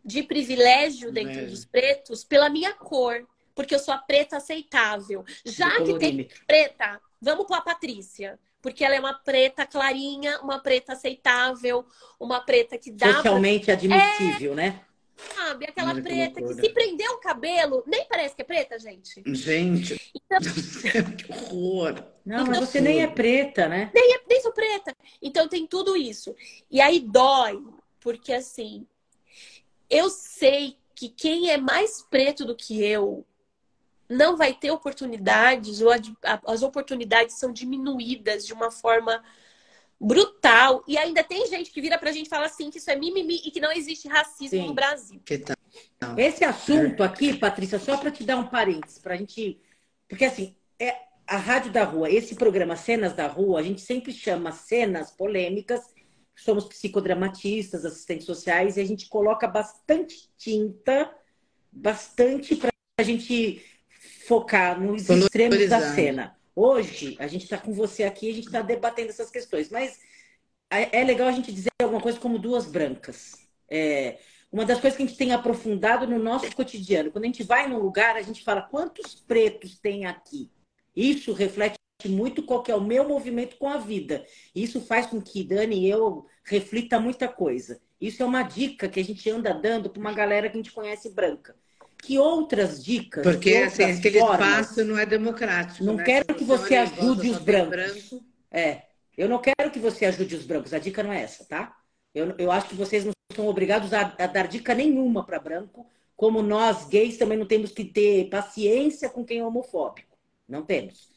de 0.05 0.21
privilégio 0.23 1.11
dentro 1.11 1.39
é. 1.39 1.45
dos 1.45 1.65
pretos 1.65 2.23
pela 2.23 2.49
minha 2.49 2.73
cor, 2.73 3.27
porque 3.55 3.73
eu 3.73 3.79
sou 3.79 3.93
a 3.93 3.97
preta 3.97 4.37
aceitável. 4.37 5.23
Já 5.43 5.81
que 5.81 5.97
tem 5.97 6.27
preta, 6.45 7.01
vamos 7.19 7.45
para 7.47 7.57
a 7.57 7.61
Patrícia 7.61 8.39
porque 8.65 8.83
ela 8.83 8.95
é 8.95 8.99
uma 8.99 9.13
preta 9.13 9.63
clarinha, 9.63 10.39
uma 10.41 10.57
preta 10.57 10.93
aceitável, 10.93 11.85
uma 12.19 12.39
preta 12.39 12.79
que 12.79 12.91
dá. 12.91 13.17
Socialmente 13.17 13.69
admissível, 13.69 14.53
é... 14.53 14.55
né? 14.55 14.81
Sabe, 15.15 15.65
aquela 15.65 15.91
Olha 15.91 16.01
preta 16.01 16.41
que, 16.41 16.47
que 16.47 16.61
se 16.61 16.69
prender 16.69 17.07
o 17.11 17.19
cabelo, 17.19 17.83
nem 17.85 18.07
parece 18.07 18.35
que 18.35 18.41
é 18.41 18.45
preta, 18.45 18.79
gente. 18.79 19.21
Gente, 19.27 20.11
então... 20.15 20.39
que 21.15 21.31
horror. 21.31 22.03
Não, 22.25 22.41
então, 22.41 22.47
mas 22.47 22.57
você 22.57 22.81
nem 22.81 23.03
é 23.03 23.07
preta, 23.07 23.67
né? 23.69 23.91
Nem, 23.93 24.15
é, 24.15 24.21
nem 24.27 24.41
sou 24.41 24.51
preta. 24.51 24.95
Então 25.21 25.47
tem 25.47 25.67
tudo 25.67 25.95
isso. 25.95 26.35
E 26.69 26.81
aí 26.81 26.99
dói, 26.99 27.63
porque 27.99 28.33
assim, 28.33 28.87
eu 29.89 30.09
sei 30.09 30.77
que 30.93 31.09
quem 31.09 31.49
é 31.49 31.57
mais 31.57 32.01
preto 32.01 32.45
do 32.45 32.55
que 32.55 32.83
eu 32.83 33.25
não 34.09 34.37
vai 34.37 34.53
ter 34.53 34.71
oportunidades, 34.71 35.81
ou 35.81 35.89
as 36.45 36.61
oportunidades 36.61 37.37
são 37.37 37.51
diminuídas 37.51 38.45
de 38.45 38.53
uma 38.53 38.71
forma 38.71 39.23
brutal. 39.99 40.83
E 40.87 40.97
ainda 40.97 41.23
tem 41.23 41.47
gente 41.47 41.71
que 41.71 41.81
vira 41.81 41.97
pra 41.97 42.11
gente 42.11 42.27
e 42.27 42.29
fala 42.29 42.45
assim 42.45 42.69
que 42.69 42.77
isso 42.77 42.89
é 42.91 42.95
mimimi 42.95 43.41
e 43.45 43.51
que 43.51 43.59
não 43.59 43.71
existe 43.71 44.07
racismo 44.07 44.61
Sim. 44.61 44.67
no 44.67 44.73
Brasil. 44.73 45.21
Esse 46.17 46.43
assunto 46.43 47.03
aqui, 47.03 47.37
Patrícia, 47.37 47.79
só 47.79 47.97
para 47.97 48.11
te 48.11 48.23
dar 48.23 48.37
um 48.37 48.47
parênteses, 48.47 48.99
pra 48.99 49.15
gente. 49.15 49.59
Porque 50.07 50.25
assim, 50.25 50.55
é 50.79 50.95
a 51.25 51.37
Rádio 51.37 51.71
da 51.71 51.83
Rua, 51.83 52.09
esse 52.09 52.35
programa 52.35 52.75
Cenas 52.75 53.13
da 53.13 53.27
Rua, 53.27 53.59
a 53.59 53.63
gente 53.63 53.81
sempre 53.81 54.13
chama 54.13 54.51
cenas 54.51 55.11
polêmicas. 55.11 55.94
Somos 56.35 56.65
psicodramatistas, 56.65 57.85
assistentes 57.85 58.25
sociais, 58.25 58.77
e 58.77 58.81
a 58.81 58.85
gente 58.85 59.07
coloca 59.07 59.47
bastante 59.47 60.29
tinta, 60.37 61.13
bastante 61.71 62.55
para 62.55 62.69
a 62.99 63.03
gente 63.03 63.63
focar 64.27 64.79
nos 64.79 65.09
extremos 65.09 65.69
da 65.69 65.93
cena. 65.93 66.37
Hoje, 66.55 67.15
a 67.19 67.27
gente 67.27 67.43
está 67.43 67.57
com 67.57 67.73
você 67.73 68.03
aqui, 68.03 68.29
a 68.29 68.33
gente 68.33 68.47
está 68.47 68.61
debatendo 68.61 69.09
essas 69.09 69.29
questões, 69.29 69.69
mas 69.69 69.99
é, 70.69 71.01
é 71.01 71.03
legal 71.03 71.27
a 71.27 71.31
gente 71.31 71.51
dizer 71.51 71.69
alguma 71.81 72.01
coisa 72.01 72.19
como 72.19 72.39
duas 72.39 72.65
brancas. 72.65 73.37
É, 73.69 74.19
uma 74.51 74.65
das 74.65 74.79
coisas 74.79 74.95
que 74.95 75.03
a 75.03 75.05
gente 75.05 75.17
tem 75.17 75.33
aprofundado 75.33 76.07
no 76.07 76.17
nosso 76.17 76.53
cotidiano, 76.55 77.11
quando 77.11 77.25
a 77.25 77.27
gente 77.27 77.43
vai 77.43 77.67
num 77.67 77.79
lugar, 77.79 78.15
a 78.15 78.21
gente 78.21 78.43
fala 78.43 78.61
quantos 78.61 79.15
pretos 79.15 79.77
tem 79.77 80.05
aqui. 80.05 80.49
Isso 80.95 81.33
reflete 81.33 81.75
muito 82.09 82.43
qual 82.43 82.63
é 82.67 82.75
o 82.75 82.81
meu 82.81 83.07
movimento 83.07 83.57
com 83.57 83.67
a 83.67 83.77
vida. 83.77 84.25
Isso 84.53 84.81
faz 84.81 85.05
com 85.07 85.21
que 85.21 85.43
Dani 85.43 85.81
e 85.81 85.89
eu 85.89 86.25
reflita 86.43 86.99
muita 86.99 87.27
coisa. 87.27 87.79
Isso 87.99 88.21
é 88.21 88.25
uma 88.25 88.43
dica 88.43 88.89
que 88.89 88.99
a 88.99 89.03
gente 89.03 89.29
anda 89.29 89.53
dando 89.53 89.89
para 89.89 89.99
uma 89.99 90.13
galera 90.13 90.49
que 90.49 90.57
a 90.57 90.61
gente 90.61 90.71
conhece 90.71 91.09
branca 91.09 91.55
que 92.05 92.19
outras 92.19 92.83
dicas? 92.83 93.23
Porque 93.23 93.55
assim, 93.55 93.83
aquele 93.83 94.19
espaço 94.19 94.83
não 94.83 94.97
é 94.97 95.05
democrático. 95.05 95.83
Não 95.83 95.95
né? 95.95 96.03
quero 96.03 96.35
que 96.35 96.43
você 96.43 96.75
ajude 96.75 97.31
os 97.31 97.39
brancos. 97.39 97.69
Branco. 97.69 98.25
É, 98.51 98.83
eu 99.17 99.27
não 99.27 99.39
quero 99.39 99.71
que 99.71 99.79
você 99.79 100.05
ajude 100.05 100.35
os 100.35 100.45
brancos. 100.45 100.73
A 100.73 100.79
dica 100.79 101.01
não 101.01 101.11
é 101.11 101.23
essa, 101.23 101.43
tá? 101.45 101.75
Eu, 102.13 102.35
eu 102.37 102.51
acho 102.51 102.69
que 102.69 102.75
vocês 102.75 103.03
não 103.03 103.11
são 103.35 103.47
obrigados 103.47 103.91
a, 103.91 104.01
a 104.01 104.27
dar 104.27 104.47
dica 104.47 104.73
nenhuma 104.75 105.25
para 105.25 105.39
branco, 105.39 105.89
como 106.15 106.41
nós 106.41 106.87
gays 106.87 107.17
também 107.17 107.37
não 107.37 107.45
temos 107.45 107.71
que 107.71 107.83
ter 107.83 108.29
paciência 108.29 109.09
com 109.09 109.25
quem 109.25 109.39
é 109.39 109.43
homofóbico. 109.43 110.15
Não 110.47 110.63
temos. 110.63 111.09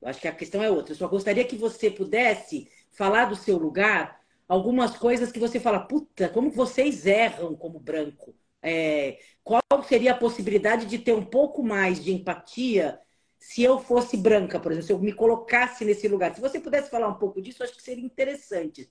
Eu 0.00 0.08
acho 0.08 0.20
que 0.20 0.28
a 0.28 0.34
questão 0.34 0.62
é 0.62 0.70
outra. 0.70 0.92
Eu 0.92 0.98
só 0.98 1.08
gostaria 1.08 1.44
que 1.44 1.56
você 1.56 1.90
pudesse 1.90 2.70
falar 2.92 3.26
do 3.26 3.36
seu 3.36 3.58
lugar 3.58 4.20
algumas 4.48 4.96
coisas 4.96 5.32
que 5.32 5.40
você 5.40 5.58
fala, 5.58 5.80
puta, 5.80 6.28
como 6.28 6.50
vocês 6.50 7.06
erram 7.06 7.56
como 7.56 7.80
branco 7.80 8.34
é, 8.66 9.20
qual 9.44 9.62
seria 9.86 10.10
a 10.10 10.18
possibilidade 10.18 10.86
de 10.86 10.98
ter 10.98 11.14
um 11.14 11.24
pouco 11.24 11.62
mais 11.62 12.02
de 12.02 12.12
empatia 12.12 13.00
se 13.38 13.62
eu 13.62 13.78
fosse 13.78 14.16
branca, 14.16 14.58
por 14.58 14.72
exemplo, 14.72 14.86
se 14.88 14.92
eu 14.92 14.98
me 14.98 15.12
colocasse 15.12 15.84
nesse 15.84 16.08
lugar? 16.08 16.34
Se 16.34 16.40
você 16.40 16.58
pudesse 16.58 16.90
falar 16.90 17.06
um 17.06 17.14
pouco 17.14 17.40
disso, 17.40 17.62
acho 17.62 17.76
que 17.76 17.82
seria 17.82 18.04
interessante. 18.04 18.90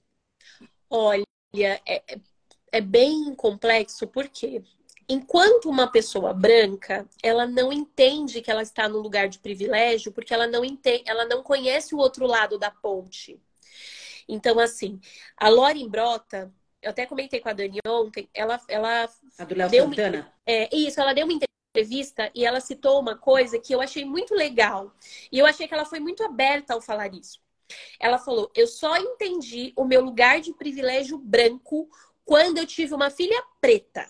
Olha, 0.89 1.25
é, 1.53 2.01
é 2.71 2.79
bem 2.79 3.35
complexo, 3.35 4.07
porque 4.07 4.63
enquanto 5.07 5.69
uma 5.69 5.87
pessoa 5.87 6.33
branca, 6.33 7.07
ela 7.21 7.45
não 7.45 7.71
entende 7.71 8.41
que 8.41 8.49
ela 8.51 8.61
está 8.61 8.87
num 8.89 8.99
lugar 8.99 9.27
de 9.27 9.39
privilégio, 9.39 10.11
porque 10.11 10.33
ela 10.33 10.47
não 10.47 10.63
entende, 10.65 11.03
ela 11.05 11.25
não 11.25 11.43
conhece 11.43 11.93
o 11.93 11.97
outro 11.97 12.25
lado 12.25 12.57
da 12.57 12.71
ponte. 12.71 13.39
Então, 14.27 14.59
assim, 14.59 14.99
a 15.37 15.49
Lauren 15.49 15.87
Brota, 15.87 16.51
eu 16.81 16.89
até 16.89 17.05
comentei 17.05 17.39
com 17.39 17.49
a 17.49 17.53
Dani 17.53 17.79
ontem, 17.87 18.29
ela, 18.33 18.59
ela 18.67 19.09
a 19.37 19.43
do 19.43 19.55
Léo 19.55 19.69
Santana? 19.69 20.17
Uma, 20.19 20.33
é, 20.45 20.75
isso, 20.75 20.99
ela 20.99 21.13
deu 21.13 21.25
uma 21.25 21.39
entrevista 21.75 22.31
e 22.33 22.45
ela 22.45 22.59
citou 22.59 22.99
uma 22.99 23.15
coisa 23.15 23.59
que 23.59 23.73
eu 23.73 23.81
achei 23.81 24.05
muito 24.05 24.33
legal. 24.33 24.91
E 25.31 25.37
eu 25.37 25.45
achei 25.45 25.67
que 25.67 25.73
ela 25.73 25.85
foi 25.85 25.99
muito 25.99 26.23
aberta 26.23 26.73
ao 26.73 26.81
falar 26.81 27.13
isso. 27.13 27.39
Ela 27.99 28.17
falou: 28.17 28.51
Eu 28.55 28.67
só 28.67 28.97
entendi 28.97 29.73
o 29.75 29.83
meu 29.83 30.01
lugar 30.01 30.39
de 30.39 30.53
privilégio 30.53 31.17
branco 31.17 31.89
quando 32.23 32.57
eu 32.57 32.65
tive 32.65 32.93
uma 32.93 33.09
filha 33.09 33.41
preta. 33.59 34.07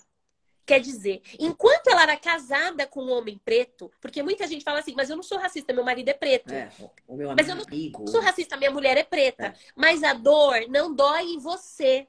Quer 0.66 0.80
dizer, 0.80 1.22
enquanto 1.38 1.86
ela 1.86 2.02
era 2.02 2.16
casada 2.16 2.88
com 2.88 3.04
um 3.04 3.12
homem 3.12 3.40
preto, 3.44 3.88
porque 4.00 4.20
muita 4.20 4.48
gente 4.48 4.64
fala 4.64 4.80
assim, 4.80 4.94
mas 4.96 5.08
eu 5.08 5.14
não 5.14 5.22
sou 5.22 5.38
racista, 5.38 5.72
meu 5.72 5.84
marido 5.84 6.08
é 6.08 6.12
preto. 6.12 6.52
É, 6.52 6.68
o 7.06 7.16
meu 7.16 7.32
mas 7.36 7.48
eu 7.48 7.54
não 7.54 8.06
sou 8.08 8.20
racista, 8.20 8.56
minha 8.56 8.72
mulher 8.72 8.96
é 8.96 9.04
preta. 9.04 9.46
É. 9.46 9.54
Mas 9.76 10.02
a 10.02 10.12
dor 10.12 10.66
não 10.68 10.92
dói 10.92 11.22
em 11.22 11.38
você 11.38 12.08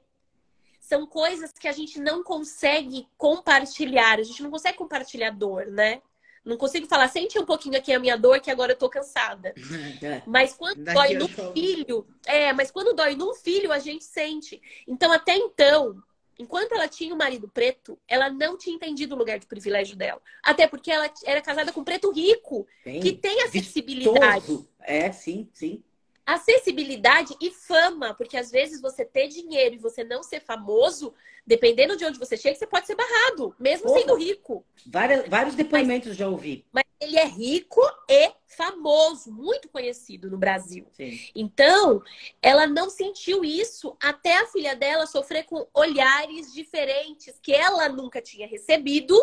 são 0.80 1.06
coisas 1.06 1.52
que 1.52 1.68
a 1.68 1.72
gente 1.72 2.00
não 2.00 2.24
consegue 2.24 3.06
compartilhar. 3.16 4.18
A 4.18 4.22
gente 4.22 4.42
não 4.42 4.50
consegue 4.50 4.78
compartilhar 4.78 5.30
dor, 5.30 5.66
né? 5.66 6.00
Não 6.44 6.56
consigo 6.56 6.86
falar, 6.86 7.08
sente 7.08 7.38
um 7.38 7.44
pouquinho 7.44 7.76
aqui 7.76 7.92
a 7.92 7.98
minha 7.98 8.16
dor, 8.16 8.40
que 8.40 8.50
agora 8.50 8.72
eu 8.72 8.76
tô 8.76 8.88
cansada. 8.88 9.54
É. 10.02 10.22
Mas 10.26 10.54
quando 10.54 10.82
Daqui 10.82 10.94
dói 10.94 11.14
no 11.14 11.28
filho, 11.28 12.06
é, 12.24 12.52
mas 12.52 12.70
quando 12.70 12.94
dói 12.94 13.14
num 13.16 13.34
filho, 13.34 13.72
a 13.72 13.78
gente 13.78 14.04
sente. 14.04 14.60
Então, 14.86 15.12
até 15.12 15.36
então, 15.36 16.00
enquanto 16.38 16.72
ela 16.72 16.88
tinha 16.88 17.14
o 17.14 17.18
marido 17.18 17.48
preto, 17.48 17.98
ela 18.06 18.30
não 18.30 18.56
tinha 18.56 18.76
entendido 18.76 19.14
o 19.14 19.18
lugar 19.18 19.38
de 19.38 19.46
privilégio 19.46 19.96
dela. 19.96 20.20
Até 20.42 20.66
porque 20.66 20.90
ela 20.90 21.10
era 21.24 21.42
casada 21.42 21.72
com 21.72 21.80
um 21.80 21.84
preto 21.84 22.10
rico, 22.12 22.66
Bem, 22.84 23.00
que 23.00 23.12
tem 23.12 23.42
acessibilidade. 23.42 24.40
Vistoso. 24.40 24.68
É, 24.80 25.10
sim, 25.12 25.48
sim 25.52 25.82
acessibilidade 26.28 27.34
e 27.40 27.50
fama, 27.50 28.12
porque 28.12 28.36
às 28.36 28.50
vezes 28.50 28.82
você 28.82 29.02
ter 29.02 29.28
dinheiro 29.28 29.76
e 29.76 29.78
você 29.78 30.04
não 30.04 30.22
ser 30.22 30.40
famoso, 30.40 31.14
dependendo 31.46 31.96
de 31.96 32.04
onde 32.04 32.18
você 32.18 32.36
chega, 32.36 32.54
você 32.54 32.66
pode 32.66 32.86
ser 32.86 32.94
barrado, 32.94 33.56
mesmo 33.58 33.86
Porra. 33.86 34.00
sendo 34.00 34.14
rico. 34.14 34.62
Várias, 34.86 35.26
vários 35.26 35.54
depoimentos 35.54 36.08
mas, 36.08 36.16
já 36.18 36.28
ouvi. 36.28 36.66
Mas 36.70 36.84
ele 37.00 37.16
é 37.16 37.24
rico 37.24 37.80
e 38.10 38.30
famoso, 38.46 39.32
muito 39.32 39.70
conhecido 39.70 40.30
no 40.30 40.36
Brasil. 40.36 40.86
Sim. 40.92 41.18
Então, 41.34 42.02
ela 42.42 42.66
não 42.66 42.90
sentiu 42.90 43.42
isso 43.42 43.96
até 43.98 44.36
a 44.36 44.46
filha 44.48 44.76
dela 44.76 45.06
sofrer 45.06 45.44
com 45.44 45.66
olhares 45.72 46.52
diferentes 46.52 47.38
que 47.40 47.54
ela 47.54 47.88
nunca 47.88 48.20
tinha 48.20 48.46
recebido 48.46 49.16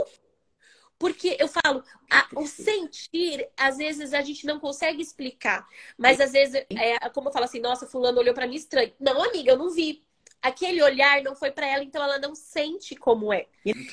Porque 0.97 1.35
eu 1.39 1.47
falo, 1.47 1.83
a, 2.09 2.27
o 2.35 2.47
sentir, 2.47 3.47
às 3.57 3.77
vezes 3.77 4.13
a 4.13 4.21
gente 4.21 4.45
não 4.45 4.59
consegue 4.59 5.01
explicar. 5.01 5.67
Mas 5.97 6.21
às 6.21 6.31
vezes, 6.31 6.55
é, 6.69 7.09
como 7.09 7.29
eu 7.29 7.33
falo 7.33 7.45
assim, 7.45 7.59
nossa, 7.59 7.85
fulano 7.85 8.19
olhou 8.19 8.33
para 8.33 8.47
mim 8.47 8.55
estranho. 8.55 8.93
Não, 8.99 9.21
amiga, 9.21 9.51
eu 9.51 9.57
não 9.57 9.69
vi. 9.69 10.03
Aquele 10.41 10.81
olhar 10.81 11.23
não 11.23 11.35
foi 11.35 11.51
para 11.51 11.67
ela, 11.67 11.83
então 11.83 12.03
ela 12.03 12.19
não 12.19 12.35
sente 12.35 12.95
como 12.95 13.33
é. 13.33 13.47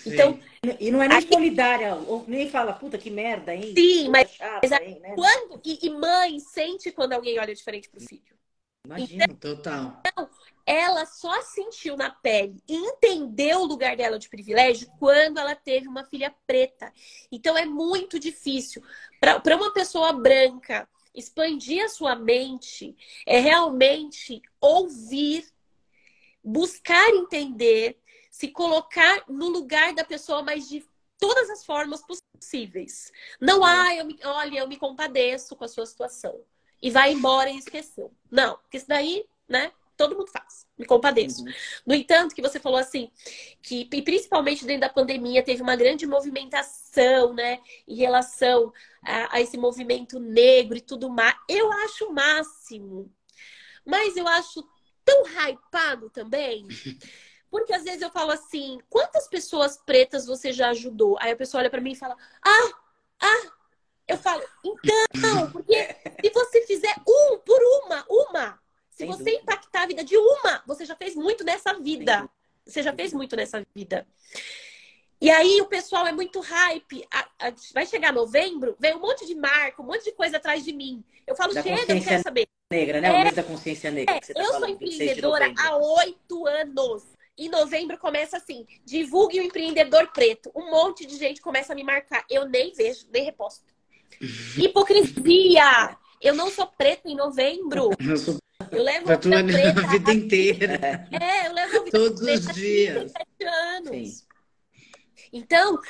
Então, 0.07 0.39
e 0.79 0.91
não 0.91 1.03
é 1.03 1.09
nem 1.09 1.19
aqui... 1.19 1.33
solidária, 1.33 1.95
ou 1.95 2.25
nem 2.29 2.51
fala, 2.51 2.75
puta 2.75 2.99
que 2.99 3.11
merda, 3.11 3.55
hein? 3.55 3.73
Sim, 3.75 4.11
mas, 4.11 4.31
chata, 4.33 4.85
hein, 4.85 5.01
né? 5.01 5.15
quando 5.15 5.61
e, 5.65 5.87
e, 5.87 5.91
mãe 5.91 6.39
sente 6.39 6.93
quando 6.93 7.15
alguém 7.15 7.39
olha 7.39 7.55
diferente 7.55 7.89
pro 7.89 8.01
filho. 8.01 8.33
Imagina, 8.85 9.25
então, 9.25 9.57
total. 9.57 10.03
Então, 10.07 10.29
ela 10.67 11.07
só 11.07 11.43
sentiu 11.43 11.97
na 11.97 12.11
pele 12.11 12.63
e 12.69 12.75
entendeu 12.75 13.61
o 13.61 13.65
lugar 13.65 13.97
dela 13.97 14.19
de 14.19 14.29
privilégio 14.29 14.91
quando 14.99 15.39
ela 15.39 15.55
teve 15.55 15.89
uma 15.89 16.05
filha 16.05 16.35
preta. 16.47 16.93
Então 17.31 17.57
é 17.57 17.65
muito 17.65 18.19
difícil. 18.19 18.83
Para 19.21 19.57
uma 19.57 19.73
pessoa 19.73 20.13
branca 20.13 20.89
expandir 21.15 21.85
a 21.85 21.89
sua 21.89 22.15
mente, 22.17 22.97
é 23.27 23.39
realmente 23.39 24.41
ouvir, 24.61 25.47
buscar 26.43 27.11
entender, 27.11 28.01
se 28.31 28.49
colocar 28.49 29.25
no 29.29 29.49
lugar 29.49 29.95
da 29.95 30.05
pessoa, 30.05 30.43
mas 30.43 30.69
de 30.69 30.85
todas 31.19 31.51
as 31.51 31.65
formas 31.65 32.03
possíveis. 32.03 33.13
Não, 33.41 33.65
ah, 33.65 33.95
eu 33.95 34.05
me, 34.05 34.19
olha, 34.25 34.59
eu 34.61 34.69
me 34.69 34.77
compadeço 34.77 35.55
com 35.55 35.65
a 35.65 35.69
sua 35.69 35.87
situação. 35.87 36.41
E 36.83 36.91
vai 36.91 37.13
embora 37.13 37.49
e 37.51 37.59
esqueceu. 37.59 38.13
Não, 38.31 38.57
porque 38.59 38.77
isso 38.77 38.89
daí, 38.89 39.25
né? 39.49 39.73
todo 40.03 40.17
mundo 40.17 40.31
faz. 40.31 40.67
Me 40.77 40.85
compadeço. 40.85 41.45
Uhum. 41.45 41.53
No 41.87 41.95
entanto, 41.95 42.35
que 42.35 42.43
você 42.43 42.59
falou 42.59 42.79
assim, 42.79 43.11
que 43.63 43.85
principalmente 44.03 44.65
dentro 44.65 44.83
da 44.83 44.89
pandemia 44.89 45.43
teve 45.43 45.63
uma 45.63 45.77
grande 45.77 46.07
movimentação, 46.07 47.33
né, 47.33 47.61
em 47.87 47.95
relação 47.95 48.73
a, 49.05 49.37
a 49.37 49.41
esse 49.41 49.57
movimento 49.57 50.19
negro 50.19 50.77
e 50.77 50.81
tudo 50.81 51.09
mais. 51.09 51.37
Eu 51.49 51.73
acho 51.73 52.07
o 52.07 52.13
máximo. 52.13 53.13
Mas 53.85 54.17
eu 54.17 54.27
acho 54.27 54.67
tão 55.05 55.25
hypado 55.27 56.11
também. 56.11 56.67
Porque 57.51 57.75
às 57.75 57.85
vezes 57.85 58.01
eu 58.01 58.11
falo 58.11 58.31
assim, 58.31 58.79
quantas 58.89 59.29
pessoas 59.29 59.77
pretas 59.77 60.27
você 60.27 60.53
já 60.53 60.71
ajudou? 60.71 61.19
Aí 61.21 61.33
a 61.33 61.37
pessoa 61.37 61.61
olha 61.61 61.71
para 61.71 61.83
mim 61.83 61.93
e 61.93 61.97
fala: 61.97 62.17
"Ah, 62.43 62.71
ah, 63.21 63.52
eu 64.13 64.19
falo, 64.19 64.43
então, 64.65 65.51
porque 65.53 65.97
se 66.23 66.31
você 66.31 66.67
fizer 66.67 66.95
um 67.07 67.39
por 67.39 67.61
uma, 67.85 68.05
uma, 68.09 68.61
se 68.91 69.07
você 69.07 69.25
dúvida. 69.25 69.43
impactar 69.43 69.83
a 69.83 69.87
vida 69.87 70.05
de 70.05 70.17
uma, 70.17 70.63
você 70.67 70.85
já 70.85 70.95
fez 70.95 71.15
muito 71.15 71.45
nessa 71.45 71.75
vida. 71.75 72.29
Você 72.65 72.83
já 72.83 72.93
fez 72.93 73.13
muito 73.13 73.35
nessa 73.35 73.63
vida. 73.75 74.07
E 75.21 75.31
aí 75.31 75.61
o 75.61 75.67
pessoal 75.67 76.07
é 76.07 76.13
muito 76.13 76.41
hype. 76.41 77.07
A, 77.11 77.21
a, 77.47 77.53
vai 77.73 77.87
chegar 77.87 78.13
novembro, 78.13 78.77
vem 78.79 78.95
um 78.95 79.01
monte 79.01 79.27
de 79.27 79.35
marca, 79.35 79.81
um 79.81 79.87
monte 79.87 80.05
de 80.05 80.13
coisa 80.13 80.37
atrás 80.37 80.65
de 80.65 80.73
mim. 80.73 81.03
Eu 81.27 81.37
falo, 81.37 81.55
da 81.55 81.63
chega, 81.63 81.95
não 81.95 82.03
quero 82.03 82.23
saber. 82.23 82.49
Negra, 82.71 83.01
né? 83.01 83.09
É, 83.09 83.13
o 83.13 83.23
mês 83.23 83.35
da 83.35 83.43
consciência 83.43 83.91
negra. 83.91 84.17
É, 84.17 84.21
tá 84.21 84.41
eu 84.41 84.53
sou 84.55 84.69
empreendedora 84.69 85.53
há 85.59 85.77
oito 85.77 86.47
anos. 86.47 87.05
Em 87.37 87.49
novembro 87.49 87.99
começa 87.99 88.37
assim: 88.37 88.67
divulgue 88.85 89.41
o 89.41 89.43
empreendedor 89.43 90.09
preto. 90.13 90.51
Um 90.55 90.71
monte 90.71 91.07
de 91.07 91.17
gente 91.17 91.41
começa 91.41 91.73
a 91.73 91.77
me 91.77 91.85
marcar. 91.85 92.25
Eu 92.29 92.45
nem 92.49 92.73
vejo, 92.73 93.07
nem 93.11 93.25
reposto. 93.25 93.72
Hipocrisia! 94.57 95.97
Eu 96.21 96.35
não 96.35 96.51
sou 96.51 96.67
preta 96.67 97.09
em 97.09 97.17
novembro. 97.17 97.91
Eu 97.99 98.17
sou 98.17 98.39
eu 98.71 98.83
levo 98.83 99.13
a 99.13 99.17
tua 99.17 99.43
preta, 99.43 99.81
a 99.81 99.91
vida 99.91 100.13
inteira. 100.13 101.09
É, 101.11 101.49
eu 101.49 101.53
levo 101.53 101.77
a 101.77 101.85
vida 101.85 101.99
Todos 101.99 102.21
os 102.21 102.55
dias. 102.55 103.13
anos. 103.43 104.09
Sim. 104.09 104.27
Então, 105.33 105.81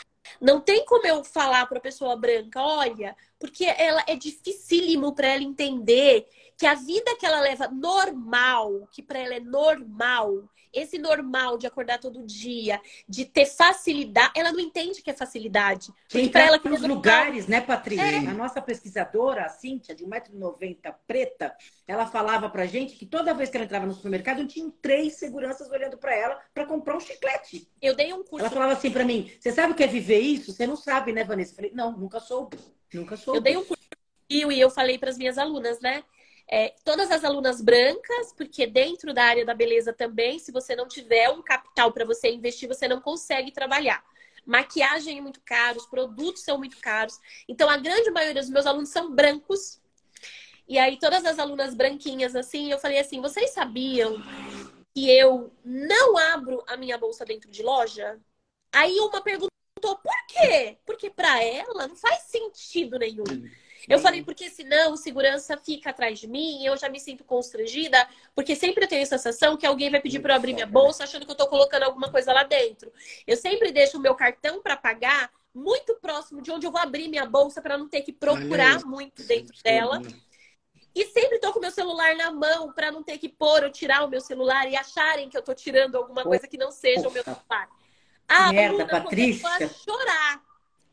não 0.40 0.60
tem 0.60 0.84
como 0.86 1.06
eu 1.06 1.22
falar 1.22 1.66
para 1.66 1.78
a 1.78 1.82
pessoa 1.82 2.16
branca, 2.16 2.60
olha, 2.60 3.14
porque 3.42 3.64
ela 3.64 4.04
é 4.06 4.14
dificílimo 4.14 5.12
para 5.12 5.26
ela 5.26 5.42
entender 5.42 6.28
que 6.56 6.64
a 6.64 6.74
vida 6.74 7.16
que 7.18 7.26
ela 7.26 7.40
leva 7.40 7.66
normal, 7.66 8.86
que 8.92 9.02
para 9.02 9.18
ela 9.18 9.34
é 9.34 9.40
normal, 9.40 10.48
esse 10.72 10.96
normal 10.96 11.58
de 11.58 11.66
acordar 11.66 11.98
todo 11.98 12.24
dia, 12.24 12.80
de 13.08 13.24
ter 13.24 13.46
facilidade, 13.46 14.32
ela 14.36 14.52
não 14.52 14.60
entende 14.60 15.02
que 15.02 15.10
é 15.10 15.12
facilidade. 15.12 15.92
Porque 16.08 16.28
para 16.28 16.46
ela 16.46 16.58
que 16.60 16.68
nos 16.68 16.82
lugares, 16.82 17.48
né, 17.48 17.60
Patrícia? 17.60 18.02
É. 18.04 18.18
A 18.18 18.32
nossa 18.32 18.62
pesquisadora, 18.62 19.44
a 19.44 19.48
Cíntia, 19.48 19.92
de 19.92 20.04
1,90m, 20.04 20.94
preta, 21.04 21.54
ela 21.86 22.06
falava 22.06 22.48
pra 22.48 22.64
gente 22.64 22.94
que 22.94 23.04
toda 23.04 23.34
vez 23.34 23.50
que 23.50 23.56
ela 23.56 23.66
entrava 23.66 23.84
no 23.84 23.92
supermercado, 23.94 24.46
tinha 24.46 24.72
três 24.80 25.14
seguranças 25.14 25.68
olhando 25.68 25.98
para 25.98 26.14
ela 26.14 26.40
para 26.54 26.64
comprar 26.64 26.96
um 26.96 27.00
chiclete. 27.00 27.68
Eu 27.82 27.96
dei 27.96 28.12
um 28.12 28.22
curso. 28.22 28.38
Ela 28.38 28.50
falava 28.50 28.72
assim 28.72 28.90
para 28.90 29.04
mim: 29.04 29.30
"Você 29.40 29.50
sabe 29.50 29.72
o 29.72 29.76
que 29.76 29.82
é 29.82 29.88
viver 29.88 30.20
isso? 30.20 30.52
Você 30.52 30.64
não 30.64 30.76
sabe, 30.76 31.12
né, 31.12 31.24
Vanessa?" 31.24 31.52
Eu 31.52 31.56
falei: 31.56 31.72
"Não, 31.74 31.90
nunca 31.90 32.20
soube. 32.20 32.56
Nunca 32.94 33.16
soube." 33.16 33.31
Eu 33.34 33.40
dei 33.40 33.56
um 33.56 33.64
curso 33.64 33.82
e 34.28 34.60
eu 34.60 34.70
falei 34.70 34.98
para 34.98 35.10
as 35.10 35.18
minhas 35.18 35.36
alunas, 35.38 35.80
né? 35.80 36.04
É, 36.48 36.74
todas 36.84 37.10
as 37.10 37.24
alunas 37.24 37.60
brancas, 37.60 38.32
porque 38.36 38.66
dentro 38.66 39.14
da 39.14 39.24
área 39.24 39.44
da 39.44 39.54
beleza 39.54 39.92
também, 39.92 40.38
se 40.38 40.52
você 40.52 40.74
não 40.74 40.88
tiver 40.88 41.30
um 41.30 41.42
capital 41.42 41.92
para 41.92 42.04
você 42.04 42.30
investir, 42.30 42.68
você 42.68 42.88
não 42.88 43.00
consegue 43.00 43.52
trabalhar. 43.52 44.04
Maquiagem 44.44 45.18
é 45.18 45.20
muito 45.20 45.40
caro, 45.44 45.78
os 45.78 45.86
produtos 45.86 46.42
são 46.42 46.58
muito 46.58 46.78
caros. 46.78 47.18
Então, 47.48 47.70
a 47.70 47.76
grande 47.76 48.10
maioria 48.10 48.40
dos 48.40 48.50
meus 48.50 48.66
alunos 48.66 48.88
são 48.88 49.14
brancos. 49.14 49.80
E 50.68 50.78
aí, 50.78 50.98
todas 50.98 51.24
as 51.24 51.38
alunas 51.38 51.74
branquinhas, 51.74 52.34
assim, 52.34 52.70
eu 52.70 52.78
falei 52.78 52.98
assim: 52.98 53.20
vocês 53.20 53.50
sabiam 53.50 54.20
que 54.94 55.10
eu 55.10 55.52
não 55.64 56.18
abro 56.18 56.62
a 56.66 56.76
minha 56.76 56.98
bolsa 56.98 57.24
dentro 57.24 57.50
de 57.50 57.62
loja? 57.62 58.20
Aí 58.72 58.98
uma 59.00 59.22
perguntou: 59.82 59.96
por 59.96 60.26
quê? 60.28 60.78
Porque 60.86 61.10
para 61.10 61.42
ela 61.42 61.88
não 61.88 61.96
faz 61.96 62.22
sentido 62.22 62.98
nenhum. 62.98 63.24
Eu 63.88 63.98
falei, 63.98 64.22
porque 64.22 64.48
senão 64.48 64.92
o 64.92 64.96
segurança 64.96 65.56
fica 65.56 65.90
atrás 65.90 66.20
de 66.20 66.28
mim, 66.28 66.64
eu 66.64 66.76
já 66.76 66.88
me 66.88 67.00
sinto 67.00 67.24
constrangida, 67.24 68.08
porque 68.32 68.54
sempre 68.54 68.84
eu 68.84 68.88
tenho 68.88 69.02
a 69.02 69.06
sensação 69.06 69.56
que 69.56 69.66
alguém 69.66 69.90
vai 69.90 70.00
pedir 70.00 70.20
para 70.20 70.34
eu 70.34 70.36
abrir 70.36 70.54
minha 70.54 70.66
bolsa 70.66 71.02
achando 71.02 71.24
que 71.24 71.30
eu 71.32 71.34
estou 71.34 71.48
colocando 71.48 71.82
alguma 71.82 72.08
coisa 72.08 72.32
lá 72.32 72.44
dentro. 72.44 72.92
Eu 73.26 73.36
sempre 73.36 73.72
deixo 73.72 73.98
o 73.98 74.00
meu 74.00 74.14
cartão 74.14 74.62
para 74.62 74.76
pagar 74.76 75.32
muito 75.52 75.96
próximo 75.96 76.40
de 76.40 76.52
onde 76.52 76.64
eu 76.64 76.70
vou 76.70 76.80
abrir 76.80 77.08
minha 77.08 77.26
bolsa 77.26 77.60
para 77.60 77.76
não 77.76 77.88
ter 77.88 78.02
que 78.02 78.12
procurar 78.12 78.84
muito 78.84 79.24
dentro 79.24 79.60
dela. 79.64 80.00
E 80.94 81.06
sempre 81.06 81.36
estou 81.36 81.52
com 81.52 81.58
o 81.58 81.62
meu 81.62 81.72
celular 81.72 82.14
na 82.14 82.30
mão 82.30 82.72
para 82.72 82.92
não 82.92 83.02
ter 83.02 83.18
que 83.18 83.28
pôr 83.28 83.64
ou 83.64 83.70
tirar 83.70 84.04
o 84.04 84.08
meu 84.08 84.20
celular 84.20 84.70
e 84.70 84.76
acharem 84.76 85.28
que 85.28 85.36
eu 85.36 85.40
estou 85.40 85.56
tirando 85.56 85.96
alguma 85.96 86.22
coisa 86.22 86.46
que 86.46 86.56
não 86.56 86.70
seja 86.70 87.08
o 87.08 87.10
meu 87.10 87.24
celular. 87.24 87.68
Ah, 88.34 88.52
Merda, 88.52 88.86
Patrícia. 88.86 89.48
a 89.48 89.68
chorar 89.68 90.42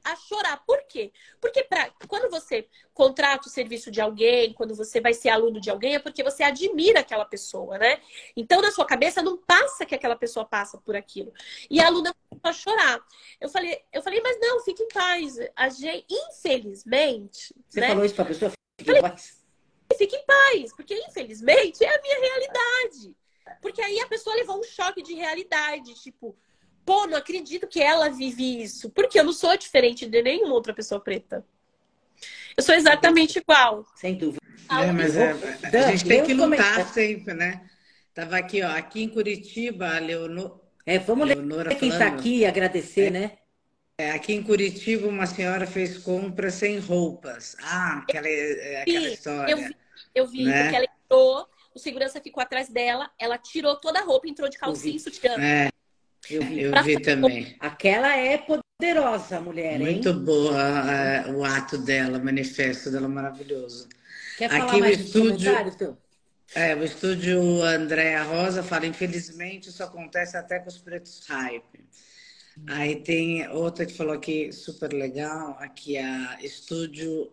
a 0.04 0.16
chorar. 0.16 0.58
Por 0.66 0.84
quê? 0.84 1.12
Porque 1.40 1.64
pra, 1.64 1.92
quando 2.08 2.30
você 2.30 2.68
contrata 2.94 3.48
o 3.48 3.52
serviço 3.52 3.92
de 3.92 4.02
alguém, 4.02 4.54
quando 4.54 4.76
você 4.76 5.00
vai 5.00 5.14
ser 5.14 5.30
aluno 5.30 5.60
de 5.60 5.70
alguém, 5.70 5.96
é 5.96 6.00
porque 6.00 6.24
você 6.24 6.44
admira 6.44 7.00
aquela 7.00 7.26
pessoa, 7.26 7.78
né? 7.78 8.00
Então, 8.36 8.62
na 8.62 8.72
sua 8.72 8.86
cabeça, 8.86 9.22
não 9.22 9.38
passa 9.38 9.86
que 9.86 9.96
aquela 9.96 10.16
pessoa 10.16 10.46
passa 10.46 10.78
por 10.78 10.96
aquilo. 10.96 11.34
E 11.70 11.80
a 11.80 11.88
aluna 11.88 12.14
começou 12.30 12.50
a 12.50 12.54
chorar. 12.54 13.00
Eu 13.40 13.50
falei, 13.50 13.80
eu 13.92 14.02
falei, 14.02 14.22
mas 14.22 14.40
não, 14.40 14.64
fique 14.64 14.84
em 14.84 14.88
paz. 14.88 15.38
A 15.56 15.70
gente, 15.70 16.06
infelizmente. 16.10 17.54
Você 17.68 17.82
né? 17.82 17.88
falou 17.90 18.06
isso 18.06 18.16
pra 18.16 18.26
pessoa? 18.26 18.52
Fique 18.80 18.92
em 18.92 19.02
paz. 19.02 19.40
Fique 19.98 20.16
em 20.16 20.26
paz, 20.26 20.74
porque 20.76 20.96
infelizmente 20.96 21.84
é 21.84 21.96
a 21.96 22.02
minha 22.02 22.20
realidade. 22.20 23.16
Porque 23.62 23.82
aí 23.82 24.00
a 24.00 24.08
pessoa 24.08 24.36
levou 24.36 24.60
um 24.60 24.64
choque 24.64 25.02
de 25.02 25.16
realidade, 25.16 25.96
tipo, 25.96 26.38
pô, 26.90 27.06
não 27.06 27.20
acredito 27.20 27.68
que 27.68 27.80
ela 27.80 28.10
vive 28.10 28.64
isso. 28.64 28.90
Porque 28.90 29.20
eu 29.20 29.24
não 29.24 29.32
sou 29.32 29.56
diferente 29.56 30.08
de 30.08 30.24
nenhuma 30.24 30.56
outra 30.56 30.74
pessoa 30.74 31.00
preta. 31.00 31.46
Eu 32.58 32.64
sou 32.64 32.74
exatamente 32.74 33.38
igual. 33.38 33.86
Sem 33.96 34.16
dúvida. 34.16 34.42
É, 34.72 34.92
mas 34.92 35.16
é, 35.16 35.34
a 35.86 35.92
gente 35.92 36.06
tem 36.06 36.24
que 36.24 36.34
lutar 36.34 36.92
sempre, 36.92 37.36
né? 37.36 37.70
Tava 38.12 38.38
aqui, 38.38 38.64
ó, 38.64 38.70
aqui 38.70 39.04
em 39.04 39.10
Curitiba, 39.10 39.98
a 39.98 40.00
Leonor. 40.00 40.60
É, 40.84 40.98
vamos 40.98 41.28
Leonora 41.28 41.76
quem 41.76 41.90
está 41.90 42.08
aqui 42.08 42.40
e 42.40 42.46
agradecer, 42.48 43.06
é, 43.06 43.10
né? 43.12 43.38
É, 43.96 44.12
aqui 44.12 44.34
em 44.34 44.42
Curitiba, 44.42 45.08
uma 45.08 45.28
senhora 45.28 45.68
fez 45.68 45.96
compras 46.00 46.56
sem 46.56 46.80
roupas. 46.80 47.56
Ah, 47.62 48.00
aquela, 48.00 48.28
é, 48.28 48.82
aquela 48.82 49.10
história. 49.10 49.52
Eu 49.52 49.58
vi, 49.58 49.76
eu 50.16 50.28
vi 50.28 50.46
né? 50.46 50.64
porque 50.64 50.76
ela 50.76 50.86
entrou, 51.04 51.48
o 51.76 51.78
segurança 51.78 52.20
ficou 52.20 52.42
atrás 52.42 52.68
dela, 52.68 53.12
ela 53.20 53.38
tirou 53.38 53.76
toda 53.76 54.00
a 54.00 54.04
roupa, 54.04 54.28
entrou 54.28 54.50
de 54.50 54.58
calcinha 54.58 54.96
e 54.96 55.00
sutiã. 55.00 55.36
É. 55.40 55.70
Eu 56.30 56.42
vi, 56.44 56.62
eu 56.62 56.84
vi 56.84 57.02
também. 57.02 57.56
Aquela 57.60 58.16
é 58.16 58.38
poderosa, 58.38 59.40
mulher, 59.40 59.80
Muito 59.80 60.10
hein? 60.10 60.20
boa 60.20 60.92
é, 60.92 61.32
o 61.32 61.44
ato 61.44 61.78
dela, 61.78 62.18
o 62.18 62.24
manifesto 62.24 62.92
dela 62.92 63.08
maravilhoso. 63.08 63.88
Quer 64.38 64.50
falar 64.50 64.66
Aqui 64.66 64.80
mais 64.80 64.98
o 64.98 65.02
estúdio, 65.02 65.52
é, 66.56 66.76
o 66.76 66.84
estúdio 66.84 67.62
Andréa 67.64 68.24
Rosa 68.24 68.64
fala, 68.64 68.86
infelizmente 68.86 69.70
isso 69.70 69.84
acontece 69.84 70.38
até 70.38 70.60
com 70.60 70.70
os 70.70 70.78
pretos 70.78 71.26
hype. 71.28 71.86
Aí 72.68 72.98
tem 72.98 73.48
outra 73.50 73.86
que 73.86 73.94
falou 73.94 74.14
aqui, 74.14 74.52
super 74.52 74.92
legal, 74.92 75.58
aqui 75.60 75.98
a 75.98 76.38
estúdio 76.42 77.32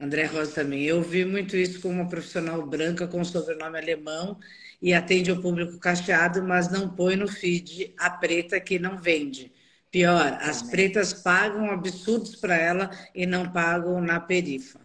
André 0.00 0.24
Rosa 0.24 0.52
também. 0.52 0.84
Eu 0.84 1.02
vi 1.02 1.24
muito 1.24 1.56
isso 1.56 1.80
com 1.80 1.88
uma 1.88 2.08
profissional 2.08 2.64
branca 2.66 3.06
com 3.06 3.24
sobrenome 3.24 3.78
alemão 3.78 4.38
e 4.80 4.92
atende 4.92 5.30
ao 5.30 5.40
público 5.40 5.78
cacheado, 5.78 6.42
mas 6.42 6.70
não 6.70 6.88
põe 6.88 7.16
no 7.16 7.28
feed 7.28 7.94
a 7.98 8.10
preta 8.10 8.60
que 8.60 8.78
não 8.78 8.98
vende. 8.98 9.52
Pior, 9.90 10.38
as 10.40 10.62
pretas 10.62 11.12
pagam 11.12 11.70
absurdos 11.70 12.34
para 12.36 12.56
ela 12.56 12.90
e 13.14 13.26
não 13.26 13.50
pagam 13.50 14.00
na 14.00 14.18
perifa. 14.18 14.80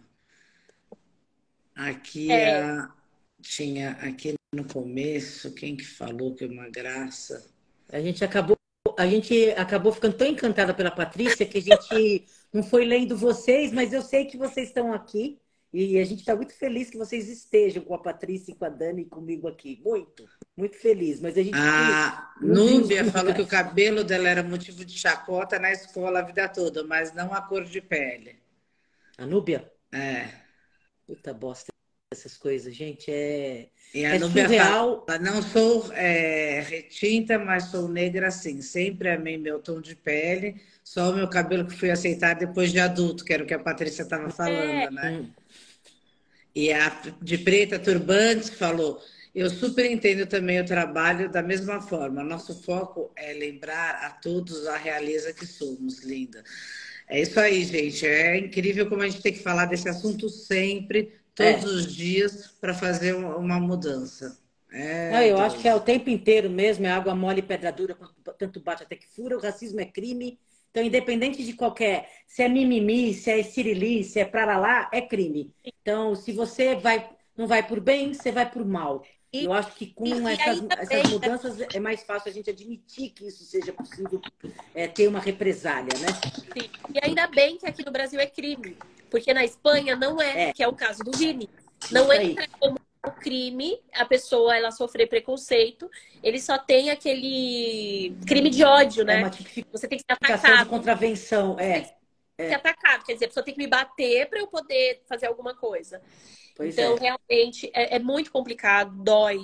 Aqui 1.74 2.30
é. 2.30 2.62
a, 2.62 2.92
tinha 3.40 3.92
aqui 4.02 4.34
no 4.52 4.64
começo, 4.64 5.52
quem 5.52 5.76
que 5.76 5.84
falou 5.84 6.34
que 6.34 6.44
é 6.44 6.46
uma 6.46 6.68
graça? 6.68 7.44
A 7.92 8.00
gente 8.00 8.24
acabou, 8.24 8.56
a 8.96 9.06
gente 9.06 9.50
acabou 9.56 9.92
ficando 9.92 10.16
tão 10.16 10.26
encantada 10.26 10.72
pela 10.72 10.90
Patrícia 10.90 11.46
que 11.46 11.58
a 11.58 11.62
gente 11.62 12.26
não 12.52 12.62
foi 12.62 12.84
lendo 12.84 13.16
vocês, 13.16 13.72
mas 13.72 13.92
eu 13.92 14.02
sei 14.02 14.26
que 14.26 14.36
vocês 14.36 14.68
estão 14.68 14.92
aqui. 14.92 15.40
E 15.72 15.98
a 15.98 16.04
gente 16.04 16.20
está 16.20 16.34
muito 16.34 16.52
feliz 16.52 16.90
que 16.90 16.98
vocês 16.98 17.28
estejam 17.28 17.84
com 17.84 17.94
a 17.94 17.98
Patrícia 17.98 18.50
e 18.50 18.54
com 18.56 18.64
a 18.64 18.68
Dani 18.68 19.02
e 19.02 19.04
comigo 19.04 19.46
aqui. 19.46 19.80
Muito, 19.84 20.28
muito 20.56 20.76
feliz. 20.76 21.20
Mas 21.20 21.38
a 21.38 21.42
gente. 21.42 21.54
A 21.54 22.34
Núbia 22.40 23.04
falou 23.04 23.32
que 23.32 23.42
o 23.42 23.46
cabelo 23.46 24.02
dela 24.02 24.28
era 24.28 24.42
motivo 24.42 24.84
de 24.84 24.98
chacota 24.98 25.60
na 25.60 25.70
escola 25.70 26.18
a 26.18 26.22
vida 26.22 26.48
toda, 26.48 26.82
mas 26.82 27.12
não 27.14 27.32
a 27.32 27.40
cor 27.40 27.64
de 27.64 27.80
pele. 27.80 28.36
A 29.16 29.24
Núbia? 29.24 29.70
É. 29.92 30.28
Puta 31.06 31.32
bosta 31.32 31.70
essas 32.12 32.36
coisas, 32.36 32.74
gente. 32.74 33.08
É, 33.08 33.68
e 33.94 34.04
a 34.04 34.16
é 34.16 34.18
Núbia 34.18 34.42
surreal. 34.42 35.04
Fala, 35.06 35.18
não 35.20 35.40
sou 35.40 35.92
é, 35.92 36.60
retinta, 36.60 37.38
mas 37.38 37.66
sou 37.66 37.88
negra 37.88 38.32
sim. 38.32 38.60
Sempre 38.60 39.10
amei 39.10 39.38
meu 39.38 39.60
tom 39.60 39.80
de 39.80 39.94
pele. 39.94 40.60
Só 40.82 41.10
o 41.10 41.14
meu 41.14 41.28
cabelo 41.28 41.64
que 41.64 41.76
fui 41.76 41.92
aceitar 41.92 42.34
depois 42.34 42.72
de 42.72 42.80
adulto, 42.80 43.24
que 43.24 43.32
era 43.32 43.44
o 43.44 43.46
que 43.46 43.54
a 43.54 43.60
Patrícia 43.60 44.02
estava 44.02 44.28
falando, 44.30 44.56
é. 44.58 44.90
né? 44.90 45.30
E 46.60 46.72
a 46.72 46.88
de 47.22 47.38
preta 47.38 47.78
turbante 47.78 48.50
falou: 48.50 49.00
eu 49.34 49.48
super 49.48 49.86
entendo 49.90 50.26
também 50.26 50.60
o 50.60 50.66
trabalho 50.66 51.30
da 51.30 51.42
mesma 51.42 51.80
forma. 51.80 52.22
Nosso 52.22 52.62
foco 52.62 53.10
é 53.16 53.32
lembrar 53.32 54.04
a 54.04 54.10
todos 54.10 54.66
a 54.66 54.76
realeza 54.76 55.32
que 55.32 55.46
somos, 55.46 56.00
linda. 56.02 56.42
É 57.08 57.20
isso 57.20 57.38
aí, 57.40 57.64
gente. 57.64 58.06
É 58.06 58.36
incrível 58.36 58.88
como 58.88 59.02
a 59.02 59.08
gente 59.08 59.22
tem 59.22 59.32
que 59.32 59.42
falar 59.42 59.66
desse 59.66 59.88
assunto 59.88 60.28
sempre, 60.28 61.14
todos 61.34 61.64
é. 61.64 61.66
os 61.76 61.94
dias, 61.94 62.48
para 62.60 62.74
fazer 62.74 63.14
uma 63.14 63.58
mudança. 63.58 64.38
É, 64.72 65.10
Não, 65.10 65.22
eu 65.22 65.36
Deus. 65.36 65.40
acho 65.40 65.58
que 65.58 65.68
é 65.68 65.74
o 65.74 65.80
tempo 65.80 66.10
inteiro 66.10 66.48
mesmo, 66.50 66.86
é 66.86 66.90
água 66.90 67.14
mole 67.14 67.40
e 67.40 67.42
pedra 67.42 67.72
dura, 67.72 67.96
tanto 68.38 68.60
bate 68.60 68.82
até 68.84 68.94
que 68.96 69.08
fura, 69.08 69.36
o 69.36 69.40
racismo 69.40 69.80
é 69.80 69.84
crime, 69.84 70.38
então, 70.70 70.84
independente 70.84 71.44
de 71.44 71.52
qualquer, 71.52 72.08
se 72.26 72.42
é 72.42 72.48
mimimi, 72.48 73.12
se 73.12 73.30
é 73.30 73.42
sirili, 73.42 74.04
se 74.04 74.20
é 74.20 74.24
pra 74.24 74.56
lá, 74.56 74.88
é 74.92 75.00
crime. 75.00 75.52
Então, 75.64 76.14
se 76.14 76.32
você 76.32 76.76
vai, 76.76 77.10
não 77.36 77.48
vai 77.48 77.66
por 77.66 77.80
bem, 77.80 78.14
você 78.14 78.30
vai 78.30 78.48
por 78.48 78.64
mal. 78.64 79.02
E, 79.32 79.44
eu 79.44 79.52
acho 79.52 79.72
que 79.74 79.86
com 79.86 80.28
essas, 80.28 80.62
essas 80.70 80.88
né? 80.88 81.10
mudanças 81.10 81.60
é 81.74 81.80
mais 81.80 82.02
fácil 82.02 82.30
a 82.30 82.32
gente 82.34 82.50
admitir 82.50 83.10
que 83.10 83.26
isso 83.26 83.44
seja 83.44 83.72
possível 83.72 84.20
é, 84.74 84.86
ter 84.86 85.08
uma 85.08 85.20
represália, 85.20 85.96
né? 85.98 86.08
Sim. 86.34 86.70
E 86.94 87.04
ainda 87.04 87.26
bem 87.28 87.56
que 87.56 87.66
aqui 87.66 87.84
no 87.84 87.92
Brasil 87.92 88.20
é 88.20 88.26
crime, 88.26 88.76
porque 89.08 89.34
na 89.34 89.44
Espanha 89.44 89.96
não 89.96 90.20
é, 90.20 90.48
é. 90.48 90.52
que 90.52 90.62
é 90.62 90.68
o 90.68 90.72
caso 90.72 91.02
do 91.02 91.16
Vini. 91.16 91.48
Não 91.90 92.12
entra 92.12 92.46
como 92.58 92.78
crime, 93.20 93.80
a 93.92 94.04
pessoa 94.04 94.56
ela 94.56 94.70
sofrer 94.70 95.08
preconceito, 95.08 95.90
ele 96.22 96.40
só 96.40 96.58
tem 96.58 96.90
aquele 96.90 98.16
crime 98.26 98.50
de 98.50 98.64
ódio, 98.64 99.04
né? 99.04 99.22
É 99.22 99.64
Você 99.70 99.86
tem 99.86 99.98
que 99.98 100.04
ser 100.04 100.12
atacado. 100.12 100.64
de 100.64 100.70
contravenção, 100.70 101.56
é. 101.58 101.80
Tem 101.80 102.46
é. 102.46 102.48
ser 102.48 102.54
atacado, 102.54 103.04
quer 103.04 103.12
dizer, 103.12 103.26
a 103.26 103.28
pessoa 103.28 103.44
tem 103.44 103.54
que 103.54 103.60
me 103.60 103.66
bater 103.66 104.28
para 104.28 104.40
eu 104.40 104.46
poder 104.46 105.02
fazer 105.06 105.26
alguma 105.26 105.54
coisa. 105.54 106.00
Pois 106.56 106.76
então, 106.76 106.96
é. 106.96 107.00
realmente, 107.00 107.70
é, 107.74 107.96
é, 107.96 107.98
muito 107.98 108.32
complicado, 108.32 109.02
dói. 109.02 109.38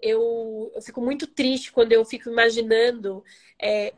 Eu, 0.00 0.70
eu 0.74 0.82
fico 0.82 1.00
muito 1.00 1.26
triste 1.26 1.72
quando 1.72 1.92
eu 1.92 2.04
fico 2.04 2.30
imaginando 2.30 3.24
é, 3.60 3.92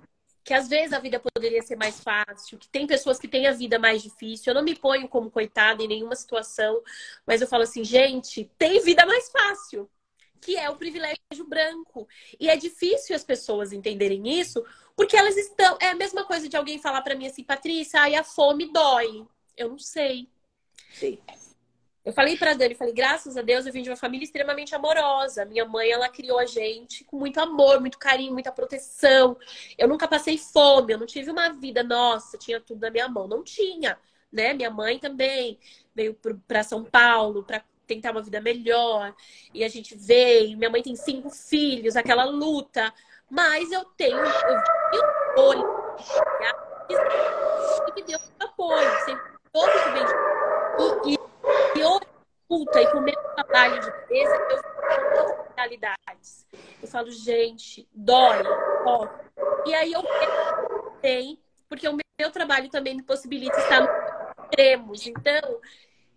que 0.51 0.55
às 0.55 0.67
vezes 0.67 0.93
a 0.93 0.99
vida 0.99 1.21
poderia 1.21 1.63
ser 1.63 1.77
mais 1.77 2.01
fácil, 2.01 2.59
que 2.59 2.69
tem 2.69 2.85
pessoas 2.85 3.21
que 3.21 3.29
têm 3.29 3.47
a 3.47 3.53
vida 3.53 3.79
mais 3.79 4.03
difícil. 4.03 4.51
Eu 4.51 4.57
não 4.57 4.65
me 4.65 4.75
ponho 4.75 5.07
como 5.07 5.31
coitada 5.31 5.81
em 5.81 5.87
nenhuma 5.87 6.17
situação, 6.17 6.83
mas 7.25 7.41
eu 7.41 7.47
falo 7.47 7.63
assim, 7.63 7.85
gente, 7.85 8.51
tem 8.59 8.83
vida 8.83 9.07
mais 9.07 9.31
fácil, 9.31 9.89
que 10.41 10.57
é 10.57 10.69
o 10.69 10.75
privilégio 10.75 11.47
branco. 11.47 12.09
E 12.41 12.51
é 12.51 12.57
difícil 12.57 13.15
as 13.15 13.23
pessoas 13.23 13.73
entenderem 13.73 14.41
isso, 14.41 14.61
porque 14.97 15.17
elas 15.17 15.37
estão. 15.37 15.79
É 15.81 15.91
a 15.91 15.95
mesma 15.95 16.25
coisa 16.25 16.49
de 16.49 16.57
alguém 16.57 16.81
falar 16.81 17.03
para 17.03 17.15
mim 17.15 17.29
assim, 17.29 17.45
Patrícia, 17.45 18.01
ai, 18.01 18.17
a 18.17 18.25
fome 18.25 18.73
dói. 18.73 19.25
Eu 19.57 19.69
não 19.69 19.79
sei. 19.79 20.29
Sim. 20.93 21.17
Eu 22.11 22.15
falei 22.15 22.37
para 22.37 22.55
Dani, 22.55 22.75
falei, 22.75 22.93
graças 22.93 23.37
a 23.37 23.43
Deus 23.43 23.67
eu 23.67 23.73
vim 23.73 23.83
de 23.83 23.89
uma 23.89 23.95
família 23.95 24.25
extremamente 24.25 24.75
amorosa. 24.75 25.45
Minha 25.45 25.65
mãe, 25.65 25.93
ela 25.93 26.09
criou 26.09 26.41
a 26.41 26.45
gente 26.45 27.05
com 27.05 27.17
muito 27.17 27.39
amor, 27.39 27.79
muito 27.79 27.97
carinho, 27.97 28.33
muita 28.33 28.51
proteção. 28.51 29.37
Eu 29.79 29.87
nunca 29.87 30.09
passei 30.09 30.37
fome, 30.37 30.93
eu 30.93 30.99
não 30.99 31.07
tive 31.07 31.31
uma 31.31 31.51
vida, 31.51 31.85
nossa, 31.85 32.37
tinha 32.37 32.61
tudo 32.61 32.81
na 32.81 32.91
minha 32.91 33.09
mão. 33.09 33.29
Não 33.29 33.45
tinha, 33.45 33.97
né? 34.33 34.53
Minha 34.53 34.73
mãe 34.73 34.99
também 34.99 35.57
veio 35.95 36.19
para 36.49 36.65
São 36.65 36.83
Paulo 36.83 37.45
para 37.45 37.63
tentar 37.87 38.11
uma 38.11 38.23
vida 38.23 38.41
melhor. 38.41 39.15
E 39.55 39.63
a 39.63 39.69
gente 39.69 39.97
veio, 39.97 40.59
minha 40.59 40.69
mãe 40.69 40.83
tem 40.83 40.97
cinco 40.97 41.31
filhos, 41.31 41.95
aquela 41.95 42.25
luta. 42.25 42.93
Mas 43.31 43.71
eu 43.71 43.85
tenho, 43.97 44.17
eu 44.17 44.25
vi 44.25 44.99
o 45.37 45.41
olho 45.43 45.65
e 47.89 47.93
que 47.93 48.03
deu 48.03 48.19
apoio, 48.41 49.05
sempre 49.05 49.31
todo 49.53 49.71
que 49.71 49.91
vem 49.93 51.13
e, 51.13 51.15
e 51.15 51.30
e 51.77 51.83
outra 51.83 52.09
puta 52.49 52.81
e 52.81 52.91
com 52.91 52.99
o 52.99 53.03
mesmo 53.03 53.23
trabalho 53.35 53.81
de 53.81 53.91
beleza, 53.91 54.35
eu 54.35 54.57
outras 55.21 55.47
realidades. 55.57 56.47
Eu 56.83 56.89
falo, 56.89 57.11
gente, 57.11 57.89
dói, 57.95 58.43
ó. 58.85 59.09
E 59.67 59.75
aí 59.75 59.93
eu 59.93 60.03
tem, 61.01 61.39
porque 61.69 61.89
o 61.89 61.97
meu 62.19 62.31
trabalho 62.31 62.69
também 62.69 62.97
me 62.97 63.03
possibilita 63.03 63.59
estar 63.59 63.81
nos 63.81 63.91
extremos. 64.45 65.07
Então, 65.07 65.61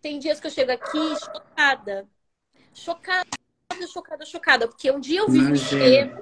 tem 0.01 0.19
dias 0.19 0.39
que 0.39 0.47
eu 0.47 0.51
chego 0.51 0.71
aqui 0.71 1.15
chocada. 1.19 2.07
Chocada, 2.73 3.27
chocada, 3.87 4.25
chocada. 4.25 4.67
Porque 4.67 4.91
um 4.91 4.99
dia 4.99 5.19
eu 5.19 5.29
vivo 5.29 5.51
um 5.51 5.53
extremo, 5.53 6.21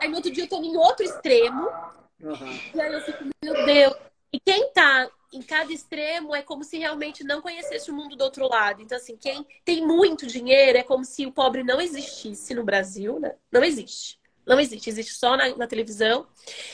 aí 0.00 0.08
no 0.08 0.16
outro 0.16 0.30
dia 0.30 0.44
eu 0.44 0.48
tô 0.48 0.62
em 0.62 0.76
outro 0.76 1.04
extremo. 1.04 1.68
Uhum. 2.20 2.60
E 2.74 2.80
aí 2.80 2.92
eu 2.92 3.00
fico, 3.02 3.24
meu 3.44 3.66
Deus. 3.66 4.11
E 4.32 4.40
quem 4.40 4.72
tá 4.72 5.10
em 5.32 5.42
cada 5.42 5.72
extremo 5.72 6.34
é 6.34 6.42
como 6.42 6.62
se 6.62 6.78
realmente 6.78 7.24
não 7.24 7.40
conhecesse 7.40 7.90
o 7.90 7.94
mundo 7.94 8.16
do 8.16 8.24
outro 8.24 8.48
lado. 8.48 8.82
Então, 8.82 8.96
assim, 8.96 9.16
quem 9.16 9.46
tem 9.64 9.86
muito 9.86 10.26
dinheiro 10.26 10.78
é 10.78 10.82
como 10.82 11.04
se 11.04 11.26
o 11.26 11.32
pobre 11.32 11.62
não 11.62 11.80
existisse 11.80 12.54
no 12.54 12.64
Brasil, 12.64 13.18
né? 13.18 13.34
Não 13.50 13.64
existe. 13.64 14.20
Não 14.46 14.58
existe, 14.58 14.90
existe 14.90 15.14
só 15.14 15.36
na, 15.36 15.56
na 15.56 15.66
televisão. 15.66 16.26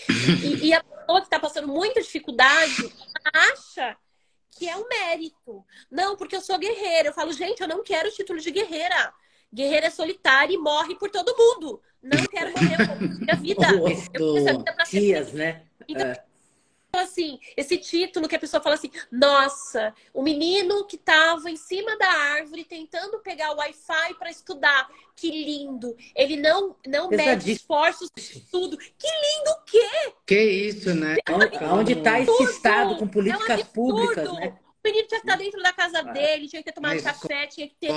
E, 0.09 0.69
e, 0.69 0.73
a 0.73 0.83
pessoa 0.83 1.21
que 1.21 1.27
está 1.27 1.39
passando 1.39 1.69
muita 1.69 2.01
dificuldade 2.01 2.93
acha 3.33 3.97
que 4.51 4.69
é 4.69 4.77
um 4.77 4.89
mérito. 4.89 5.65
Não, 5.91 6.17
porque 6.17 6.35
eu 6.35 6.41
sou 6.41 6.59
guerreira. 6.59 7.11
Eu 7.11 7.13
falo, 7.13 7.33
gente, 7.33 7.61
eu 7.61 7.69
não 7.69 7.85
quero 7.85 8.09
o 8.09 8.13
título 8.13 8.41
de 8.41 8.51
guerreira. 8.51 9.13
Guerreira 9.53 9.87
é 9.87 9.91
solitária 9.91 10.55
e 10.55 10.59
morre 10.59 10.95
por 10.97 11.11
todo 11.11 11.37
mundo. 11.37 11.81
Não 12.03 12.25
quero 12.25 12.53
morrer 12.53 12.89
por 12.89 13.01
minha 13.01 13.37
vida. 13.37 13.67
eu 13.71 13.85
quero 14.11 14.39
essa 14.39 14.59
vida 14.59 14.73
pra 14.73 14.85
ser. 14.87 15.35
né? 15.35 15.67
Então, 15.87 16.07
é 16.07 16.28
assim, 16.99 17.39
esse 17.57 17.77
título 17.79 18.29
que 18.29 18.37
a 18.37 18.39
pessoa 18.39 18.63
fala 18.63 18.75
assim: 18.75 18.91
nossa, 19.11 19.95
o 20.13 20.23
menino 20.23 20.85
que 20.87 20.97
estava 20.97 21.51
em 21.51 21.57
cima 21.57 21.97
da 21.97 22.09
árvore 22.09 22.65
tentando 22.65 23.19
pegar 23.21 23.53
o 23.53 23.57
Wi-Fi 23.57 24.15
para 24.15 24.31
estudar. 24.31 24.89
Que 25.17 25.31
lindo! 25.31 25.97
Ele 26.15 26.37
não, 26.37 26.77
não 26.87 27.09
mede 27.09 27.51
esforços 27.51 28.09
de 28.15 28.23
estudo. 28.23 28.77
Que 28.77 29.09
lindo 29.09 29.51
o 29.51 29.65
quê? 29.65 30.13
Que 30.27 30.41
isso, 30.41 30.95
né? 30.95 31.17
Onde 31.73 31.95
está 31.95 32.21
esse 32.21 32.43
Estado 32.45 32.97
com 32.97 33.09
políticas 33.09 33.61
é 33.61 33.63
um 33.63 33.67
públicas, 33.67 34.33
né? 34.35 34.57
O 34.85 34.89
menino 34.89 35.09
tinha 35.09 35.21
que 35.21 35.27
estar 35.27 35.37
dentro 35.37 35.63
da 35.63 35.73
casa 35.73 35.99
ah, 35.99 36.13
dele, 36.13 36.49
tinha 36.49 36.63
que 36.63 36.67
ter 36.67 36.75
tomado 36.75 37.03
café, 37.03 37.47
tinha 37.47 37.69
que 37.69 37.75
ter 37.75 37.91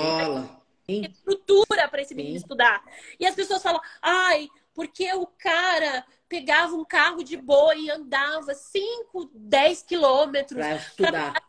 estrutura 0.88 1.88
para 1.88 2.02
esse 2.02 2.14
menino 2.14 2.34
Sim. 2.34 2.42
estudar. 2.42 2.82
E 3.18 3.26
as 3.26 3.34
pessoas 3.34 3.62
falam, 3.62 3.80
ai, 4.00 4.48
porque 4.74 5.12
o 5.14 5.26
cara 5.26 6.04
pegava 6.32 6.74
um 6.74 6.82
carro 6.82 7.22
de 7.22 7.36
boa 7.36 7.74
e 7.74 7.90
andava 7.90 8.54
5, 8.54 9.30
10 9.34 9.82
quilômetros 9.82 10.58
para 10.58 10.76
estudar. 10.76 11.42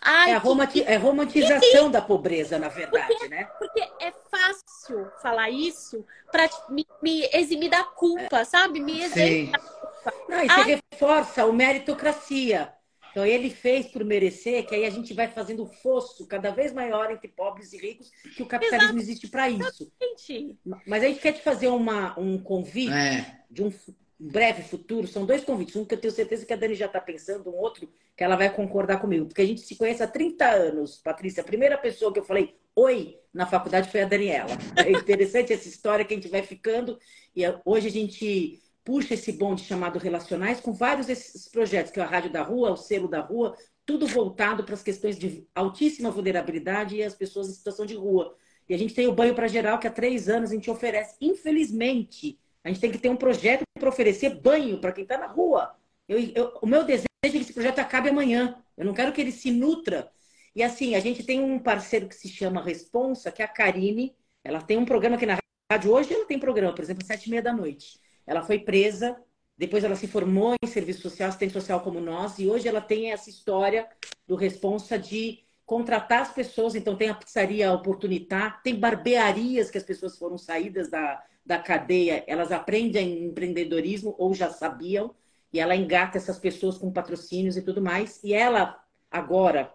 Ai, 0.00 0.30
é, 0.30 0.34
a 0.34 0.38
romati 0.38 0.82
é 0.82 0.96
romantização 0.96 1.90
da 1.90 2.00
pobreza, 2.00 2.58
na 2.60 2.68
verdade, 2.68 3.08
porque, 3.08 3.28
né? 3.28 3.44
Porque 3.58 3.80
é 4.00 4.12
fácil 4.30 5.10
falar 5.20 5.50
isso 5.50 6.06
para 6.30 6.48
me, 6.70 6.86
me, 7.02 7.28
eximir 7.32 7.68
da 7.68 7.82
culpa, 7.82 8.38
é. 8.38 8.44
sabe? 8.44 8.80
Me 8.80 9.02
eximir 9.02 9.50
da 9.50 9.58
culpa. 9.58 10.14
Não, 10.28 10.44
e 10.44 10.48
você 10.48 10.80
reforça 10.92 11.42
a 11.42 11.52
meritocracia. 11.52 12.72
Então 13.18 13.26
ele 13.26 13.50
fez 13.50 13.88
por 13.88 14.04
merecer, 14.04 14.64
que 14.64 14.76
aí 14.76 14.84
a 14.84 14.90
gente 14.90 15.12
vai 15.12 15.26
fazendo 15.26 15.66
fosso 15.66 16.24
cada 16.28 16.52
vez 16.52 16.72
maior 16.72 17.10
entre 17.10 17.26
pobres 17.26 17.72
e 17.72 17.76
ricos, 17.76 18.12
que 18.36 18.44
o 18.44 18.46
capitalismo 18.46 18.92
Exato. 18.92 19.02
existe 19.02 19.26
para 19.26 19.50
isso. 19.50 19.92
Exatamente. 20.00 20.56
Mas 20.86 21.02
a 21.02 21.06
gente 21.08 21.18
quer 21.18 21.32
te 21.32 21.42
fazer 21.42 21.66
uma, 21.66 22.16
um 22.16 22.38
convite 22.38 22.92
é. 22.92 23.40
de 23.50 23.64
um 23.64 23.72
breve 24.16 24.62
futuro. 24.62 25.08
São 25.08 25.26
dois 25.26 25.42
convites. 25.42 25.74
Um 25.74 25.84
que 25.84 25.94
eu 25.94 26.00
tenho 26.00 26.14
certeza 26.14 26.46
que 26.46 26.52
a 26.52 26.56
Dani 26.56 26.76
já 26.76 26.86
está 26.86 27.00
pensando, 27.00 27.50
um 27.50 27.56
outro 27.56 27.92
que 28.16 28.22
ela 28.22 28.36
vai 28.36 28.54
concordar 28.54 29.00
comigo. 29.00 29.26
Porque 29.26 29.42
a 29.42 29.46
gente 29.46 29.62
se 29.62 29.74
conhece 29.74 30.00
há 30.00 30.06
30 30.06 30.48
anos, 30.48 30.98
Patrícia. 30.98 31.40
A 31.40 31.44
primeira 31.44 31.76
pessoa 31.76 32.12
que 32.12 32.20
eu 32.20 32.24
falei 32.24 32.54
oi 32.76 33.18
na 33.34 33.46
faculdade 33.46 33.90
foi 33.90 34.02
a 34.02 34.06
Daniela. 34.06 34.56
É 34.76 34.92
interessante 34.92 35.52
essa 35.52 35.66
história 35.66 36.04
que 36.04 36.14
a 36.14 36.16
gente 36.16 36.28
vai 36.28 36.42
ficando. 36.42 36.96
E 37.34 37.42
hoje 37.64 37.88
a 37.88 37.90
gente 37.90 38.62
puxa 38.88 39.12
esse 39.12 39.32
bonde 39.32 39.64
chamado 39.64 39.98
Relacionais 39.98 40.60
com 40.60 40.72
vários 40.72 41.08
desses 41.08 41.46
projetos, 41.46 41.92
que 41.92 42.00
é 42.00 42.02
a 42.02 42.06
Rádio 42.06 42.32
da 42.32 42.40
Rua, 42.40 42.70
o 42.70 42.76
Selo 42.76 43.06
da 43.06 43.20
Rua, 43.20 43.54
tudo 43.84 44.06
voltado 44.06 44.64
para 44.64 44.72
as 44.72 44.82
questões 44.82 45.18
de 45.18 45.46
altíssima 45.54 46.10
vulnerabilidade 46.10 46.96
e 46.96 47.02
as 47.02 47.14
pessoas 47.14 47.50
em 47.50 47.52
situação 47.52 47.84
de 47.84 47.94
rua. 47.94 48.34
E 48.66 48.72
a 48.72 48.78
gente 48.78 48.94
tem 48.94 49.06
o 49.06 49.12
Banho 49.12 49.34
para 49.34 49.46
Geral, 49.46 49.78
que 49.78 49.86
há 49.86 49.90
três 49.90 50.26
anos 50.30 50.50
a 50.50 50.54
gente 50.54 50.70
oferece. 50.70 51.16
Infelizmente, 51.20 52.38
a 52.64 52.68
gente 52.68 52.80
tem 52.80 52.90
que 52.90 52.96
ter 52.96 53.10
um 53.10 53.16
projeto 53.16 53.62
para 53.78 53.90
oferecer 53.90 54.40
banho 54.40 54.80
para 54.80 54.92
quem 54.92 55.02
está 55.02 55.18
na 55.18 55.26
rua. 55.26 55.76
Eu, 56.08 56.18
eu, 56.34 56.58
o 56.62 56.66
meu 56.66 56.82
desejo 56.82 57.04
é 57.22 57.28
que 57.28 57.36
esse 57.36 57.52
projeto 57.52 57.80
acabe 57.80 58.08
amanhã. 58.08 58.56
Eu 58.74 58.86
não 58.86 58.94
quero 58.94 59.12
que 59.12 59.20
ele 59.20 59.32
se 59.32 59.50
nutra. 59.50 60.10
E 60.56 60.62
assim, 60.62 60.94
a 60.94 61.00
gente 61.00 61.22
tem 61.24 61.40
um 61.40 61.58
parceiro 61.58 62.08
que 62.08 62.14
se 62.14 62.28
chama 62.28 62.62
Responsa, 62.62 63.30
que 63.30 63.42
é 63.42 63.44
a 63.44 63.48
Karine. 63.48 64.16
Ela 64.42 64.62
tem 64.62 64.78
um 64.78 64.86
programa 64.86 65.16
aqui 65.16 65.26
na 65.26 65.36
rádio. 65.70 65.92
Hoje 65.92 66.14
ela 66.14 66.24
tem 66.24 66.38
programa, 66.38 66.74
por 66.74 66.82
exemplo, 66.82 67.02
às 67.02 67.06
sete 67.06 67.26
e 67.26 67.30
meia 67.30 67.42
da 67.42 67.52
noite. 67.52 68.00
Ela 68.28 68.42
foi 68.42 68.58
presa, 68.58 69.16
depois 69.56 69.82
ela 69.82 69.96
se 69.96 70.06
formou 70.06 70.54
em 70.62 70.66
serviço 70.68 71.00
social, 71.00 71.30
assistente 71.30 71.54
social 71.54 71.80
como 71.80 71.98
nós, 71.98 72.38
e 72.38 72.46
hoje 72.46 72.68
ela 72.68 72.80
tem 72.80 73.10
essa 73.10 73.30
história 73.30 73.88
do 74.26 74.36
Responsa 74.36 74.98
de 74.98 75.40
contratar 75.64 76.20
as 76.20 76.32
pessoas. 76.32 76.74
Então, 76.74 76.94
tem 76.94 77.08
a 77.08 77.14
pizzaria 77.14 77.72
Oportunitar, 77.72 78.62
tem 78.62 78.78
barbearias 78.78 79.70
que 79.70 79.78
as 79.78 79.82
pessoas 79.82 80.18
foram 80.18 80.36
saídas 80.36 80.90
da, 80.90 81.24
da 81.44 81.58
cadeia, 81.58 82.22
elas 82.26 82.52
aprendem 82.52 83.24
empreendedorismo 83.24 84.14
ou 84.18 84.34
já 84.34 84.50
sabiam, 84.50 85.14
e 85.50 85.58
ela 85.58 85.74
engata 85.74 86.18
essas 86.18 86.38
pessoas 86.38 86.76
com 86.76 86.92
patrocínios 86.92 87.56
e 87.56 87.62
tudo 87.62 87.80
mais. 87.80 88.22
E 88.22 88.34
ela, 88.34 88.78
agora, 89.10 89.72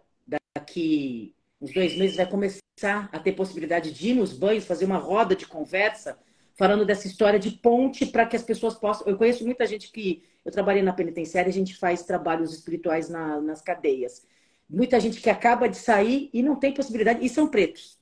daqui 0.56 1.36
uns 1.60 1.74
dois 1.74 1.98
meses, 1.98 2.18
vai 2.18 2.30
começar 2.30 3.10
a 3.12 3.18
ter 3.18 3.32
possibilidade 3.32 3.92
de 3.92 4.10
ir 4.10 4.14
nos 4.14 4.32
banhos, 4.32 4.66
fazer 4.66 4.86
uma 4.86 4.98
roda 4.98 5.36
de 5.36 5.48
conversa 5.48 6.20
falando 6.64 6.86
dessa 6.86 7.08
história 7.08 7.38
de 7.38 7.52
ponte 7.52 8.06
para 8.06 8.26
que 8.26 8.38
as 8.38 8.42
pessoas 8.42 8.74
possam. 8.76 9.06
Eu 9.06 9.18
conheço 9.18 9.44
muita 9.44 9.66
gente 9.66 9.92
que. 9.92 10.24
Eu 10.46 10.52
trabalhei 10.52 10.82
na 10.82 10.94
penitenciária, 10.94 11.50
a 11.50 11.54
gente 11.54 11.76
faz 11.76 12.04
trabalhos 12.04 12.54
espirituais 12.54 13.10
na, 13.10 13.42
nas 13.42 13.62
cadeias. 13.62 14.26
Muita 14.70 14.98
gente 14.98 15.20
que 15.20 15.30
acaba 15.30 15.68
de 15.68 15.76
sair 15.78 16.30
e 16.34 16.42
não 16.42 16.56
tem 16.58 16.74
possibilidade, 16.74 17.26
e 17.26 17.28
são 17.28 17.48
pretos. 17.48 17.98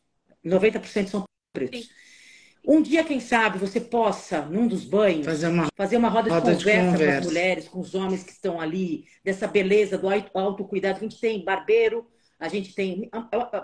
90% 0.45 1.07
são 1.07 1.23
pretos. 1.51 1.81
Sim. 1.81 1.89
Um 2.67 2.81
dia, 2.83 3.03
quem 3.03 3.19
sabe, 3.19 3.57
você 3.57 3.79
possa, 3.79 4.41
num 4.41 4.67
dos 4.67 4.85
banhos, 4.85 5.25
fazer 5.25 5.47
uma, 5.47 5.67
fazer 5.75 5.97
uma 5.97 6.09
roda, 6.09 6.29
roda 6.29 6.55
de, 6.55 6.63
conversa 6.63 6.81
de, 6.81 6.91
conversa 6.91 7.13
com 7.13 7.19
as 7.19 7.25
mulheres, 7.25 7.67
com 7.67 7.79
os 7.79 7.95
homens 7.95 8.23
que 8.23 8.31
estão 8.31 8.61
ali, 8.61 9.05
dessa 9.23 9.47
beleza 9.47 9.97
do 9.97 10.07
autocuidado. 10.35 10.97
A 10.97 11.01
gente 11.01 11.19
tem 11.19 11.43
barbeiro, 11.43 12.07
a 12.39 12.47
gente 12.47 12.75
tem. 12.75 13.09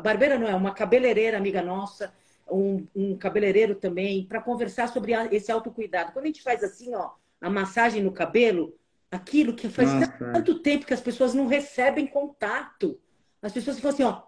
Barbeira 0.04 0.39
não 0.39 0.48
é, 0.48 0.56
uma 0.56 0.74
cabeleireira 0.74 1.38
amiga 1.38 1.62
nossa, 1.62 2.12
um, 2.52 2.88
um 2.95 3.18
cabeleireiro 3.18 3.76
também, 3.76 4.26
para 4.26 4.41
conversar 4.41 4.88
sobre 4.88 5.14
esse 5.32 5.52
autocuidado. 5.52 6.12
Quando 6.12 6.26
a 6.26 6.28
gente 6.28 6.43
faz 6.43 6.64
assim, 6.64 6.93
ó, 6.95 7.12
a 7.41 7.50
massagem 7.50 8.04
no 8.04 8.12
cabelo, 8.12 8.76
aquilo 9.12 9.56
que 9.56 9.70
faz 9.70 9.93
Nossa. 9.93 10.12
tanto 10.18 10.60
tempo 10.60 10.86
que 10.86 10.93
as 10.93 11.02
pessoas 11.02 11.34
não 11.34 11.48
recebem 11.48 12.08
contato. 12.08 13.00
As 13.41 13.52
pessoas 13.52 13.78
ficam 13.78 13.91
assim, 13.91 14.04
ó, 14.04 14.24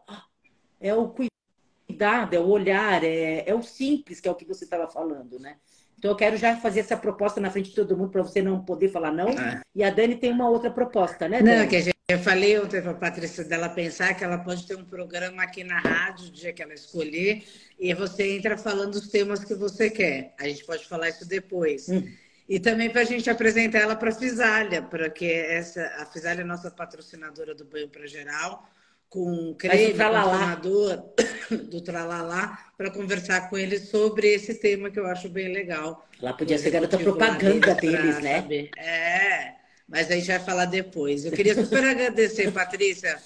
é 0.80 0.94
o 0.94 1.10
cuidado, 1.10 2.34
é 2.34 2.40
o 2.40 2.48
olhar, 2.48 3.04
é, 3.04 3.44
é 3.48 3.54
o 3.54 3.62
simples, 3.62 4.20
que 4.20 4.28
é 4.28 4.32
o 4.32 4.36
que 4.36 4.46
você 4.46 4.64
estava 4.64 4.88
falando, 4.88 5.40
né? 5.40 5.58
Então 6.00 6.12
eu 6.12 6.16
quero 6.16 6.38
já 6.38 6.56
fazer 6.56 6.80
essa 6.80 6.96
proposta 6.96 7.42
na 7.42 7.52
frente 7.52 7.72
de 7.72 7.76
todo 7.76 7.96
mundo 7.96 8.10
para 8.10 8.24
você 8.24 8.42
não 8.42 8.64
poder 8.64 8.88
falar 8.88 9.12
não. 9.12 9.28
É. 9.28 9.62
E 9.76 9.84
a 9.84 9.90
Dani 9.90 10.16
tem 10.16 10.32
uma 10.32 10.50
outra 10.50 10.72
proposta, 10.72 11.28
né? 11.28 11.44
Dani? 11.44 11.60
Não, 11.60 11.68
que 11.68 11.76
a 11.76 11.82
gente, 11.82 11.96
eu 12.08 12.20
falei 12.20 12.58
ontem 12.58 12.82
para 12.82 12.92
a 12.92 12.96
Patrícia 12.96 13.44
dela 13.44 13.68
pensar 13.68 14.14
que 14.14 14.24
ela 14.24 14.38
pode 14.38 14.66
ter 14.66 14.78
um 14.78 14.86
programa 14.86 15.44
aqui 15.44 15.62
na 15.62 15.78
rádio, 15.78 16.28
o 16.28 16.32
dia 16.32 16.54
que 16.54 16.64
ela 16.64 16.74
escolher, 16.74 17.44
e 17.78 17.94
você 17.94 18.38
entra 18.38 18.58
falando 18.58 18.96
os 18.96 19.10
temas 19.10 19.44
que 19.44 19.54
você 19.54 19.90
quer. 19.90 20.34
A 20.40 20.48
gente 20.48 20.64
pode 20.64 20.88
falar 20.88 21.10
isso 21.10 21.28
depois. 21.28 21.90
Hum. 21.90 22.10
E 22.48 22.62
também 22.62 22.90
para 22.90 23.02
a 23.02 23.06
gente 23.06 23.30
apresentar 23.30 23.80
ela 23.80 23.96
para 23.96 24.10
a 24.10 24.16
Fisália, 24.16 24.82
porque 24.82 25.26
essa, 25.26 25.86
a 25.98 26.06
Fisália 26.06 26.44
é 26.44 26.46
nossa 26.46 26.72
patrocinadora 26.72 27.54
do 27.54 27.66
Banho 27.66 27.90
para 27.90 28.08
Geral 28.08 28.66
com 29.10 29.50
o 29.50 29.56
Creme, 29.56 29.94
coordenador 29.94 31.04
do 31.70 31.82
Tralalá, 31.82 32.72
para 32.78 32.92
conversar 32.92 33.50
com 33.50 33.58
eles 33.58 33.90
sobre 33.90 34.28
esse 34.28 34.54
tema 34.54 34.92
que 34.92 35.00
eu 35.00 35.08
acho 35.08 35.28
bem 35.28 35.52
legal. 35.52 36.08
Lá 36.22 36.32
podia 36.34 36.60
ser 36.60 36.70
garota 36.70 36.98
propaganda 36.98 37.74
deles, 37.76 38.20
né? 38.20 38.42
Saber. 38.42 38.70
É, 38.78 39.56
mas 39.88 40.12
a 40.12 40.16
gente 40.16 40.28
vai 40.28 40.40
falar 40.40 40.66
depois. 40.66 41.26
Eu 41.26 41.32
queria 41.32 41.56
super 41.56 41.84
agradecer, 41.84 42.52
Patrícia, 42.52 43.18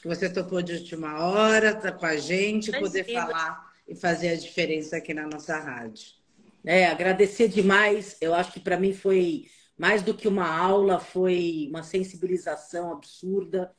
que 0.00 0.08
você 0.08 0.28
topou 0.30 0.62
de 0.62 0.72
última 0.72 1.20
hora, 1.28 1.74
tá 1.74 1.92
com 1.92 2.06
a 2.06 2.16
gente, 2.16 2.72
poder 2.72 3.04
falar 3.04 3.66
e 3.86 3.94
fazer 3.94 4.30
a 4.30 4.36
diferença 4.36 4.96
aqui 4.96 5.12
na 5.12 5.26
nossa 5.26 5.58
rádio. 5.58 6.16
É, 6.64 6.86
agradecer 6.86 7.48
demais. 7.48 8.16
Eu 8.20 8.34
acho 8.34 8.52
que 8.52 8.60
para 8.60 8.78
mim 8.78 8.94
foi 8.94 9.46
mais 9.76 10.00
do 10.00 10.14
que 10.14 10.26
uma 10.26 10.48
aula, 10.48 10.98
foi 10.98 11.66
uma 11.68 11.82
sensibilização 11.82 12.90
absurda 12.90 13.70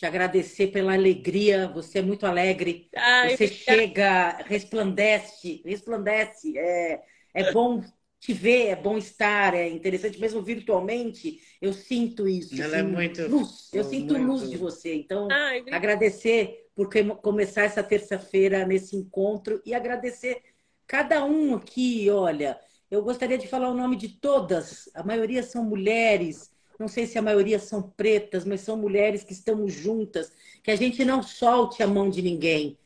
te 0.00 0.06
agradecer 0.06 0.68
pela 0.68 0.94
alegria. 0.94 1.68
Você 1.74 1.98
é 1.98 2.02
muito 2.02 2.24
alegre. 2.24 2.88
Ai, 2.96 3.36
você 3.36 3.46
chega, 3.46 4.30
resplandece, 4.46 5.60
resplandece. 5.62 6.56
É, 6.56 7.02
é 7.34 7.52
bom 7.52 7.84
te 8.18 8.32
ver, 8.32 8.68
é 8.68 8.76
bom 8.76 8.96
estar, 8.96 9.54
é 9.54 9.68
interessante 9.68 10.18
mesmo 10.18 10.40
virtualmente. 10.42 11.38
Eu 11.60 11.74
sinto 11.74 12.26
isso. 12.26 12.60
Ela 12.60 12.78
é 12.78 12.82
muito 12.82 13.26
luz. 13.26 13.68
Eu 13.74 13.84
sinto 13.84 14.14
muito... 14.14 14.26
luz 14.26 14.48
de 14.48 14.56
você. 14.56 14.94
Então, 14.94 15.28
Ai, 15.30 15.62
agradecer 15.70 16.70
por 16.74 16.88
começar 17.20 17.64
essa 17.64 17.82
terça-feira 17.82 18.64
nesse 18.64 18.96
encontro 18.96 19.60
e 19.66 19.74
agradecer 19.74 20.40
cada 20.86 21.26
um 21.26 21.54
aqui. 21.54 22.08
Olha, 22.08 22.58
eu 22.90 23.02
gostaria 23.02 23.36
de 23.36 23.46
falar 23.46 23.68
o 23.68 23.76
nome 23.76 23.96
de 23.96 24.08
todas. 24.08 24.88
A 24.94 25.02
maioria 25.02 25.42
são 25.42 25.62
mulheres 25.62 26.50
não 26.80 26.88
sei 26.88 27.06
se 27.06 27.18
a 27.18 27.22
maioria 27.22 27.58
são 27.58 27.82
pretas, 27.82 28.46
mas 28.46 28.62
são 28.62 28.74
mulheres 28.74 29.22
que 29.22 29.34
estamos 29.34 29.70
juntas, 29.70 30.32
que 30.62 30.70
a 30.70 30.76
gente 30.76 31.04
não 31.04 31.22
solte 31.22 31.82
a 31.82 31.86
mão 31.86 32.08
de 32.08 32.22
ninguém. 32.22 32.78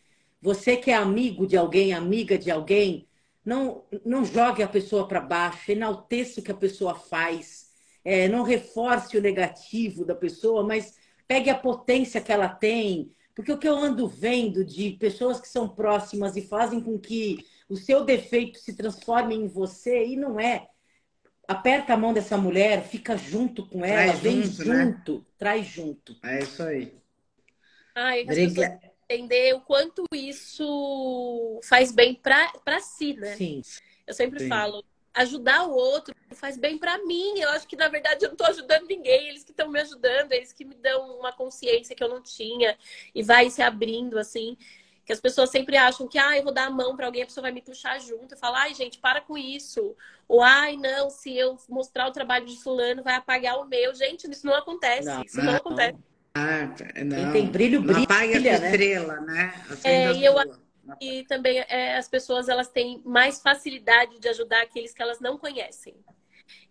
Você 0.43 0.77
que 0.77 0.91
é 0.91 0.95
amigo 0.95 1.47
de 1.47 1.57
alguém, 1.57 1.93
amiga 1.93 2.37
de 2.37 2.51
alguém, 2.51 3.07
não, 3.45 3.85
não 4.05 4.25
jogue 4.25 4.65
a 4.65 4.69
pessoa 4.69 5.07
para 5.07 5.21
baixo, 5.21 5.71
enalteça 5.71 6.41
o 6.41 6.43
que 6.43 6.51
a 6.51 6.57
pessoa 6.57 6.97
faz, 6.97 7.71
é, 8.05 8.27
não 8.27 8.43
reforce 8.43 9.17
o 9.17 9.23
negativo 9.23 10.05
da 10.05 10.15
pessoa, 10.17 10.65
mas 10.65 10.97
pegue 11.29 11.49
a 11.49 11.57
potência 11.57 12.21
que 12.21 12.33
ela 12.33 12.49
tem. 12.49 13.13
Porque 13.33 13.53
o 13.53 13.59
que 13.59 13.69
eu 13.69 13.77
ando 13.77 14.09
vendo 14.09 14.65
de 14.65 14.91
pessoas 14.93 15.41
que 15.41 15.49
são 15.49 15.69
próximas 15.69 16.35
e 16.35 16.43
fazem 16.43 16.81
com 16.81 16.99
que 16.99 17.47
o 17.69 17.77
seu 17.77 18.05
defeito 18.05 18.59
se 18.59 18.75
transforme 18.75 19.37
em 19.37 19.47
você, 19.47 20.05
e 20.05 20.17
não 20.17 20.41
é 20.41 20.69
aperta 21.47 21.95
a 21.95 21.97
mão 21.97 22.13
dessa 22.13 22.37
mulher, 22.37 22.85
fica 22.85 23.17
junto 23.17 23.67
com 23.67 23.85
ela, 23.85 24.05
traz 24.05 24.21
vem 24.21 24.43
junto, 24.43 24.69
né? 24.69 24.85
junto 24.85 25.15
né? 25.15 25.25
traz 25.39 25.67
junto. 25.67 26.17
É 26.23 26.43
isso 26.43 26.63
aí. 26.63 26.95
Ai, 27.95 28.25
Briga... 28.25 28.81
entender 29.09 29.55
o 29.55 29.61
quanto 29.61 30.05
isso 30.13 31.61
faz 31.65 31.93
bem 31.93 32.15
para 32.15 32.81
si, 32.81 33.15
né? 33.15 33.37
Sim. 33.37 33.63
Eu 34.07 34.15
sempre 34.15 34.41
Sim. 34.41 34.49
falo, 34.49 34.85
ajudar 35.15 35.67
o 35.67 35.73
outro 35.73 36.15
faz 36.31 36.57
bem 36.57 36.77
para 36.77 36.99
mim. 37.05 37.39
Eu 37.39 37.51
acho 37.51 37.67
que 37.67 37.77
na 37.77 37.89
verdade 37.89 38.25
eu 38.25 38.29
não 38.29 38.35
estou 38.35 38.49
ajudando 38.49 38.89
ninguém, 38.89 39.29
eles 39.29 39.45
que 39.45 39.53
estão 39.53 39.71
me 39.71 39.81
ajudando, 39.81 40.33
eles 40.33 40.53
que 40.53 40.65
me 40.65 40.75
dão 40.75 41.19
uma 41.19 41.33
consciência 41.33 41.95
que 41.95 42.03
eu 42.03 42.09
não 42.09 42.21
tinha 42.21 42.77
e 43.15 43.23
vai 43.23 43.49
se 43.49 43.63
abrindo 43.63 44.19
assim 44.19 44.57
que 45.05 45.13
as 45.13 45.21
pessoas 45.21 45.51
sempre 45.51 45.77
acham 45.77 46.09
que, 46.09 46.19
ah, 46.19 46.37
eu 46.37 46.43
vou 46.43 46.53
dar 46.53 46.67
a 46.67 46.71
mão 46.71 46.97
para 46.97 47.07
alguém, 47.07 47.23
a 47.23 47.27
pessoa 47.27 47.43
vai 47.43 47.53
me 47.53 47.61
puxar 47.61 47.99
junto. 48.01 48.35
e 48.35 48.39
falar, 48.39 48.63
ai, 48.63 48.75
gente, 48.75 48.99
para 48.99 49.21
com 49.21 49.37
isso. 49.37 49.95
Ou, 50.27 50.43
ai, 50.43 50.77
não, 50.77 51.11
se 51.11 51.37
eu 51.37 51.59
mostrar 51.69 52.09
o 52.09 52.13
trabalho 52.13 52.47
de 52.47 52.57
fulano, 52.63 53.03
vai 53.03 53.15
apagar 53.15 53.59
o 53.59 53.67
meu. 53.67 53.95
Gente, 53.95 54.31
isso 54.31 54.47
não 54.47 54.55
acontece. 54.55 55.07
Não, 55.07 55.23
isso 55.23 55.37
não, 55.37 55.45
não 55.45 55.55
acontece. 55.57 55.99
Ah, 56.35 56.67
não. 57.05 57.17
Quem 57.17 57.33
tem 57.33 57.47
brilho, 57.47 57.83
brilha. 57.83 58.05
Apaga 58.05 58.39
a 58.39 58.41
né? 58.41 58.55
estrela, 58.55 59.21
né? 59.21 59.65
É, 59.85 60.13
e 60.13 60.25
eu 60.25 60.35
e 61.01 61.25
também 61.25 61.65
é, 61.69 61.97
as 61.97 62.09
pessoas 62.09 62.49
elas 62.49 62.69
têm 62.69 63.01
mais 63.05 63.41
facilidade 63.41 64.19
de 64.19 64.29
ajudar 64.29 64.63
aqueles 64.63 64.93
que 64.93 65.03
elas 65.03 65.21
não 65.21 65.39
conhecem. 65.39 65.95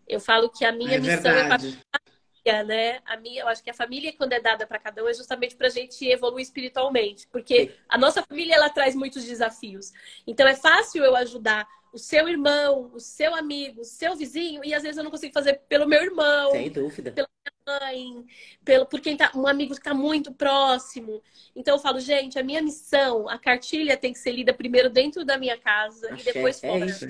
Eu 0.08 0.20
falo 0.20 0.50
que 0.50 0.66
a 0.66 0.72
minha 0.72 0.96
é 0.96 1.00
missão 1.00 1.34
verdade. 1.34 1.80
é 1.94 2.03
né? 2.46 3.00
A 3.06 3.16
minha, 3.18 3.44
eu 3.44 3.48
acho 3.48 3.64
que 3.64 3.70
a 3.70 3.74
família, 3.74 4.14
quando 4.18 4.34
é 4.34 4.40
dada 4.40 4.68
para 4.68 4.80
cada 4.80 5.04
um, 5.04 5.08
é 5.08 5.14
justamente 5.14 5.56
para 5.56 5.68
a 5.68 5.70
gente 5.70 6.06
evoluir 6.06 6.44
espiritualmente. 6.44 7.28
Porque 7.28 7.74
a 7.88 7.98
nossa 7.98 8.22
família, 8.22 8.56
ela 8.56 8.70
traz 8.70 8.96
muitos 8.96 9.24
desafios. 9.24 9.94
Então, 10.28 10.48
é 10.48 10.56
fácil 10.56 11.04
eu 11.04 11.16
ajudar 11.16 11.68
o 11.94 11.98
seu 12.00 12.28
irmão, 12.28 12.90
o 12.92 13.00
seu 13.00 13.36
amigo, 13.36 13.82
o 13.82 13.86
seu 13.86 14.16
vizinho, 14.16 14.66
e 14.66 14.74
às 14.74 14.82
vezes 14.82 14.98
eu 14.98 15.04
não 15.04 15.12
consigo 15.12 15.32
fazer 15.32 15.62
pelo 15.70 15.88
meu 15.88 16.02
irmão. 16.02 16.52
Sem 16.52 16.72
dúvida. 16.72 17.12
Pela 17.12 17.30
minha 17.68 17.80
mãe, 17.80 18.26
pelo, 18.66 18.86
por 18.88 19.00
quem 19.00 19.16
tá, 19.16 19.32
um 19.36 19.46
amigo 19.46 19.74
que 19.74 19.80
está 19.80 19.94
muito 19.94 20.34
próximo. 20.34 21.22
Então 21.56 21.76
eu 21.76 21.80
falo, 21.80 22.00
gente, 22.00 22.40
a 22.40 22.44
minha 22.44 22.64
missão, 22.64 23.30
a 23.30 23.38
cartilha 23.38 23.96
tem 23.96 24.12
que 24.12 24.18
ser 24.18 24.32
lida 24.32 24.52
primeiro 24.56 24.90
dentro 24.90 25.24
da 25.24 25.38
minha 25.38 25.56
casa 25.56 26.12
Achei. 26.12 26.32
e 26.32 26.34
depois 26.34 26.64
é 26.64 26.68
fora. 26.68 26.86
Isso, 26.88 27.06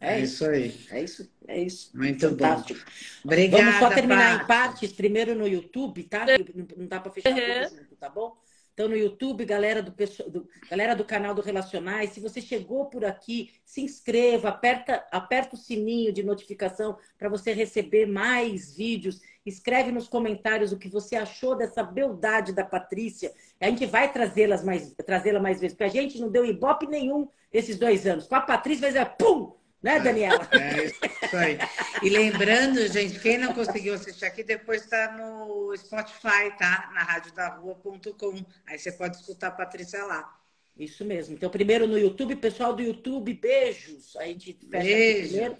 é, 0.00 0.20
isso 0.20 0.44
aí. 0.46 0.74
É 0.90 1.02
isso, 1.02 1.30
é 1.46 1.60
isso. 1.60 1.90
Muito 1.94 2.30
Fantástico. 2.30 2.80
bom. 2.80 2.90
Obrigada, 3.24 3.62
Vamos 3.62 3.78
só 3.78 3.88
terminar 3.90 4.42
em 4.42 4.46
partes, 4.46 4.90
primeiro 4.90 5.34
no 5.34 5.46
YouTube, 5.46 6.02
tá? 6.04 6.24
Não 6.76 6.86
dá 6.86 6.98
para 6.98 7.12
fechar 7.12 7.32
uhum. 7.32 7.68
tudo 7.68 7.76
junto, 7.76 7.96
tá 7.96 8.08
bom? 8.08 8.34
Estão 8.78 8.88
no 8.88 8.96
YouTube, 8.96 9.44
galera 9.44 9.82
do, 9.82 9.90
do, 10.30 10.48
galera 10.70 10.94
do 10.94 11.04
canal 11.04 11.34
do 11.34 11.42
Relacionais. 11.42 12.10
Se 12.10 12.20
você 12.20 12.40
chegou 12.40 12.86
por 12.86 13.04
aqui, 13.04 13.50
se 13.64 13.80
inscreva, 13.80 14.50
aperta, 14.50 15.04
aperta 15.10 15.56
o 15.56 15.58
sininho 15.58 16.12
de 16.12 16.22
notificação 16.22 16.96
para 17.18 17.28
você 17.28 17.52
receber 17.52 18.06
mais 18.06 18.76
vídeos. 18.76 19.20
Escreve 19.44 19.90
nos 19.90 20.06
comentários 20.06 20.70
o 20.70 20.78
que 20.78 20.88
você 20.88 21.16
achou 21.16 21.56
dessa 21.56 21.82
beldade 21.82 22.52
da 22.52 22.64
Patrícia. 22.64 23.32
A 23.60 23.66
gente 23.66 23.84
vai 23.84 24.12
trazê-las 24.12 24.62
mais, 24.62 24.94
trazê-la 25.04 25.40
mais 25.40 25.60
vezes, 25.60 25.76
porque 25.76 25.98
a 25.98 26.02
gente 26.02 26.20
não 26.20 26.30
deu 26.30 26.46
ibope 26.46 26.86
nenhum 26.86 27.28
esses 27.52 27.76
dois 27.76 28.06
anos. 28.06 28.28
Com 28.28 28.36
a 28.36 28.40
Patrícia 28.42 28.82
vai 28.82 28.92
dizer, 28.92 29.16
pum! 29.18 29.57
Né, 29.82 30.00
Daniela? 30.00 30.48
É, 30.50 30.84
isso 30.86 31.36
aí. 31.36 31.58
E 32.02 32.08
lembrando, 32.08 32.86
gente, 32.88 33.20
quem 33.20 33.38
não 33.38 33.54
conseguiu 33.54 33.94
assistir 33.94 34.24
aqui, 34.24 34.42
depois 34.42 34.82
está 34.82 35.12
no 35.12 35.74
Spotify, 35.76 36.56
tá? 36.58 36.90
Na 36.92 37.04
rádiodarrua.com. 37.04 38.44
Aí 38.66 38.78
você 38.78 38.90
pode 38.90 39.16
escutar 39.16 39.48
a 39.48 39.52
Patrícia 39.52 40.04
lá. 40.04 40.36
Isso 40.76 41.04
mesmo. 41.04 41.34
Então, 41.34 41.50
primeiro 41.50 41.86
no 41.86 41.98
YouTube, 41.98 42.36
pessoal 42.36 42.74
do 42.74 42.82
YouTube, 42.82 43.34
beijos. 43.34 44.16
A 44.16 44.24
gente 44.24 44.52
fecha 44.68 44.84
Beijo. 44.84 45.28
primeiro. 45.28 45.56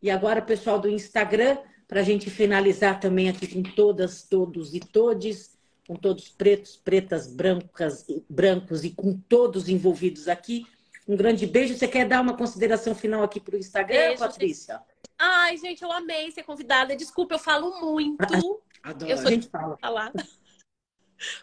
E 0.00 0.10
agora, 0.10 0.40
pessoal 0.40 0.78
do 0.78 0.88
Instagram, 0.88 1.58
para 1.86 2.00
a 2.00 2.04
gente 2.04 2.30
finalizar 2.30 3.00
também 3.00 3.28
aqui 3.28 3.46
com 3.46 3.62
todas, 3.62 4.22
todos 4.22 4.74
e 4.74 4.80
todes, 4.80 5.58
com 5.86 5.96
todos 5.96 6.28
pretos, 6.28 6.76
pretas, 6.76 7.26
brancas, 7.26 8.06
brancos 8.28 8.84
e 8.84 8.90
com 8.90 9.18
todos 9.18 9.68
envolvidos 9.68 10.28
aqui. 10.28 10.66
Um 11.08 11.16
grande 11.16 11.46
beijo. 11.46 11.74
Você 11.74 11.88
quer 11.88 12.06
dar 12.06 12.20
uma 12.20 12.36
consideração 12.36 12.94
final 12.94 13.22
aqui 13.22 13.40
para 13.40 13.56
o 13.56 13.58
Instagram, 13.58 14.08
beijo, 14.08 14.18
Patrícia? 14.18 14.74
Gente. 14.74 14.84
Ai, 15.18 15.56
gente, 15.56 15.82
eu 15.82 15.90
amei 15.90 16.30
ser 16.30 16.42
convidada. 16.42 16.94
Desculpa, 16.94 17.34
eu 17.34 17.38
falo 17.38 17.80
muito. 17.80 18.18
Adoro. 18.82 19.10
Eu 19.10 19.16
sou 19.16 19.26
a 19.26 19.30
gente 19.30 19.48
fala. 19.48 19.76
Falar. 19.78 20.12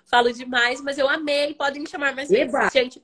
Falo 0.06 0.32
demais, 0.32 0.80
mas 0.80 0.98
eu 0.98 1.10
amei. 1.10 1.54
Podem 1.54 1.82
me 1.82 1.90
chamar 1.90 2.16
mais 2.16 2.30
vezes, 2.30 2.54
gente. 2.72 3.04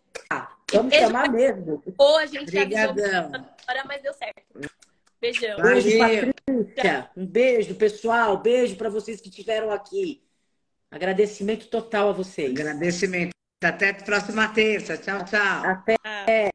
vamos 0.72 0.90
beijo, 0.90 1.06
chamar 1.06 1.30
mesmo. 1.30 1.84
Ou 1.98 2.18
a 2.18 2.26
gente 2.26 2.44
Obrigadão. 2.44 2.92
avisou, 2.92 3.46
mas 3.86 4.02
deu 4.02 4.14
certo. 4.14 4.72
Beijão. 5.20 5.62
Beijo, 5.62 6.00
Patrícia. 6.00 7.12
Um 7.16 7.26
beijo, 7.26 7.76
pessoal. 7.76 8.38
Beijo 8.38 8.78
para 8.78 8.90
vocês 8.90 9.20
que 9.20 9.28
estiveram 9.28 9.70
aqui. 9.70 10.24
Agradecimento 10.90 11.68
total 11.68 12.10
a 12.10 12.14
vocês. 12.14 12.52
Agradecimento. 12.52 13.32
Até 13.64 13.90
a 13.90 13.94
próxima 13.94 14.48
terça. 14.48 14.98
Tchau, 14.98 15.24
tchau. 15.26 15.66
Até. 15.66 15.96